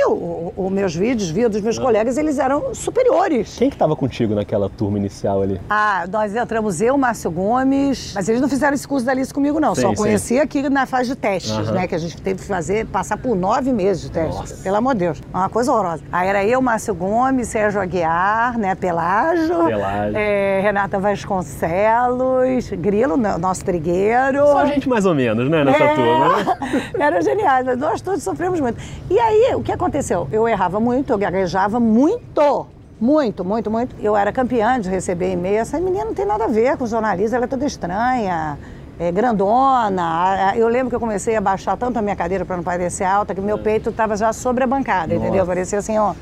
os 0.57 0.71
meus 0.71 0.95
vídeos, 0.95 1.29
via 1.29 1.47
dos 1.49 1.61
meus 1.61 1.77
colegas, 1.79 2.17
eles 2.17 2.37
eram 2.39 2.73
superiores. 2.75 3.55
Quem 3.57 3.69
que 3.69 3.77
tava 3.77 3.95
contigo 3.95 4.35
naquela 4.35 4.69
turma 4.69 4.97
inicial 4.97 5.41
ali? 5.41 5.59
Ah, 5.69 6.05
nós 6.11 6.35
entramos 6.35 6.81
eu, 6.81 6.97
Márcio 6.97 7.31
Gomes, 7.31 8.13
mas 8.13 8.27
eles 8.29 8.41
não 8.41 8.49
fizeram 8.49 8.73
esse 8.73 8.87
curso 8.87 9.05
da 9.05 9.11
Alice 9.11 9.33
comigo, 9.33 9.59
não. 9.59 9.73
Sim, 9.75 9.81
Só 9.81 9.93
conheci 9.93 10.39
aqui 10.39 10.67
na 10.69 10.85
fase 10.85 11.09
de 11.09 11.15
testes, 11.15 11.69
né? 11.71 11.87
Que 11.87 11.95
a 11.95 11.97
gente 11.99 12.21
teve 12.21 12.39
que 12.41 12.45
fazer, 12.47 12.85
passar 12.87 13.17
por 13.17 13.35
nove 13.35 13.71
meses 13.71 14.03
de 14.03 14.11
testes. 14.11 14.35
Nossa. 14.39 14.63
Pelo 14.63 14.75
amor 14.75 14.93
de 14.93 14.99
Deus. 14.99 15.21
É 15.33 15.37
Uma 15.37 15.49
coisa 15.49 15.71
horrorosa. 15.71 16.03
Aí 16.11 16.27
era 16.27 16.43
eu, 16.45 16.61
Márcio 16.61 16.93
Gomes, 16.93 17.47
Sérgio 17.47 17.79
Aguiar, 17.81 18.57
né? 18.57 18.75
Pelágio. 18.75 19.65
Pelágio. 19.65 20.17
é, 20.17 20.59
Renata 20.61 20.99
Vasconcelos, 20.99 22.69
Grilo, 22.71 23.17
no- 23.17 23.37
nosso 23.37 23.63
trigueiro. 23.63 24.45
Só 24.47 24.65
gente 24.65 24.87
mais 24.89 25.05
ou 25.05 25.15
menos, 25.15 25.49
né, 25.49 25.63
nessa 25.63 25.83
É. 25.83 25.95
turma. 25.95 26.48
né? 26.97 27.05
Era 27.05 27.21
genial, 27.21 27.63
mas 27.65 27.77
nós 27.77 28.01
todos 28.01 28.23
sofremos 28.23 28.59
muito. 28.59 28.81
E 29.09 29.19
aí, 29.19 29.55
o 29.55 29.61
que 29.61 29.71
aconteceu? 29.71 30.27
Eu 30.31 30.47
errava 30.47 30.79
muito, 30.79 31.11
eu 31.11 31.17
gaguejava 31.17 31.79
muito. 31.79 32.67
Muito, 32.99 33.45
muito, 33.45 33.71
muito. 33.71 33.95
Eu 34.01 34.15
era 34.15 34.31
campeã 34.31 34.79
de 34.79 34.89
receber 34.89 35.31
e-mail. 35.31 35.59
Essa 35.59 35.79
menina 35.79 36.05
não 36.05 36.13
tem 36.13 36.25
nada 36.25 36.45
a 36.45 36.47
ver 36.47 36.75
com 36.77 36.85
jornalista, 36.85 37.37
ela 37.37 37.45
é 37.45 37.47
toda 37.47 37.65
estranha, 37.65 38.57
é, 38.99 39.09
grandona. 39.11 40.53
Eu 40.55 40.67
lembro 40.67 40.89
que 40.89 40.95
eu 40.95 40.99
comecei 40.99 41.35
a 41.35 41.41
baixar 41.41 41.77
tanto 41.77 41.97
a 41.97 42.01
minha 42.01 42.15
cadeira 42.15 42.43
para 42.43 42.57
não 42.57 42.63
parecer 42.63 43.05
alta, 43.05 43.33
que 43.33 43.39
meu 43.39 43.57
peito 43.57 43.89
estava 43.89 44.17
já 44.17 44.33
sobre 44.33 44.65
a 44.65 44.67
bancada, 44.67 45.15
entendeu? 45.15 45.35
Nossa. 45.35 45.47
Parecia 45.47 45.79
assim, 45.79 45.97
ó, 45.97 46.13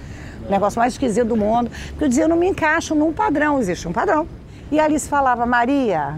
o 0.45 0.51
negócio 0.51 0.79
mais 0.79 0.93
esquisito 0.93 1.27
do 1.27 1.35
mundo. 1.35 1.71
Porque 1.89 2.03
eu 2.03 2.07
dizia, 2.09 2.25
eu 2.25 2.29
não 2.29 2.37
me 2.37 2.47
encaixo 2.47 2.93
num 2.93 3.11
padrão, 3.11 3.57
existe 3.59 3.87
um 3.87 3.91
padrão. 3.91 4.27
E 4.71 4.79
a 4.79 4.83
Alice 4.83 5.09
falava, 5.09 5.47
Maria, 5.47 6.15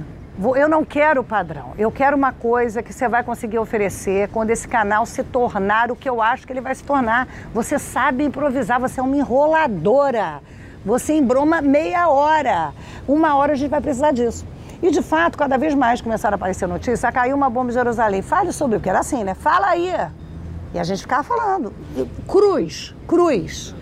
Eu 0.55 0.69
não 0.69 0.85
quero 0.85 1.21
padrão. 1.21 1.73
Eu 1.77 1.91
quero 1.91 2.15
uma 2.15 2.31
coisa 2.31 2.81
que 2.81 2.93
você 2.93 3.09
vai 3.09 3.23
conseguir 3.23 3.59
oferecer 3.59 4.29
quando 4.29 4.51
esse 4.51 4.65
canal 4.65 5.05
se 5.05 5.21
tornar 5.21 5.91
o 5.91 5.97
que 5.97 6.09
eu 6.09 6.21
acho 6.21 6.47
que 6.47 6.53
ele 6.53 6.61
vai 6.61 6.73
se 6.73 6.83
tornar. 6.83 7.27
Você 7.53 7.77
sabe 7.77 8.23
improvisar, 8.23 8.79
você 8.79 9.01
é 9.01 9.03
uma 9.03 9.17
enroladora. 9.17 10.41
Você 10.85 11.13
embroma 11.13 11.61
meia 11.61 12.07
hora. 12.07 12.71
Uma 13.05 13.35
hora 13.35 13.51
a 13.51 13.55
gente 13.55 13.69
vai 13.69 13.81
precisar 13.81 14.11
disso. 14.11 14.45
E 14.81 14.89
de 14.89 15.01
fato, 15.01 15.37
cada 15.37 15.57
vez 15.57 15.75
mais 15.75 15.99
começaram 15.99 16.35
a 16.35 16.37
aparecer 16.37 16.69
notícias. 16.69 17.03
Ah, 17.03 17.11
caiu 17.11 17.35
uma 17.35 17.49
bomba 17.49 17.71
em 17.71 17.73
Jerusalém. 17.73 18.21
Fale 18.21 18.53
sobre 18.53 18.77
o 18.77 18.79
que 18.79 18.87
era 18.87 18.99
assim, 18.99 19.25
né? 19.25 19.33
Fala 19.33 19.67
aí. 19.67 19.91
E 20.73 20.79
a 20.79 20.83
gente 20.85 21.01
ficava 21.01 21.21
falando. 21.21 21.73
Cruz, 22.25 22.95
cruz 23.05 23.75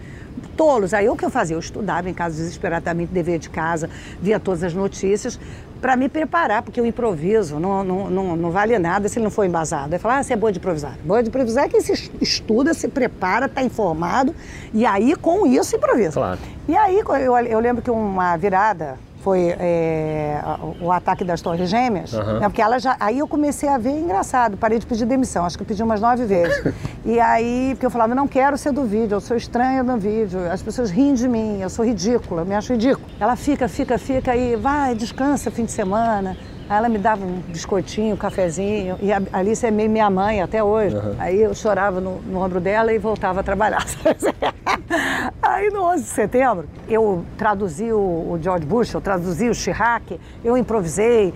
tolos. 0.58 0.94
Aí 0.94 1.08
o 1.08 1.16
que 1.16 1.24
eu 1.24 1.30
fazia? 1.30 1.56
Eu 1.56 1.60
estudava 1.60 2.10
em 2.10 2.14
casa 2.14 2.36
desesperadamente, 2.36 3.14
dever 3.14 3.38
de 3.38 3.50
casa, 3.50 3.90
via 4.20 4.40
todas 4.40 4.64
as 4.64 4.74
notícias, 4.74 5.40
para 5.82 5.96
me 5.96 6.10
preparar, 6.10 6.62
porque 6.62 6.80
o 6.82 6.86
improviso 6.86 7.60
não, 7.60 7.84
não, 7.84 8.10
não, 8.10 8.36
não 8.36 8.52
vale 8.52 8.78
nada 8.80 9.08
se 9.08 9.18
ele 9.18 9.24
não 9.24 9.32
for 9.32 9.46
embasado. 9.46 9.94
Aí 9.94 10.00
falar, 10.00 10.20
ah, 10.20 10.24
você 10.24 10.34
é 10.34 10.36
boa 10.36 10.52
de 10.52 10.60
improvisar. 10.60 10.98
Boa 11.04 11.22
de 11.22 11.30
improvisar 11.30 11.66
é 11.66 11.70
quem 11.70 11.82
se 11.82 12.12
estuda, 12.22 12.74
se 12.74 12.88
prepara, 12.88 13.46
está 13.46 13.64
informado, 13.64 14.36
e 14.74 14.86
aí 14.86 15.16
com 15.16 15.46
isso 15.46 15.76
improvisa. 15.76 16.14
Claro. 16.14 16.40
E 16.68 16.76
aí 16.76 17.00
eu, 17.00 17.38
eu 17.38 17.60
lembro 17.60 17.82
que 17.82 17.92
uma 17.92 18.36
virada 18.38 18.98
foi 19.24 19.56
é, 19.60 20.40
o 20.80 20.92
ataque 20.92 21.24
das 21.24 21.42
Torres 21.42 21.70
Gêmeas, 21.70 22.14
Aham. 22.14 22.40
né, 22.40 22.48
porque 22.48 22.62
ela 22.62 22.80
já. 22.80 22.96
Aí 23.00 23.20
eu 23.20 23.28
comecei 23.28 23.68
a 23.68 23.78
ver 23.78 23.92
engraçado, 23.92 24.58
parei 24.58 24.80
de 24.80 24.86
pedir 24.86 25.06
demissão, 25.06 25.46
acho 25.46 25.58
que 25.58 25.64
eu 25.64 25.68
pedi 25.68 25.84
umas 25.84 26.00
nove 26.00 26.26
vezes. 26.26 26.74
e 27.06 27.20
aí, 27.20 27.72
porque 27.74 27.86
eu 27.86 27.92
falava, 27.92 28.14
não 28.14 28.28
quero 28.28 28.58
ser 28.58 28.72
do 28.72 28.84
vídeo, 28.84 29.16
eu 29.16 29.22
sou 29.22 29.36
estranha 29.36 29.84
no 29.84 29.98
vídeo, 29.98 30.40
as 30.52 30.62
pessoas 30.62 30.90
riem 30.90 31.14
de 31.14 31.28
mim, 31.28 31.60
eu 31.62 31.70
sou 31.70 31.86
ridícula, 31.86 32.42
eu 32.42 32.46
me 32.46 32.56
acho 32.56 32.74
ridícula. 32.74 33.08
Ela 33.20 33.36
fica, 33.36 33.68
fica, 33.68 33.98
fica 33.98 34.32
aí, 34.32 34.56
vai, 34.56 34.96
descansa 34.96 35.50
fim 35.52 35.66
de 35.66 35.72
semana. 35.72 36.38
Aí 36.70 36.78
ela 36.78 36.90
me 36.90 36.98
dava 36.98 37.24
um 37.24 37.40
biscoitinho, 37.48 38.16
um 38.16 38.18
cafezinho, 38.18 38.98
e 39.02 39.12
a 39.14 39.22
Alice 39.32 39.66
é 39.66 39.72
meio 39.72 39.90
minha 39.90 40.10
mãe 40.10 40.42
até 40.42 40.62
hoje. 40.62 40.98
Aí 41.18 41.42
eu 41.42 41.56
chorava 41.56 42.02
no, 42.02 42.22
no 42.22 42.44
ombro 42.44 42.60
dela 42.60 42.92
e 42.92 42.98
voltava 42.98 43.40
a 43.40 43.44
trabalhar. 43.44 43.86
Aí 45.42 45.70
no 45.70 45.84
11 45.84 46.04
de 46.04 46.10
setembro, 46.10 46.70
eu 46.88 47.26
traduzi 47.38 47.92
o, 47.92 48.38
George 48.42 48.66
Bush, 48.66 48.94
eu 48.94 49.02
traduzi 49.02 49.50
o 49.50 49.54
Chirac, 49.54 50.20
eu 50.44 50.58
improvisei, 50.58 51.34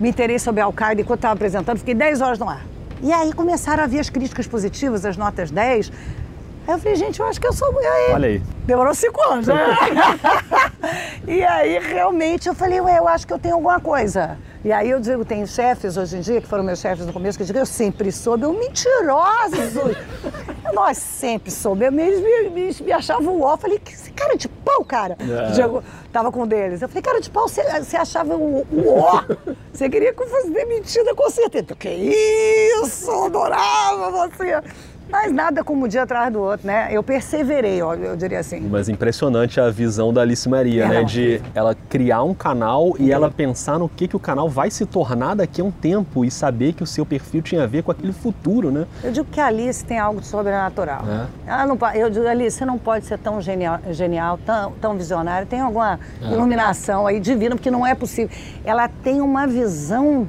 me 0.00 0.08
interei 0.08 0.38
sobre 0.38 0.60
Al-Qaeda 0.60 1.00
enquanto 1.00 1.18
estava 1.18 1.34
apresentando, 1.34 1.78
fiquei 1.78 1.94
10 1.94 2.20
horas 2.20 2.38
no 2.38 2.48
ar. 2.48 2.62
E 3.02 3.12
aí 3.12 3.32
começaram 3.32 3.82
a 3.82 3.86
vir 3.86 3.98
as 3.98 4.08
críticas 4.08 4.46
positivas, 4.46 5.04
as 5.04 5.16
notas 5.16 5.50
10. 5.50 5.90
Aí 6.66 6.74
eu 6.74 6.78
falei, 6.78 6.96
gente, 6.96 7.18
eu 7.18 7.26
acho 7.26 7.40
que 7.40 7.46
eu 7.46 7.52
sou. 7.52 7.68
Aí, 7.78 8.12
Olha 8.12 8.28
aí. 8.28 8.42
Demorou 8.64 8.94
cinco 8.94 9.20
anos, 9.22 9.48
né? 9.48 9.54
e 11.26 11.42
aí, 11.42 11.78
realmente, 11.80 12.48
eu 12.48 12.54
falei, 12.54 12.80
ué, 12.80 12.98
eu 12.98 13.08
acho 13.08 13.26
que 13.26 13.32
eu 13.32 13.38
tenho 13.38 13.54
alguma 13.54 13.80
coisa. 13.80 14.38
E 14.64 14.70
aí 14.70 14.90
eu 14.90 15.00
digo, 15.00 15.24
tem 15.24 15.44
chefes 15.44 15.96
hoje 15.96 16.16
em 16.16 16.20
dia, 16.20 16.40
que 16.40 16.46
foram 16.46 16.62
meus 16.62 16.78
chefes 16.78 17.04
no 17.04 17.12
começo, 17.12 17.36
que 17.36 17.42
eu 17.42 17.46
digo, 17.48 17.58
eu 17.58 17.66
sempre 17.66 18.12
soube, 18.12 18.44
eu 18.44 18.52
mentiroso. 18.52 19.96
Nós 20.72 20.96
sempre 20.98 21.50
soubemos, 21.50 22.00
eles 22.00 22.20
me, 22.20 22.50
me, 22.50 22.84
me 22.86 22.92
achavam 22.92 23.34
o 23.34 23.42
ó. 23.42 23.56
Falei, 23.56 23.80
que 23.80 23.92
esse 23.92 24.12
cara 24.12 24.36
de 24.36 24.48
pau, 24.48 24.84
cara. 24.84 25.18
É. 25.20 25.50
Diego, 25.50 25.82
tava 26.12 26.30
com 26.30 26.44
um 26.44 26.46
deles. 26.46 26.80
Eu 26.80 26.88
falei, 26.88 27.02
cara 27.02 27.20
de 27.20 27.28
pau, 27.28 27.48
você, 27.48 27.62
você 27.80 27.96
achava 27.96 28.36
o, 28.36 28.64
o 28.70 28.88
ó. 28.88 29.24
Você 29.72 29.90
queria 29.90 30.14
que 30.14 30.22
eu 30.22 30.28
fosse 30.28 30.50
demitida 30.50 31.12
com 31.14 31.28
certeza. 31.28 31.74
Que 31.76 31.88
isso, 31.90 33.10
eu 33.10 33.24
adorava 33.24 34.28
você. 34.28 34.62
Mas 35.12 35.30
nada 35.30 35.62
como 35.62 35.84
um 35.84 35.88
dia 35.88 36.04
atrás 36.04 36.32
do 36.32 36.40
outro, 36.40 36.66
né? 36.66 36.88
Eu 36.90 37.02
perseverei, 37.02 37.82
ó, 37.82 37.92
eu 37.94 38.16
diria 38.16 38.38
assim. 38.40 38.60
Mas 38.60 38.88
impressionante 38.88 39.60
a 39.60 39.68
visão 39.68 40.10
da 40.10 40.22
Alice 40.22 40.48
Maria, 40.48 40.84
Ela- 40.84 40.94
né? 40.94 41.04
De 41.04 41.42
ela 41.54 41.76
criar 41.90 42.22
um 42.22 42.32
canal 42.32 42.94
e 42.98 43.12
ela 43.12 43.30
pensar 43.30 43.78
no 43.78 43.90
que, 43.90 44.08
que 44.08 44.16
o 44.16 44.18
canal 44.18 44.48
vai 44.48 44.70
se 44.70 44.86
tornar 44.86 45.34
daqui 45.36 45.60
a 45.60 45.64
um 45.64 45.70
tempo 45.70 46.24
e 46.24 46.30
saber 46.30 46.72
que 46.72 46.82
o 46.82 46.86
seu 46.86 47.04
perfil 47.04 47.42
tinha 47.42 47.64
a 47.64 47.66
ver 47.66 47.82
com 47.82 47.90
aquele 47.92 48.12
futuro, 48.12 48.70
né? 48.70 48.86
Eu 49.04 49.12
digo 49.12 49.26
que 49.30 49.38
a 49.38 49.46
Alice 49.48 49.84
tem 49.84 49.98
algo 49.98 50.20
de 50.20 50.26
sobrenatural. 50.26 51.02
É? 51.46 51.50
Ela 51.50 51.66
não, 51.66 51.78
eu 51.94 52.08
digo, 52.08 52.26
Alice, 52.26 52.56
você 52.56 52.64
não 52.64 52.78
pode 52.78 53.04
ser 53.04 53.18
tão 53.18 53.38
genial, 53.40 53.80
genial 53.90 54.38
tão, 54.46 54.72
tão 54.80 54.96
visionária, 54.96 55.46
tem 55.46 55.60
alguma 55.60 56.00
É. 56.22 56.32
iluminação 56.32 57.06
aí 57.06 57.20
divina, 57.20 57.54
porque 57.54 57.70
não 57.70 57.86
é 57.86 57.94
possível. 57.94 58.34
Ela 58.64 58.88
tem 58.88 59.20
uma 59.20 59.46
visão 59.46 60.26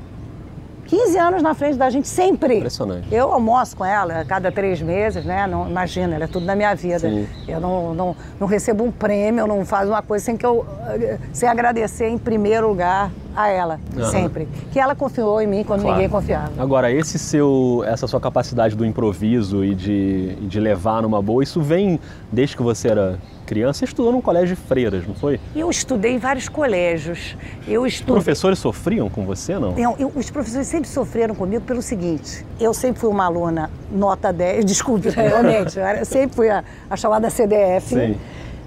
15 0.88 1.18
anos 1.18 1.42
na 1.42 1.54
frente 1.54 1.78
da 1.78 1.90
gente, 1.90 2.08
sempre. 2.08 2.58
Impressionante. 2.58 3.08
Eu 3.12 3.32
almoço 3.32 3.76
com 3.76 3.86
ela 3.86 4.20
a 4.20 4.26
cada 4.26 4.52
três 4.52 4.82
meses, 4.82 5.26
né? 5.26 5.48
Não, 5.48 5.70
imagina, 5.70 6.16
ela 6.16 6.26
é 6.26 6.28
tudo 6.28 6.46
na 6.46 6.56
minha 6.56 6.74
vida. 6.76 7.10
Sim. 7.10 7.28
Eu 7.48 7.60
não, 7.60 7.94
não, 7.94 8.16
não 8.40 8.48
recebo 8.48 8.84
um 8.84 8.92
prêmio, 8.92 9.42
eu 9.42 9.48
não 9.48 9.66
faço 9.66 9.90
uma 9.90 10.02
coisa 10.02 10.26
sem 10.26 10.38
que 10.38 10.46
eu 10.46 10.66
eh, 10.90 11.18
sem 11.32 11.48
agradecer 11.48 12.08
em 12.08 12.18
primeiro 12.18 12.68
lugar 12.68 13.12
a 13.36 13.48
ela, 13.50 13.80
Aham. 13.98 14.10
sempre. 14.12 14.48
Que 14.72 14.80
ela 14.80 14.96
confiou 14.96 15.42
em 15.42 15.48
mim 15.48 15.64
quando 15.64 15.82
Claro. 15.82 15.96
ninguém 15.96 16.10
confiava. 16.10 16.52
Agora, 16.58 16.92
esse 16.92 17.18
seu, 17.20 17.84
essa 17.88 18.08
sua 18.08 18.20
capacidade 18.20 18.76
do 18.76 18.86
improviso 18.86 19.64
e 19.64 19.74
de, 19.76 20.36
de 20.48 20.60
levar 20.60 21.02
numa 21.02 21.22
boa, 21.22 21.44
isso 21.44 21.62
vem 21.62 22.00
desde 22.32 22.56
que 22.56 22.64
você 22.64 22.90
era 22.90 23.18
criança? 23.46 23.80
Você 23.80 23.86
estudou 23.86 24.12
num 24.12 24.22
colégio 24.22 24.56
de 24.56 24.62
freiras, 24.62 25.06
não 25.08 25.14
foi? 25.16 25.40
Eu 25.56 25.70
estudei 25.70 26.14
em 26.14 26.18
vários 26.18 26.48
colégios. 26.48 27.36
Eu 27.68 27.86
estudei. 27.86 28.14
Professores 28.16 28.58
sofriam 28.60 29.10
com 29.10 29.26
você, 29.26 29.60
não? 29.60 29.74
Não, 29.74 29.96
eu- 30.00 30.12
os 30.16 30.30
professores 30.30 30.68
sempre 30.68 30.88
sofreram 30.90 31.36
comigo 31.36 31.64
pelo 31.66 31.82
seguinte: 31.82 32.46
eu 32.60 32.74
sempre 32.74 33.00
fui 33.02 33.10
uma 33.10 33.26
aluna 33.26 33.70
nota 33.92 34.32
10, 34.32 34.64
desculpe, 34.66 35.10
realmente, 35.10 35.78
eu 35.78 36.06
sempre 36.06 36.36
fui 36.36 36.50
a, 36.50 36.64
a 36.90 36.96
chamada 36.96 37.30
CDF. 37.30 37.88
Sim. 37.96 38.18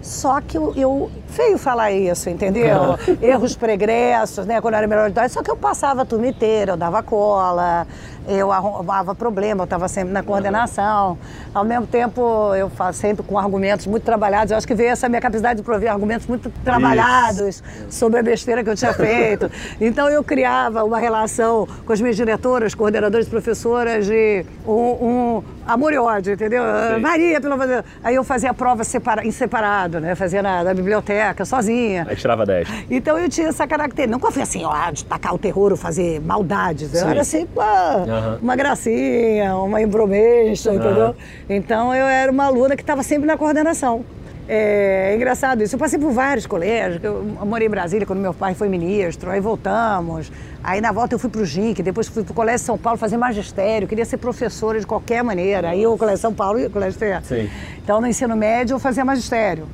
Só 0.06 0.40
que 0.40 0.56
eu, 0.56 0.72
eu- 0.76 1.10
Feio 1.28 1.58
falar 1.58 1.90
isso, 1.92 2.30
entendeu? 2.30 2.96
Erros 3.20 3.54
pregressos, 3.56 4.46
né? 4.46 4.60
Quando 4.60 4.72
eu 4.74 4.78
era 4.78 4.86
melhor 4.86 5.06
de 5.06 5.10
idade. 5.10 5.32
Só 5.32 5.42
que 5.42 5.50
eu 5.50 5.56
passava 5.56 6.02
a 6.02 6.04
turma 6.06 6.28
inteira, 6.28 6.72
eu 6.72 6.76
dava 6.76 7.02
cola, 7.02 7.86
eu 8.28 8.50
arrumava 8.52 9.14
problema, 9.14 9.62
eu 9.62 9.64
estava 9.64 9.88
sempre 9.88 10.12
na 10.12 10.22
coordenação. 10.22 11.18
Ao 11.54 11.64
mesmo 11.64 11.86
tempo, 11.86 12.54
eu 12.54 12.68
faço 12.70 12.98
sempre 13.00 13.22
com 13.24 13.38
argumentos 13.38 13.86
muito 13.86 14.02
trabalhados. 14.04 14.50
Eu 14.50 14.56
acho 14.58 14.66
que 14.66 14.74
veio 14.74 14.90
essa 14.90 15.08
minha 15.08 15.20
capacidade 15.20 15.58
de 15.60 15.62
prover 15.64 15.90
argumentos 15.90 16.26
muito 16.26 16.50
trabalhados 16.64 17.62
sobre 17.88 18.20
a 18.20 18.22
besteira 18.22 18.62
que 18.62 18.70
eu 18.70 18.76
tinha 18.76 18.92
feito. 18.92 19.50
Então 19.80 20.08
eu 20.08 20.22
criava 20.24 20.82
uma 20.84 20.98
relação 20.98 21.66
com 21.84 21.92
as 21.92 22.00
minhas 22.00 22.16
diretoras, 22.16 22.74
coordenadoras, 22.74 23.28
professoras 23.28 24.06
de 24.06 24.44
um, 24.66 24.72
um 24.72 25.42
amor 25.66 25.92
e 25.92 25.98
ódio, 25.98 26.32
entendeu? 26.32 26.62
Sim. 26.94 27.00
Maria, 27.00 27.40
pelo 27.40 27.54
amor 27.54 27.66
de 27.66 27.72
Deus. 27.74 27.84
Aí 28.02 28.14
eu 28.14 28.24
fazia 28.24 28.50
a 28.50 28.54
prova 28.54 28.84
separa- 28.84 29.24
em 29.26 29.30
separado, 29.30 30.00
né? 30.00 30.14
Fazia 30.14 30.42
na, 30.42 30.62
na 30.64 30.74
biblioteca, 30.74 31.44
sozinha. 31.44 32.06
Aí 32.08 32.16
tirava 32.16 32.46
10. 32.46 32.68
Então 32.90 33.18
eu 33.18 33.28
tinha 33.28 33.48
essa 33.48 33.66
característica. 33.66 34.16
Nunca 34.16 34.30
fui 34.32 34.42
assim, 34.42 34.64
ó, 34.64 34.90
de 34.90 35.04
tacar 35.04 35.34
o 35.34 35.38
terror 35.38 35.70
ou 35.72 35.76
fazer 35.76 36.20
maldades. 36.20 36.92
Eu 36.94 37.00
Sim. 37.00 37.10
era 37.10 37.20
assim, 37.20 37.46
uma, 37.54 38.15
Aham. 38.18 38.38
uma 38.42 38.56
gracinha, 38.56 39.56
uma 39.56 39.80
embromesta, 39.82 40.74
entendeu? 40.74 41.14
Então 41.48 41.94
eu 41.94 42.06
era 42.06 42.30
uma 42.30 42.44
aluna 42.44 42.76
que 42.76 42.82
estava 42.82 43.02
sempre 43.02 43.26
na 43.26 43.36
coordenação. 43.36 44.04
É, 44.48 45.12
engraçado 45.16 45.62
isso. 45.62 45.74
Eu 45.74 45.78
passei 45.78 45.98
por 45.98 46.12
vários 46.12 46.46
colégios. 46.46 47.02
Eu 47.02 47.24
morei 47.44 47.66
em 47.66 47.70
Brasília 47.70 48.06
quando 48.06 48.20
meu 48.20 48.32
pai 48.32 48.54
foi 48.54 48.68
ministro, 48.68 49.30
aí 49.30 49.40
voltamos. 49.40 50.30
Aí 50.62 50.80
na 50.80 50.92
volta 50.92 51.14
eu 51.14 51.18
fui 51.18 51.28
para 51.28 51.40
o 51.40 51.44
GINC, 51.44 51.82
depois 51.82 52.06
fui 52.06 52.22
para 52.22 52.32
o 52.32 52.34
Colégio 52.34 52.64
São 52.64 52.78
Paulo 52.78 52.98
fazer 52.98 53.16
magistério. 53.16 53.88
Queria 53.88 54.04
ser 54.04 54.18
professora 54.18 54.78
de 54.78 54.86
qualquer 54.86 55.22
maneira. 55.24 55.70
Aí 55.70 55.84
o 55.86 55.98
Colégio 55.98 56.20
São 56.20 56.32
Paulo 56.32 56.60
e 56.60 56.66
o 56.66 56.70
Colégio. 56.70 56.98
Sim. 57.24 57.50
Então 57.82 58.00
no 58.00 58.06
ensino 58.06 58.36
médio 58.36 58.74
eu 58.74 58.78
fazia 58.78 59.04
magistério. 59.04 59.66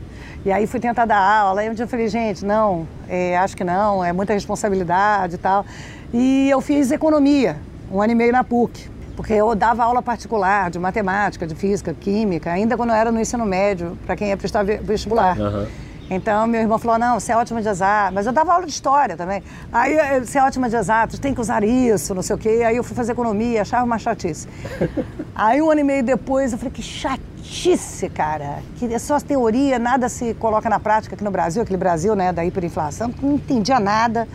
E 0.45 0.51
aí 0.51 0.67
fui 0.67 0.81
tentar 0.81 1.05
dar 1.05 1.21
aula, 1.21 1.61
aí 1.61 1.71
um 1.71 1.75
dia 1.75 1.85
eu 1.85 1.89
falei, 1.89 2.09
gente, 2.09 2.45
não, 2.45 2.85
é, 3.09 3.37
acho 3.37 3.57
que 3.57 3.63
não, 3.63 4.05
é 4.05 4.13
muita 4.13 4.33
responsabilidade 4.33 5.37
e 5.37 5.39
tal. 5.39 5.65
E 6.13 6.51
eu 6.51 6.61
fiz 6.61 6.91
economia, 6.91 7.57
um 7.93 8.01
ano 8.01 8.13
e 8.13 8.15
meio 8.15 8.33
na 8.33 8.43
PUC. 8.43 8.91
Porque 9.15 9.35
eu 9.35 9.55
dava 9.55 9.85
aula 9.85 10.01
particular 10.01 10.71
de 10.71 10.79
matemática, 10.79 11.47
de 11.47 11.55
física, 11.55 11.93
química, 11.95 12.51
ainda 12.51 12.77
quando 12.79 12.91
eu 12.91 12.97
era 12.97 13.13
no 13.13 13.21
ensino 13.21 13.45
médio, 13.45 13.97
para 14.07 14.17
quem 14.17 14.29
ia 14.29 14.37
prestar 14.37 14.63
ve- 14.63 14.79
vestibular. 14.79 15.39
Aham. 15.39 15.67
Então, 16.11 16.47
meu 16.47 16.61
irmão 16.61 16.79
falou, 16.79 16.99
não, 16.99 17.19
você 17.21 17.33
é 17.33 17.37
ótima 17.37 17.63
de 17.63 17.69
exatas. 17.69 18.13
Mas 18.15 18.27
eu 18.27 18.33
dava 18.33 18.53
aula 18.53 18.67
de 18.67 18.73
história 18.73 19.17
também. 19.17 19.43
Aí, 19.73 20.21
você 20.21 20.39
é 20.39 20.43
ótima 20.43 20.69
de 20.69 20.77
exatas, 20.77 21.19
tem 21.19 21.33
que 21.35 21.41
usar 21.41 21.63
isso, 21.63 22.15
não 22.15 22.23
sei 22.23 22.37
o 22.37 22.39
quê. 22.39 22.63
Aí 22.67 22.77
eu 22.77 22.83
fui 22.85 22.95
fazer 22.97 23.13
economia, 23.13 23.63
achava 23.63 23.85
uma 23.85 23.99
chatice. 23.99 24.47
Aí, 25.35 25.63
um 25.63 25.71
ano 25.71 25.81
e 25.81 25.85
meio 25.85 26.03
depois, 26.03 26.53
eu 26.53 26.59
falei, 26.59 26.73
que 26.73 26.83
chatice, 26.83 28.09
cara. 28.11 28.59
Que 28.77 28.93
é 28.93 28.99
só 28.99 29.19
teoria, 29.21 29.79
nada 29.79 30.09
se 30.09 30.35
coloca 30.35 30.69
na 30.69 30.81
prática 30.81 31.15
aqui 31.15 31.25
no 31.25 31.31
Brasil, 31.31 31.63
aquele 31.63 31.79
Brasil, 31.79 32.15
né, 32.15 32.31
da 32.33 32.45
hiperinflação. 32.45 33.13
Não 33.23 33.35
entendia 33.35 33.79
nada. 33.81 34.27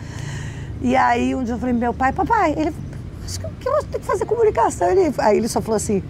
E 0.80 0.96
aí, 0.96 1.34
um 1.34 1.44
dia 1.44 1.54
eu 1.54 1.58
falei, 1.58 1.74
meu 1.74 1.92
pai, 1.94 2.12
papai, 2.12 2.54
ele, 2.56 2.72
que 3.60 3.68
eu 3.68 3.72
tenho 3.84 4.00
que 4.00 4.06
fazer 4.06 4.24
comunicação. 4.24 4.88
Ele, 4.90 5.12
aí 5.18 5.36
ele 5.38 5.48
só 5.48 5.60
falou 5.60 5.76
assim, 5.76 6.02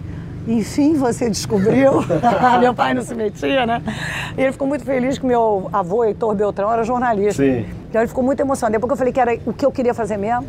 enfim, 0.47 0.95
você 0.95 1.29
descobriu. 1.29 1.93
meu 2.59 2.73
pai 2.73 2.93
não 2.93 3.01
se 3.01 3.13
metia, 3.13 3.65
né? 3.65 3.81
E 4.37 4.41
ele 4.41 4.51
ficou 4.51 4.67
muito 4.67 4.83
feliz 4.83 5.17
que 5.17 5.25
meu 5.25 5.69
avô, 5.71 6.03
Heitor 6.03 6.33
Beltrão, 6.35 6.71
era 6.71 6.83
jornalista. 6.83 7.43
Sim. 7.43 7.65
Então 7.89 8.01
ele 8.01 8.07
ficou 8.07 8.23
muito 8.23 8.39
emocionado. 8.39 8.73
Depois 8.73 8.89
que 8.89 8.93
eu 8.93 8.97
falei 8.97 9.13
que 9.13 9.19
era 9.19 9.37
o 9.45 9.53
que 9.53 9.65
eu 9.65 9.71
queria 9.71 9.93
fazer 9.93 10.17
mesmo, 10.17 10.45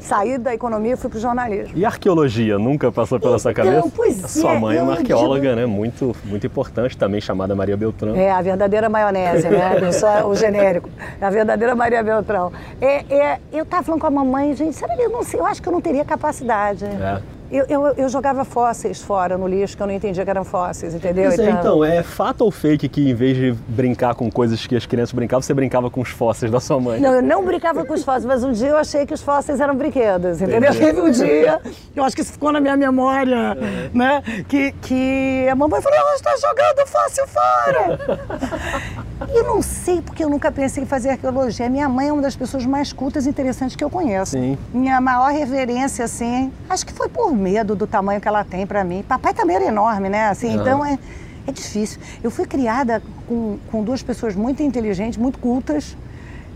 saí 0.00 0.36
da 0.36 0.52
economia 0.54 0.92
e 0.92 0.96
fui 0.96 1.08
pro 1.08 1.18
jornalismo. 1.18 1.72
E 1.74 1.82
arqueologia 1.84 2.58
nunca 2.58 2.92
passou 2.92 3.18
pela 3.18 3.38
sua 3.38 3.52
Então, 3.52 3.64
cabeça? 3.64 3.92
pois 3.96 4.22
A 4.24 4.28
Sua 4.28 4.52
é, 4.52 4.58
mãe 4.58 4.76
é 4.76 4.82
uma 4.82 4.92
arqueóloga, 4.92 5.40
digo- 5.48 5.54
né? 5.56 5.64
Muito, 5.66 6.14
muito 6.26 6.46
importante, 6.46 6.94
também 6.96 7.22
chamada 7.22 7.54
Maria 7.54 7.74
Beltrão. 7.76 8.14
É, 8.14 8.30
a 8.30 8.42
verdadeira 8.42 8.88
maionese, 8.90 9.48
né? 9.48 9.80
Não 9.80 9.90
só 9.92 10.26
o 10.28 10.34
genérico. 10.36 10.90
É 11.18 11.24
a 11.24 11.30
verdadeira 11.30 11.74
Maria 11.74 12.02
Beltrão. 12.02 12.52
É, 12.80 13.14
é, 13.14 13.40
eu 13.52 13.64
tava 13.64 13.82
falando 13.82 14.00
com 14.00 14.06
a 14.06 14.10
mamãe, 14.10 14.54
gente, 14.54 14.76
sabe, 14.76 14.94
eu 15.02 15.10
não 15.10 15.22
sei, 15.22 15.40
eu 15.40 15.46
acho 15.46 15.62
que 15.62 15.68
eu 15.68 15.72
não 15.72 15.80
teria 15.80 16.04
capacidade. 16.04 16.84
É. 16.84 17.20
Eu, 17.50 17.66
eu, 17.68 17.86
eu 17.96 18.08
jogava 18.08 18.44
fósseis 18.44 19.02
fora 19.02 19.36
no 19.36 19.46
lixo, 19.46 19.76
que 19.76 19.82
eu 19.82 19.86
não 19.86 19.94
entendia 19.94 20.24
que 20.24 20.30
eram 20.30 20.44
fósseis, 20.44 20.94
entendeu? 20.94 21.26
Pois 21.28 21.38
é, 21.38 21.50
então, 21.50 21.84
é 21.84 22.02
fato 22.02 22.40
ou 22.40 22.50
fake 22.50 22.88
que 22.88 23.10
em 23.10 23.14
vez 23.14 23.36
de 23.36 23.52
brincar 23.68 24.14
com 24.14 24.30
coisas 24.30 24.66
que 24.66 24.74
as 24.74 24.86
crianças 24.86 25.12
brincavam, 25.12 25.42
você 25.42 25.52
brincava 25.52 25.90
com 25.90 26.00
os 26.00 26.08
fósseis 26.08 26.50
da 26.50 26.58
sua 26.58 26.80
mãe? 26.80 27.00
Não, 27.00 27.14
eu 27.14 27.22
não 27.22 27.44
brincava 27.44 27.84
com 27.84 27.92
os 27.92 28.02
fósseis, 28.02 28.24
mas 28.24 28.42
um 28.42 28.50
dia 28.50 28.70
eu 28.70 28.76
achei 28.76 29.06
que 29.06 29.12
os 29.12 29.22
fósseis 29.22 29.60
eram 29.60 29.76
brinquedos, 29.76 30.40
entendeu? 30.40 30.70
Entendi. 30.70 30.78
Teve 30.78 31.00
um 31.00 31.10
dia, 31.10 31.60
eu 31.94 32.02
acho 32.02 32.16
que 32.16 32.22
isso 32.22 32.32
ficou 32.32 32.50
na 32.50 32.60
minha 32.60 32.76
memória, 32.76 33.54
né? 33.92 34.22
Que, 34.48 34.72
que 34.72 35.46
a 35.48 35.54
mamãe 35.54 35.80
falou, 35.80 35.98
ela 35.98 36.14
está 36.14 36.34
jogando 36.36 36.86
fóssil 36.86 37.26
fora. 37.28 39.03
eu 39.32 39.44
não 39.44 39.62
sei 39.62 40.00
porque 40.02 40.24
eu 40.24 40.28
nunca 40.28 40.50
pensei 40.50 40.82
em 40.82 40.86
fazer 40.86 41.10
arqueologia. 41.10 41.68
Minha 41.68 41.88
mãe 41.88 42.08
é 42.08 42.12
uma 42.12 42.22
das 42.22 42.34
pessoas 42.36 42.66
mais 42.66 42.92
cultas 42.92 43.26
e 43.26 43.28
interessantes 43.28 43.76
que 43.76 43.84
eu 43.84 43.90
conheço. 43.90 44.32
Sim. 44.32 44.58
Minha 44.72 45.00
maior 45.00 45.30
reverência, 45.32 46.04
assim, 46.04 46.52
acho 46.68 46.84
que 46.84 46.92
foi 46.92 47.08
por 47.08 47.32
medo 47.32 47.74
do 47.76 47.86
tamanho 47.86 48.20
que 48.20 48.28
ela 48.28 48.44
tem 48.44 48.66
pra 48.66 48.82
mim. 48.84 49.04
Papai 49.06 49.32
também 49.32 49.56
era 49.56 49.64
enorme, 49.66 50.08
né? 50.08 50.28
Assim, 50.28 50.54
então 50.54 50.84
é, 50.84 50.98
é 51.46 51.52
difícil. 51.52 52.00
Eu 52.22 52.30
fui 52.30 52.46
criada 52.46 53.02
com, 53.28 53.58
com 53.70 53.82
duas 53.84 54.02
pessoas 54.02 54.34
muito 54.34 54.62
inteligentes, 54.62 55.16
muito 55.18 55.38
cultas 55.38 55.96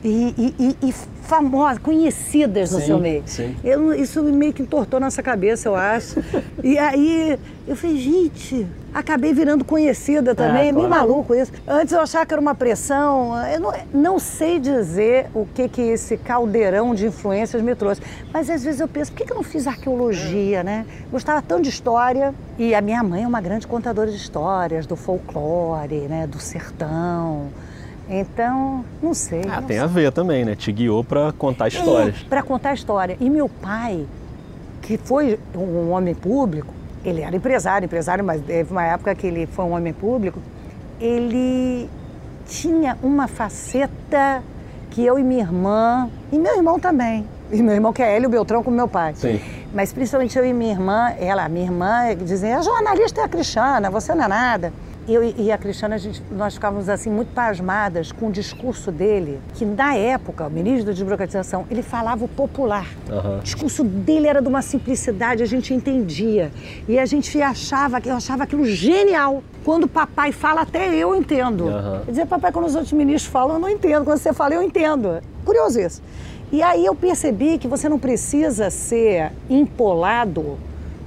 e, 0.02 0.54
e, 0.58 0.76
e- 0.88 0.94
famosas, 1.22 1.78
conhecidas 1.78 2.70
no 2.72 2.80
Sim, 2.80 2.86
seu 2.86 2.98
meio. 2.98 3.22
Eu- 3.62 3.92
isso 3.94 4.22
meio 4.22 4.52
que 4.52 4.62
entortou 4.62 4.98
nossa 4.98 5.22
cabeça, 5.22 5.68
eu 5.68 5.76
acho. 5.76 6.16
e 6.62 6.78
aí 6.78 7.38
eu 7.66 7.76
falei, 7.76 7.98
gente, 7.98 8.66
acabei 8.92 9.32
virando 9.32 9.64
conhecida 9.64 10.34
também, 10.34 10.68
é 10.68 10.72
meio 10.72 10.88
claro. 10.88 11.08
maluco 11.08 11.34
isso. 11.34 11.52
Antes 11.66 11.92
eu 11.92 12.00
achava 12.00 12.26
que 12.26 12.32
era 12.32 12.40
uma 12.40 12.54
pressão, 12.54 13.34
eu 13.48 13.60
não, 13.60 13.72
não 13.92 14.18
sei 14.18 14.58
dizer 14.58 15.26
o 15.34 15.46
que 15.46 15.68
que 15.68 15.82
esse 15.82 16.16
caldeirão 16.16 16.94
de 16.94 17.06
influências 17.06 17.62
me 17.62 17.74
trouxe. 17.74 18.00
Mas 18.32 18.48
às 18.50 18.64
vezes 18.64 18.80
eu 18.80 18.88
penso, 18.88 19.12
por 19.12 19.18
que 19.18 19.24
que 19.24 19.32
eu 19.32 19.36
não 19.36 19.42
fiz 19.42 19.66
arqueologia, 19.66 20.62
né? 20.62 20.86
Gostava 21.10 21.42
tanto 21.42 21.62
de 21.62 21.68
história. 21.68 22.34
E 22.58 22.74
a 22.74 22.80
minha 22.80 23.02
mãe 23.02 23.22
é 23.22 23.26
uma 23.26 23.40
grande 23.40 23.66
contadora 23.66 24.10
de 24.10 24.16
histórias, 24.16 24.86
do 24.86 24.96
folclore, 24.96 26.08
né? 26.08 26.26
Do 26.26 26.40
sertão. 26.40 27.48
Então, 28.08 28.84
não 29.02 29.12
sei. 29.12 29.42
Ah, 29.48 29.60
não 29.60 29.68
tem 29.68 29.78
a 29.78 29.86
ver 29.86 30.10
também, 30.12 30.44
né? 30.44 30.54
Te 30.54 30.72
guiou 30.72 31.04
pra 31.04 31.30
contar 31.32 31.68
histórias. 31.68 32.22
para 32.22 32.42
contar 32.42 32.72
história. 32.72 33.16
E 33.20 33.28
meu 33.28 33.48
pai, 33.48 34.06
que 34.80 34.96
foi 34.96 35.38
um 35.54 35.90
homem 35.90 36.14
público, 36.14 36.72
ele 37.04 37.22
era 37.22 37.34
empresário, 37.34 37.86
empresário, 37.86 38.24
mas 38.24 38.40
teve 38.42 38.70
uma 38.70 38.84
época 38.84 39.14
que 39.14 39.26
ele 39.26 39.46
foi 39.46 39.64
um 39.64 39.72
homem 39.72 39.92
público, 39.92 40.40
ele 41.00 41.88
tinha 42.46 42.96
uma 43.02 43.28
faceta 43.28 44.42
que 44.90 45.04
eu 45.04 45.18
e 45.18 45.22
minha 45.22 45.42
irmã, 45.42 46.10
e 46.32 46.38
meu 46.38 46.56
irmão 46.56 46.78
também, 46.78 47.26
e 47.52 47.62
meu 47.62 47.74
irmão 47.74 47.92
que 47.92 48.02
é 48.02 48.16
Hélio 48.16 48.28
Beltrão 48.28 48.62
com 48.62 48.70
meu 48.70 48.88
pai. 48.88 49.14
Sim. 49.14 49.40
Mas 49.72 49.92
principalmente 49.92 50.38
eu 50.38 50.44
e 50.44 50.52
minha 50.52 50.72
irmã, 50.72 51.12
ela, 51.18 51.48
minha 51.48 51.66
irmã, 51.66 52.14
dizia, 52.16 52.58
a 52.58 52.62
jornalista 52.62 53.20
é 53.20 53.24
a 53.24 53.28
Cristiana, 53.28 53.90
você 53.90 54.14
não 54.14 54.24
é 54.24 54.28
nada. 54.28 54.72
Eu 55.08 55.24
e 55.24 55.50
a 55.50 55.56
Cristiana, 55.56 55.94
a 55.94 55.98
gente, 55.98 56.22
nós 56.30 56.52
ficávamos 56.52 56.86
assim 56.86 57.08
muito 57.08 57.32
pasmadas 57.32 58.12
com 58.12 58.28
o 58.28 58.30
discurso 58.30 58.92
dele, 58.92 59.40
que 59.54 59.64
na 59.64 59.94
época, 59.94 60.46
o 60.46 60.50
ministro 60.50 60.84
da 60.84 60.92
desburocratização, 60.92 61.64
ele 61.70 61.82
falava 61.82 62.26
o 62.26 62.28
popular. 62.28 62.86
Aham. 63.10 63.38
O 63.38 63.42
discurso 63.42 63.82
dele 63.82 64.26
era 64.26 64.42
de 64.42 64.48
uma 64.48 64.60
simplicidade, 64.60 65.42
a 65.42 65.46
gente 65.46 65.72
entendia. 65.72 66.52
E 66.86 66.98
a 66.98 67.06
gente 67.06 67.40
achava, 67.40 67.98
eu 68.04 68.16
achava 68.16 68.42
aquilo 68.42 68.66
genial. 68.66 69.42
Quando 69.64 69.84
o 69.84 69.88
papai 69.88 70.30
fala, 70.30 70.60
até 70.60 70.94
eu 70.94 71.14
entendo. 71.14 71.64
Quer 72.04 72.10
dizer, 72.10 72.26
papai, 72.26 72.52
quando 72.52 72.66
os 72.66 72.74
outros 72.74 72.92
ministros 72.92 73.32
falam, 73.32 73.54
eu 73.54 73.60
não 73.60 73.68
entendo. 73.70 74.04
Quando 74.04 74.18
você 74.18 74.34
fala, 74.34 74.54
eu 74.54 74.62
entendo. 74.62 75.22
Curioso 75.42 75.80
isso. 75.80 76.02
E 76.52 76.62
aí 76.62 76.84
eu 76.84 76.94
percebi 76.94 77.56
que 77.56 77.66
você 77.66 77.88
não 77.88 77.98
precisa 77.98 78.68
ser 78.68 79.32
empolado 79.48 80.58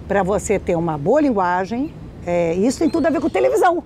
para 0.07 0.23
você 0.23 0.57
ter 0.57 0.75
uma 0.75 0.97
boa 0.97 1.21
linguagem. 1.21 1.93
É, 2.25 2.53
isso 2.53 2.79
tem 2.79 2.89
tudo 2.89 3.07
a 3.07 3.09
ver 3.09 3.19
com 3.19 3.29
televisão. 3.29 3.83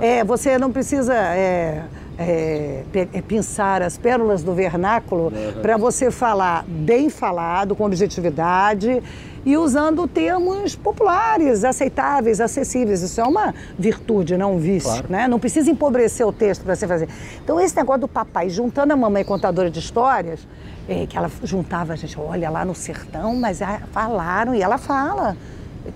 É, 0.00 0.22
você 0.24 0.56
não 0.56 0.70
precisa 0.70 1.14
é, 1.14 1.82
é, 2.18 2.82
pe- 2.92 3.08
é, 3.12 3.20
pensar 3.20 3.82
as 3.82 3.98
pérolas 3.98 4.42
do 4.42 4.54
vernáculo 4.54 5.32
para 5.60 5.76
você 5.76 6.10
falar 6.10 6.64
bem 6.66 7.08
falado, 7.10 7.74
com 7.74 7.84
objetividade 7.84 9.02
e 9.44 9.56
usando 9.56 10.06
termos 10.06 10.76
populares, 10.76 11.64
aceitáveis, 11.64 12.40
acessíveis. 12.40 13.02
Isso 13.02 13.20
é 13.20 13.24
uma 13.24 13.52
virtude, 13.76 14.36
não 14.36 14.54
um 14.54 14.58
vício. 14.58 14.88
Claro. 14.88 15.06
Né? 15.08 15.26
Não 15.26 15.40
precisa 15.40 15.68
empobrecer 15.68 16.24
o 16.24 16.32
texto 16.32 16.62
para 16.62 16.76
você 16.76 16.86
fazer. 16.86 17.08
Então, 17.42 17.60
esse 17.60 17.74
negócio 17.74 18.02
do 18.02 18.08
papai 18.08 18.48
juntando 18.48 18.92
a 18.92 18.96
mamãe 18.96 19.24
contadora 19.24 19.68
de 19.68 19.80
histórias, 19.80 20.46
é, 20.88 21.06
que 21.06 21.16
ela 21.16 21.28
juntava 21.42 21.94
a 21.94 21.96
gente, 21.96 22.16
olha 22.18 22.48
lá 22.48 22.64
no 22.64 22.74
sertão, 22.74 23.34
mas 23.34 23.60
ah, 23.60 23.80
falaram, 23.90 24.54
e 24.54 24.62
ela 24.62 24.78
fala 24.78 25.36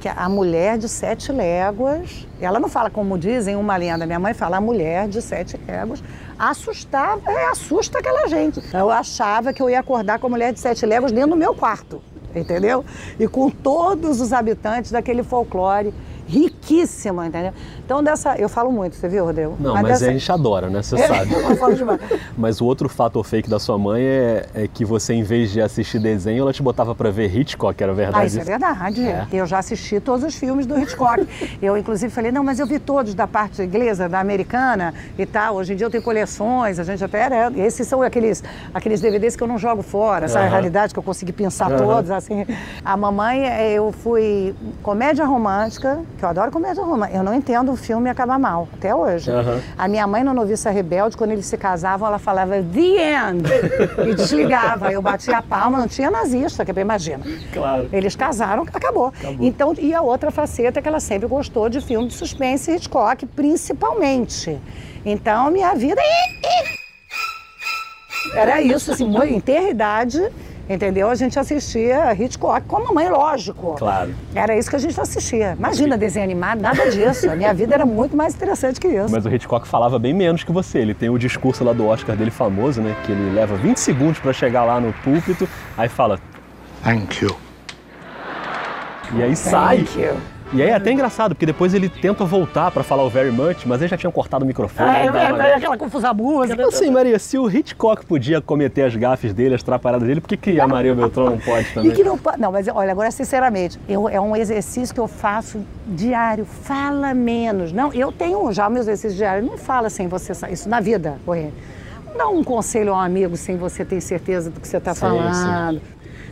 que 0.01 0.09
a 0.09 0.29
mulher 0.29 0.79
de 0.79 0.89
sete 0.89 1.31
léguas, 1.31 2.27
ela 2.41 2.59
não 2.59 2.69
fala 2.69 2.91
como 2.91 3.17
dizem 3.17 3.55
uma 3.57 3.77
lenda, 3.77 4.05
minha 4.05 4.19
mãe 4.19 4.35
fala 4.35 4.57
a 4.57 4.61
mulher 4.61 5.09
de 5.09 5.23
sete 5.23 5.59
léguas, 5.67 6.03
assustava, 6.39 7.23
é, 7.31 7.51
assusta 7.51 7.99
aquela 7.99 8.27
gente. 8.27 8.61
Eu 8.75 8.91
achava 8.91 9.53
que 9.53 9.63
eu 9.63 9.71
ia 9.71 9.81
acordar 9.81 10.19
com 10.19 10.27
a 10.27 10.31
mulher 10.31 10.53
de 10.53 10.61
sete 10.61 10.85
léguas 10.85 11.13
dentro 11.13 11.31
do 11.31 11.37
meu 11.37 11.55
quarto, 11.55 12.03
entendeu? 12.35 12.85
E 13.19 13.29
com 13.29 13.49
todos 13.49 14.21
os 14.21 14.33
habitantes 14.33 14.91
daquele 14.91 15.23
folclore 15.23 15.95
riquíssimo, 16.27 17.23
entendeu? 17.25 17.53
Então 17.85 18.03
dessa, 18.03 18.35
eu 18.37 18.49
falo 18.49 18.71
muito, 18.73 18.97
você 18.97 19.09
viu, 19.09 19.25
Rodrigo? 19.25 19.57
Não, 19.61 19.75
mas, 19.75 20.01
dessa- 20.01 20.07
a 20.07 20.13
gente 20.13 20.33
adora, 20.33 20.69
né? 20.69 20.83
Você 20.83 20.97
sabe. 20.99 21.33
eu 21.35 21.57
falo 21.57 21.75
demais. 21.75 22.01
Mas 22.37 22.61
o 22.61 22.65
outro 22.65 22.89
fato 22.89 23.23
fake 23.23 23.49
da 23.49 23.59
sua 23.59 23.79
mãe 23.79 24.03
é, 24.03 24.47
é 24.55 24.69
que 24.69 24.85
você, 24.85 25.15
em 25.15 25.23
vez 25.23 25.51
de 25.53 25.61
assistir 25.61 25.99
desenho, 25.99 26.43
ela 26.43 26.53
te 26.53 26.63
botava 26.63 26.95
pra 26.95 27.11
ver 27.11 27.35
Hitchcock, 27.35 27.81
era 27.83 27.93
verdade? 27.95 28.19
Ah, 28.25 28.27
isso 28.27 28.41
é 28.41 28.45
verdade. 28.45 29.07
É. 29.07 29.27
Eu 29.33 29.47
já 29.47 29.59
assisti 29.59 30.01
todos 30.01 30.25
os 30.25 30.35
filmes 30.35 30.67
do 30.67 30.79
Hitchcock. 30.79 31.27
eu, 31.63 31.77
inclusive, 31.77 32.13
falei, 32.13 32.33
não, 32.33 32.43
mas 32.43 32.59
eu 32.59 32.67
vi 32.67 32.79
todos 32.79 33.15
da 33.15 33.27
parte 33.27 33.63
inglesa, 33.63 34.09
da 34.09 34.19
americana 34.21 34.93
e 35.19 35.25
tal. 35.25 35.57
Hoje 35.57 35.73
em 35.73 35.77
dia 35.77 35.87
eu 35.87 35.91
tenho 35.91 36.03
coleções, 36.03 36.79
a 36.79 36.85
gente 36.85 37.03
até 37.05 37.21
era. 37.21 37.53
Esses 37.57 37.87
são 37.87 38.03
aqueles, 38.03 38.43
aqueles 38.75 39.01
DVDs 39.01 39.37
que 39.37 39.43
eu 39.43 39.47
não 39.49 39.59
jogo 39.59 39.83
fora, 39.83 40.25
essa 40.27 40.39
é 40.39 40.43
a 40.43 40.45
Aham. 40.47 40.51
realidade 40.53 40.93
que 40.93 40.99
eu 40.99 41.03
consegui 41.03 41.33
pensar 41.33 41.71
Aham. 41.71 41.79
todos. 41.85 42.11
Assim. 42.11 42.45
A 42.85 42.97
mamãe, 42.97 43.45
eu 43.75 43.93
fui 43.93 44.55
comédia 44.83 45.25
romântica, 45.25 46.01
que 46.17 46.25
eu 46.25 46.29
adoro 46.29 46.51
comédia 46.51 46.83
romântica. 46.83 47.19
Eu 47.19 47.23
não 47.23 47.35
entendo 47.35 47.73
o 47.73 47.77
filme 47.77 48.09
acabar 48.09 48.39
mal, 48.39 48.69
até 48.73 48.95
hoje. 48.95 49.31
Aham. 49.31 49.61
A 49.77 49.89
minha 49.89 50.07
mãe, 50.07 50.25
no 50.25 50.33
Noviça 50.33 50.71
Rebelde, 50.71 51.17
quando 51.17 51.33
eles 51.33 51.47
se 51.47 51.57
casavam, 51.57 52.09
ela 52.09 52.19
falava 52.19 52.55
The 52.63 53.31
End! 53.31 53.49
e 54.09 54.15
desligava. 54.15 54.91
Eu 54.93 55.03
batia 55.03 55.39
a 55.39 55.43
palma, 55.43 55.79
não 55.79 55.89
tinha 55.89 56.11
nazista, 56.11 56.65
que 56.65 56.73
imagina. 56.81 57.21
Claro. 57.53 57.89
Eles 57.93 58.17
casaram, 58.17 58.63
acabou. 58.63 59.13
Então, 59.41 59.75
e 59.79 59.95
a 59.95 60.01
outra 60.01 60.31
faceta 60.31 60.79
é 60.79 60.83
que 60.83 60.89
ela 60.89 61.01
sempre 61.01 61.27
gostou 61.27 61.69
de 61.69 61.81
filme 61.81 62.09
de 62.09 62.15
suspense 62.15 62.71
e 62.71 62.77
Hitchcock, 62.77 63.27
principalmente. 63.27 64.59
Então, 65.05 65.51
minha 65.51 65.75
vida 65.75 66.01
era 68.35 68.61
isso, 68.61 68.93
assim, 68.93 69.07
em 69.29 69.41
ter 69.41 69.71
idade, 69.71 70.21
entendeu? 70.69 71.09
A 71.09 71.15
gente 71.15 71.39
assistia 71.39 72.13
Hitchcock 72.15 72.67
com 72.67 72.77
a 72.77 72.81
mamãe, 72.81 73.09
lógico. 73.09 73.75
Claro. 73.79 74.15
Era 74.35 74.57
isso 74.57 74.69
que 74.71 74.77
a 74.77 74.79
gente 74.79 75.01
assistia. 75.01 75.55
Imagina 75.59 75.97
desenho 75.97 76.25
animado, 76.25 76.61
nada 76.61 76.91
disso. 76.91 77.31
A 77.31 77.37
minha 77.37 77.53
vida 77.53 77.75
era 77.75 77.87
muito 77.87 78.17
mais 78.17 78.35
interessante 78.35 78.81
que 78.81 78.89
isso. 78.89 79.11
Mas 79.11 79.25
o 79.25 79.29
Hitchcock 79.29 79.67
falava 79.67 79.99
bem 79.99 80.15
menos 80.15 80.45
que 80.45 80.53
você. 80.53 80.79
Ele 80.79 80.95
tem 80.95 81.09
o 81.09 81.19
discurso 81.19 81.65
lá 81.65 81.73
do 81.73 81.87
Oscar 81.87 82.17
dele 82.17 82.31
famoso, 82.31 82.81
né? 82.81 82.97
Que 83.05 83.13
ele 83.13 83.35
leva 83.35 83.57
20 83.57 83.77
segundos 83.79 84.19
pra 84.19 84.33
chegar 84.33 84.65
lá 84.65 84.81
no 84.81 84.93
púlpito, 84.93 85.49
aí 85.77 85.89
fala: 85.89 86.19
Thank 86.83 87.25
you. 87.25 87.37
E 89.15 89.23
aí 89.23 89.37
sai. 89.37 89.79
Thank 89.79 90.01
you. 90.01 90.36
E 90.53 90.63
aí 90.63 90.69
é 90.69 90.75
até 90.75 90.93
engraçado, 90.93 91.35
porque 91.35 91.45
depois 91.45 91.75
ele 91.75 91.89
tenta 91.89 92.25
voltar 92.25 92.71
pra 92.71 92.83
falar 92.83 93.03
o 93.03 93.11
very 93.11 93.33
much, 93.33 93.67
mas 93.67 93.81
eles 93.81 93.91
já 93.91 93.97
tinham 93.97 94.13
cortado 94.13 94.45
o 94.45 94.47
microfone. 94.47 94.89
É, 94.89 95.07
é, 95.07 95.51
é 95.51 95.55
aquela 95.55 95.77
confusão 95.77 96.15
música. 96.15 96.55
Então, 96.55 96.69
assim, 96.69 96.91
Maria, 96.91 97.19
se 97.19 97.37
o 97.37 97.51
Hitchcock 97.51 98.07
podia 98.07 98.41
cometer 98.41 98.83
as 98.83 98.95
gafes 98.95 99.35
dele, 99.35 99.55
as 99.57 99.63
trapalhadas 99.63 100.07
dele, 100.07 100.21
por 100.21 100.29
que, 100.29 100.37
que 100.37 100.61
a 100.61 100.69
Maria 100.69 100.95
Beltrão 100.95 101.31
não 101.31 101.39
pode 101.39 101.73
também? 101.75 101.91
E 101.91 101.95
que 101.95 102.05
não 102.05 102.17
pode. 102.17 102.41
Não, 102.41 102.53
mas 102.53 102.69
olha, 102.69 102.93
agora 102.93 103.11
sinceramente, 103.11 103.79
eu, 103.89 104.09
é 104.09 104.21
um 104.21 104.37
exercício 104.37 104.95
que 104.95 105.01
eu 105.01 105.09
faço 105.09 105.61
diário. 105.87 106.45
Fala 106.45 107.13
menos. 107.13 107.73
Não, 107.73 107.93
eu 107.93 108.13
tenho 108.13 108.51
já 108.53 108.71
meu 108.71 108.81
exercício 108.81 109.17
diário. 109.17 109.45
Não 109.45 109.59
fala 109.59 109.91
sem 109.91 110.07
você. 110.07 110.33
Isso 110.51 110.69
na 110.69 110.81
vida, 110.81 111.19
Corrêa. 111.25 111.51
Não 112.07 112.17
dá 112.17 112.29
um 112.29 112.45
conselho 112.45 112.95
a 112.95 112.99
um 112.99 113.01
amigo 113.01 113.37
sem 113.37 113.57
você 113.57 113.85
ter 113.85 114.01
certeza 114.01 114.49
do 114.49 114.61
que 114.61 114.69
você 114.69 114.77
está 114.77 114.95
Sim, 114.95 115.01
falando. 115.01 115.83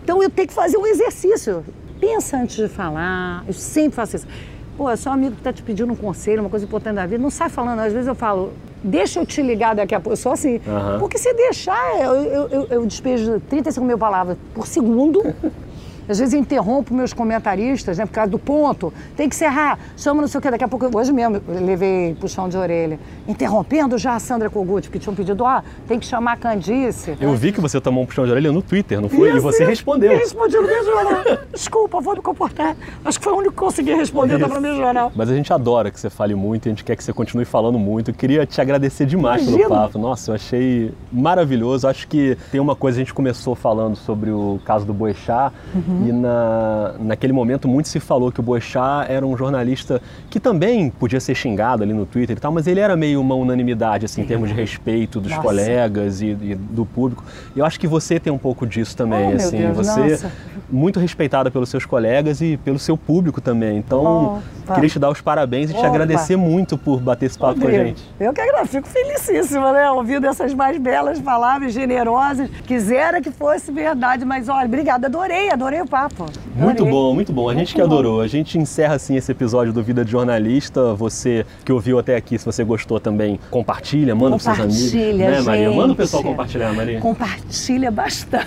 Então 0.02 0.22
eu 0.22 0.30
tenho 0.30 0.48
que 0.48 0.54
fazer 0.54 0.76
um 0.76 0.86
exercício. 0.86 1.64
Pensa 2.00 2.36
antes 2.38 2.56
de 2.56 2.68
falar. 2.68 3.44
Eu 3.46 3.52
sempre 3.54 3.96
faço 3.96 4.16
isso. 4.16 4.26
Pô, 4.76 4.90
é 4.90 4.96
só 4.96 5.10
um 5.10 5.12
amigo 5.12 5.32
que 5.32 5.40
está 5.40 5.52
te 5.52 5.62
pedindo 5.62 5.92
um 5.92 5.96
conselho, 5.96 6.40
uma 6.40 6.50
coisa 6.50 6.64
importante 6.64 6.96
da 6.96 7.06
vida. 7.06 7.22
Não 7.22 7.30
sai 7.30 7.48
falando. 7.48 7.78
Às 7.78 7.92
vezes 7.92 8.08
eu 8.08 8.14
falo, 8.14 8.52
deixa 8.82 9.20
eu 9.20 9.26
te 9.26 9.40
ligar 9.40 9.74
daqui 9.74 9.94
a 9.94 10.00
pouco. 10.00 10.12
Eu 10.12 10.16
sou 10.16 10.32
assim. 10.32 10.60
Aham. 10.66 10.98
Porque 10.98 11.16
se 11.16 11.32
deixar, 11.32 12.00
eu, 12.00 12.14
eu, 12.14 12.48
eu, 12.48 12.66
eu 12.70 12.86
despejo 12.86 13.40
35 13.48 13.86
mil 13.86 13.98
palavras 13.98 14.36
por 14.52 14.66
segundo. 14.66 15.22
Às 16.08 16.18
vezes 16.18 16.34
eu 16.34 16.40
interrompo 16.40 16.92
meus 16.94 17.12
comentaristas, 17.12 17.98
né, 17.98 18.06
por 18.06 18.12
causa 18.12 18.30
do 18.30 18.38
ponto. 18.38 18.92
Tem 19.16 19.28
que 19.28 19.34
encerrar, 19.34 19.78
chama 19.96 20.20
não 20.20 20.28
sei 20.28 20.38
o 20.38 20.42
quê. 20.42 20.50
Daqui 20.50 20.64
a 20.64 20.68
pouco, 20.68 20.88
hoje 20.96 21.12
mesmo, 21.12 21.40
levei 21.48 22.14
puxão 22.20 22.48
de 22.48 22.56
orelha. 22.56 22.98
Interrompendo 23.26 23.96
já 23.98 24.14
a 24.14 24.18
Sandra 24.18 24.50
Kogut, 24.50 24.88
porque 24.88 24.98
tinham 24.98 25.14
pedido, 25.14 25.44
ah, 25.44 25.62
tem 25.88 25.98
que 25.98 26.06
chamar 26.06 26.32
a 26.32 26.36
Candice. 26.36 27.16
Eu 27.20 27.34
vi 27.34 27.52
que 27.52 27.60
você 27.60 27.80
tomou 27.80 28.02
um 28.02 28.06
puxão 28.06 28.24
de 28.24 28.30
orelha 28.30 28.52
no 28.52 28.62
Twitter, 28.62 29.00
não 29.00 29.08
foi? 29.08 29.28
e 29.30 29.32
Isso, 29.32 29.42
você 29.42 29.62
isso. 29.62 29.70
respondeu. 29.70 30.12
Eu 30.12 30.18
respondi 30.18 30.56
no 30.56 30.62
meu 30.66 30.84
jornal. 30.84 31.24
Desculpa, 31.52 32.00
vou 32.00 32.14
me 32.14 32.20
comportar. 32.22 32.76
Acho 33.04 33.18
que 33.18 33.24
foi 33.24 33.32
o 33.32 33.36
único 33.36 33.52
que 33.52 33.58
consegui 33.58 33.94
responder, 33.94 34.38
tá 34.38 34.46
no 34.48 34.60
meu 34.60 34.76
jornal. 34.76 35.10
Mas 35.14 35.30
a 35.30 35.34
gente 35.34 35.52
adora 35.52 35.90
que 35.90 35.98
você 35.98 36.10
fale 36.10 36.34
muito, 36.34 36.68
a 36.68 36.70
gente 36.70 36.84
quer 36.84 36.96
que 36.96 37.02
você 37.04 37.12
continue 37.12 37.44
falando 37.44 37.78
muito. 37.78 38.10
Eu 38.10 38.14
queria 38.14 38.44
te 38.46 38.60
agradecer 38.60 39.06
demais 39.06 39.42
pelo 39.44 39.56
Imagina. 39.56 39.80
papo. 39.80 39.98
Nossa, 39.98 40.30
eu 40.30 40.34
achei 40.34 40.92
maravilhoso. 41.12 41.88
Acho 41.88 42.06
que 42.06 42.36
tem 42.50 42.60
uma 42.60 42.76
coisa, 42.76 42.98
a 42.98 43.00
gente 43.02 43.14
começou 43.14 43.54
falando 43.54 43.96
sobre 43.96 44.30
o 44.30 44.60
caso 44.64 44.84
do 44.84 44.92
Boechat 44.92 45.52
Uhum. 45.74 45.93
E 46.06 46.12
na, 46.12 46.94
naquele 47.00 47.32
momento 47.32 47.68
muito 47.68 47.88
se 47.88 48.00
falou 48.00 48.32
que 48.32 48.40
o 48.40 48.42
Boechat 48.42 49.10
era 49.10 49.26
um 49.26 49.36
jornalista 49.36 50.00
que 50.30 50.40
também 50.40 50.90
podia 50.90 51.20
ser 51.20 51.34
xingado 51.34 51.82
ali 51.82 51.92
no 51.92 52.06
Twitter 52.06 52.36
e 52.36 52.40
tal, 52.40 52.50
mas 52.52 52.66
ele 52.66 52.80
era 52.80 52.96
meio 52.96 53.20
uma 53.20 53.34
unanimidade, 53.34 54.04
assim, 54.06 54.22
em 54.22 54.24
termos 54.26 54.48
de 54.48 54.54
respeito 54.54 55.20
dos 55.20 55.30
Nossa. 55.30 55.42
colegas 55.42 56.20
e, 56.20 56.26
e 56.26 56.54
do 56.54 56.84
público. 56.84 57.24
E 57.54 57.58
eu 57.58 57.64
acho 57.64 57.78
que 57.78 57.86
você 57.86 58.18
tem 58.18 58.32
um 58.32 58.38
pouco 58.38 58.66
disso 58.66 58.96
também, 58.96 59.32
Oh, 59.32 59.36
assim. 59.36 59.58
Deus, 59.58 59.76
você 59.76 60.00
nossa. 60.10 60.32
muito 60.70 60.98
respeitada 60.98 61.50
pelos 61.50 61.68
seus 61.68 61.84
colegas 61.86 62.40
e 62.40 62.56
pelo 62.56 62.78
seu 62.78 62.96
público 62.96 63.40
também. 63.40 63.78
Então, 63.78 64.42
Opa. 64.64 64.74
queria 64.74 64.88
te 64.90 64.98
dar 64.98 65.10
os 65.10 65.20
parabéns 65.20 65.70
e 65.70 65.74
te 65.74 65.78
Opa. 65.78 65.88
agradecer 65.88 66.36
muito 66.36 66.76
por 66.78 67.00
bater 67.00 67.26
esse 67.26 67.38
papo 67.38 67.60
com 67.60 67.68
a 67.68 67.70
gente. 67.70 68.02
Eu 68.18 68.32
que 68.32 68.40
agradeço, 68.40 68.72
fico 68.72 68.88
felicíssima, 68.88 69.72
né? 69.72 69.90
Ouvindo 69.90 70.26
essas 70.26 70.52
mais 70.54 70.78
belas 70.78 71.20
palavras, 71.20 71.72
generosas. 71.72 72.48
Quisera 72.66 73.20
que 73.20 73.30
fosse 73.30 73.70
verdade, 73.70 74.24
mas 74.24 74.48
olha, 74.48 74.66
obrigada, 74.66 75.06
adorei, 75.06 75.50
adorei 75.50 75.83
o 75.84 75.88
papo. 75.88 76.26
Muito 76.56 76.82
Adorei. 76.82 76.92
bom, 76.92 77.14
muito 77.14 77.32
bom. 77.32 77.48
A 77.48 77.54
gente 77.54 77.74
que 77.74 77.80
Muito 77.80 77.90
bom. 77.90 77.98
adorou. 77.98 78.20
A 78.20 78.26
gente 78.26 78.58
encerra 78.58 78.94
assim 78.94 79.16
esse 79.16 79.30
episódio 79.30 79.72
do 79.72 79.82
Vida 79.82 80.04
de 80.04 80.10
Jornalista. 80.10 80.94
Você 80.94 81.44
que 81.64 81.72
ouviu 81.72 81.98
até 81.98 82.16
aqui, 82.16 82.38
se 82.38 82.44
você 82.44 82.64
gostou 82.64 82.98
também, 83.00 83.38
compartilha, 83.50 84.14
manda 84.14 84.30
pros 84.36 84.42
seus 84.44 84.58
amigos. 84.60 84.82
Compartilha, 84.92 85.30
né, 85.30 85.40
Maria? 85.42 85.70
Manda 85.70 85.92
o 85.92 85.96
pessoal 85.96 86.22
compartilhar, 86.22 86.72
Maria. 86.72 87.00
Compartilha 87.00 87.90
bastante. 87.90 88.44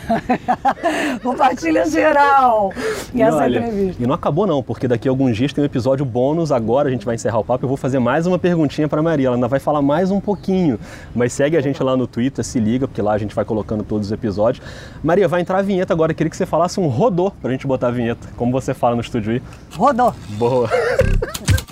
Compartilha 1.24 1.90
geral. 1.90 2.74
E, 3.14 3.18
E 3.20 3.22
essa 3.22 3.38
olha, 3.38 3.60
entrevista. 3.60 4.04
e 4.04 4.08
não 4.08 4.16
acabou 4.16 4.46
não, 4.48 4.62
porque 4.64 4.88
daqui 4.88 5.08
a 5.08 5.12
alguns 5.12 5.36
dias 5.36 5.54
tem 5.54 5.62
um 5.62 5.66
episódio 5.66 6.06
bônus. 6.06 6.52
Agora 6.52 6.88
a 6.90 6.92
gente 6.92 7.06
vai 7.06 7.16
encerrar 7.16 7.40
o 7.40 7.44
papo. 7.44 7.66
Eu 7.66 7.68
vou 7.68 7.78
fazer 7.78 8.00
mais 8.00 8.26
uma 8.28 8.38
perguntinha 8.40 8.88
para 8.88 9.02
Maria. 9.02 9.28
Ela 9.28 9.36
ainda 9.36 9.48
vai 9.48 9.60
falar 9.60 9.82
mais 9.82 10.12
um 10.12 10.20
pouquinho. 10.20 10.80
Mas 11.16 11.34
segue 11.34 11.58
a 11.58 11.62
gente 11.62 11.82
lá 11.84 11.96
no 11.96 12.08
Twitter, 12.08 12.44
se 12.44 12.60
liga, 12.60 12.88
porque 12.88 13.02
lá 13.02 13.14
a 13.14 13.18
gente 13.18 13.34
vai 13.36 13.46
colocando 13.46 13.84
todos 13.84 14.08
os 14.08 14.12
episódios. 14.12 14.66
Maria, 15.04 15.28
vai 15.28 15.42
entrar 15.42 15.60
a 15.60 15.62
vinheta 15.62 15.94
agora. 15.94 16.12
Eu 16.12 16.16
queria 16.16 16.30
que 16.30 16.38
você 16.38 16.46
falasse 16.46 16.80
um 16.80 16.88
rodô 16.88 17.27
pra 17.32 17.52
gente 17.52 17.68
botar 17.68 17.88
a 17.88 17.92
vinheta, 17.92 18.28
como 18.36 18.52
você 18.52 18.74
fala 18.74 18.96
no 18.96 19.02
estúdio 19.02 19.34
aí. 19.34 19.42
Rodou. 19.76 20.14
Boa. 20.38 20.70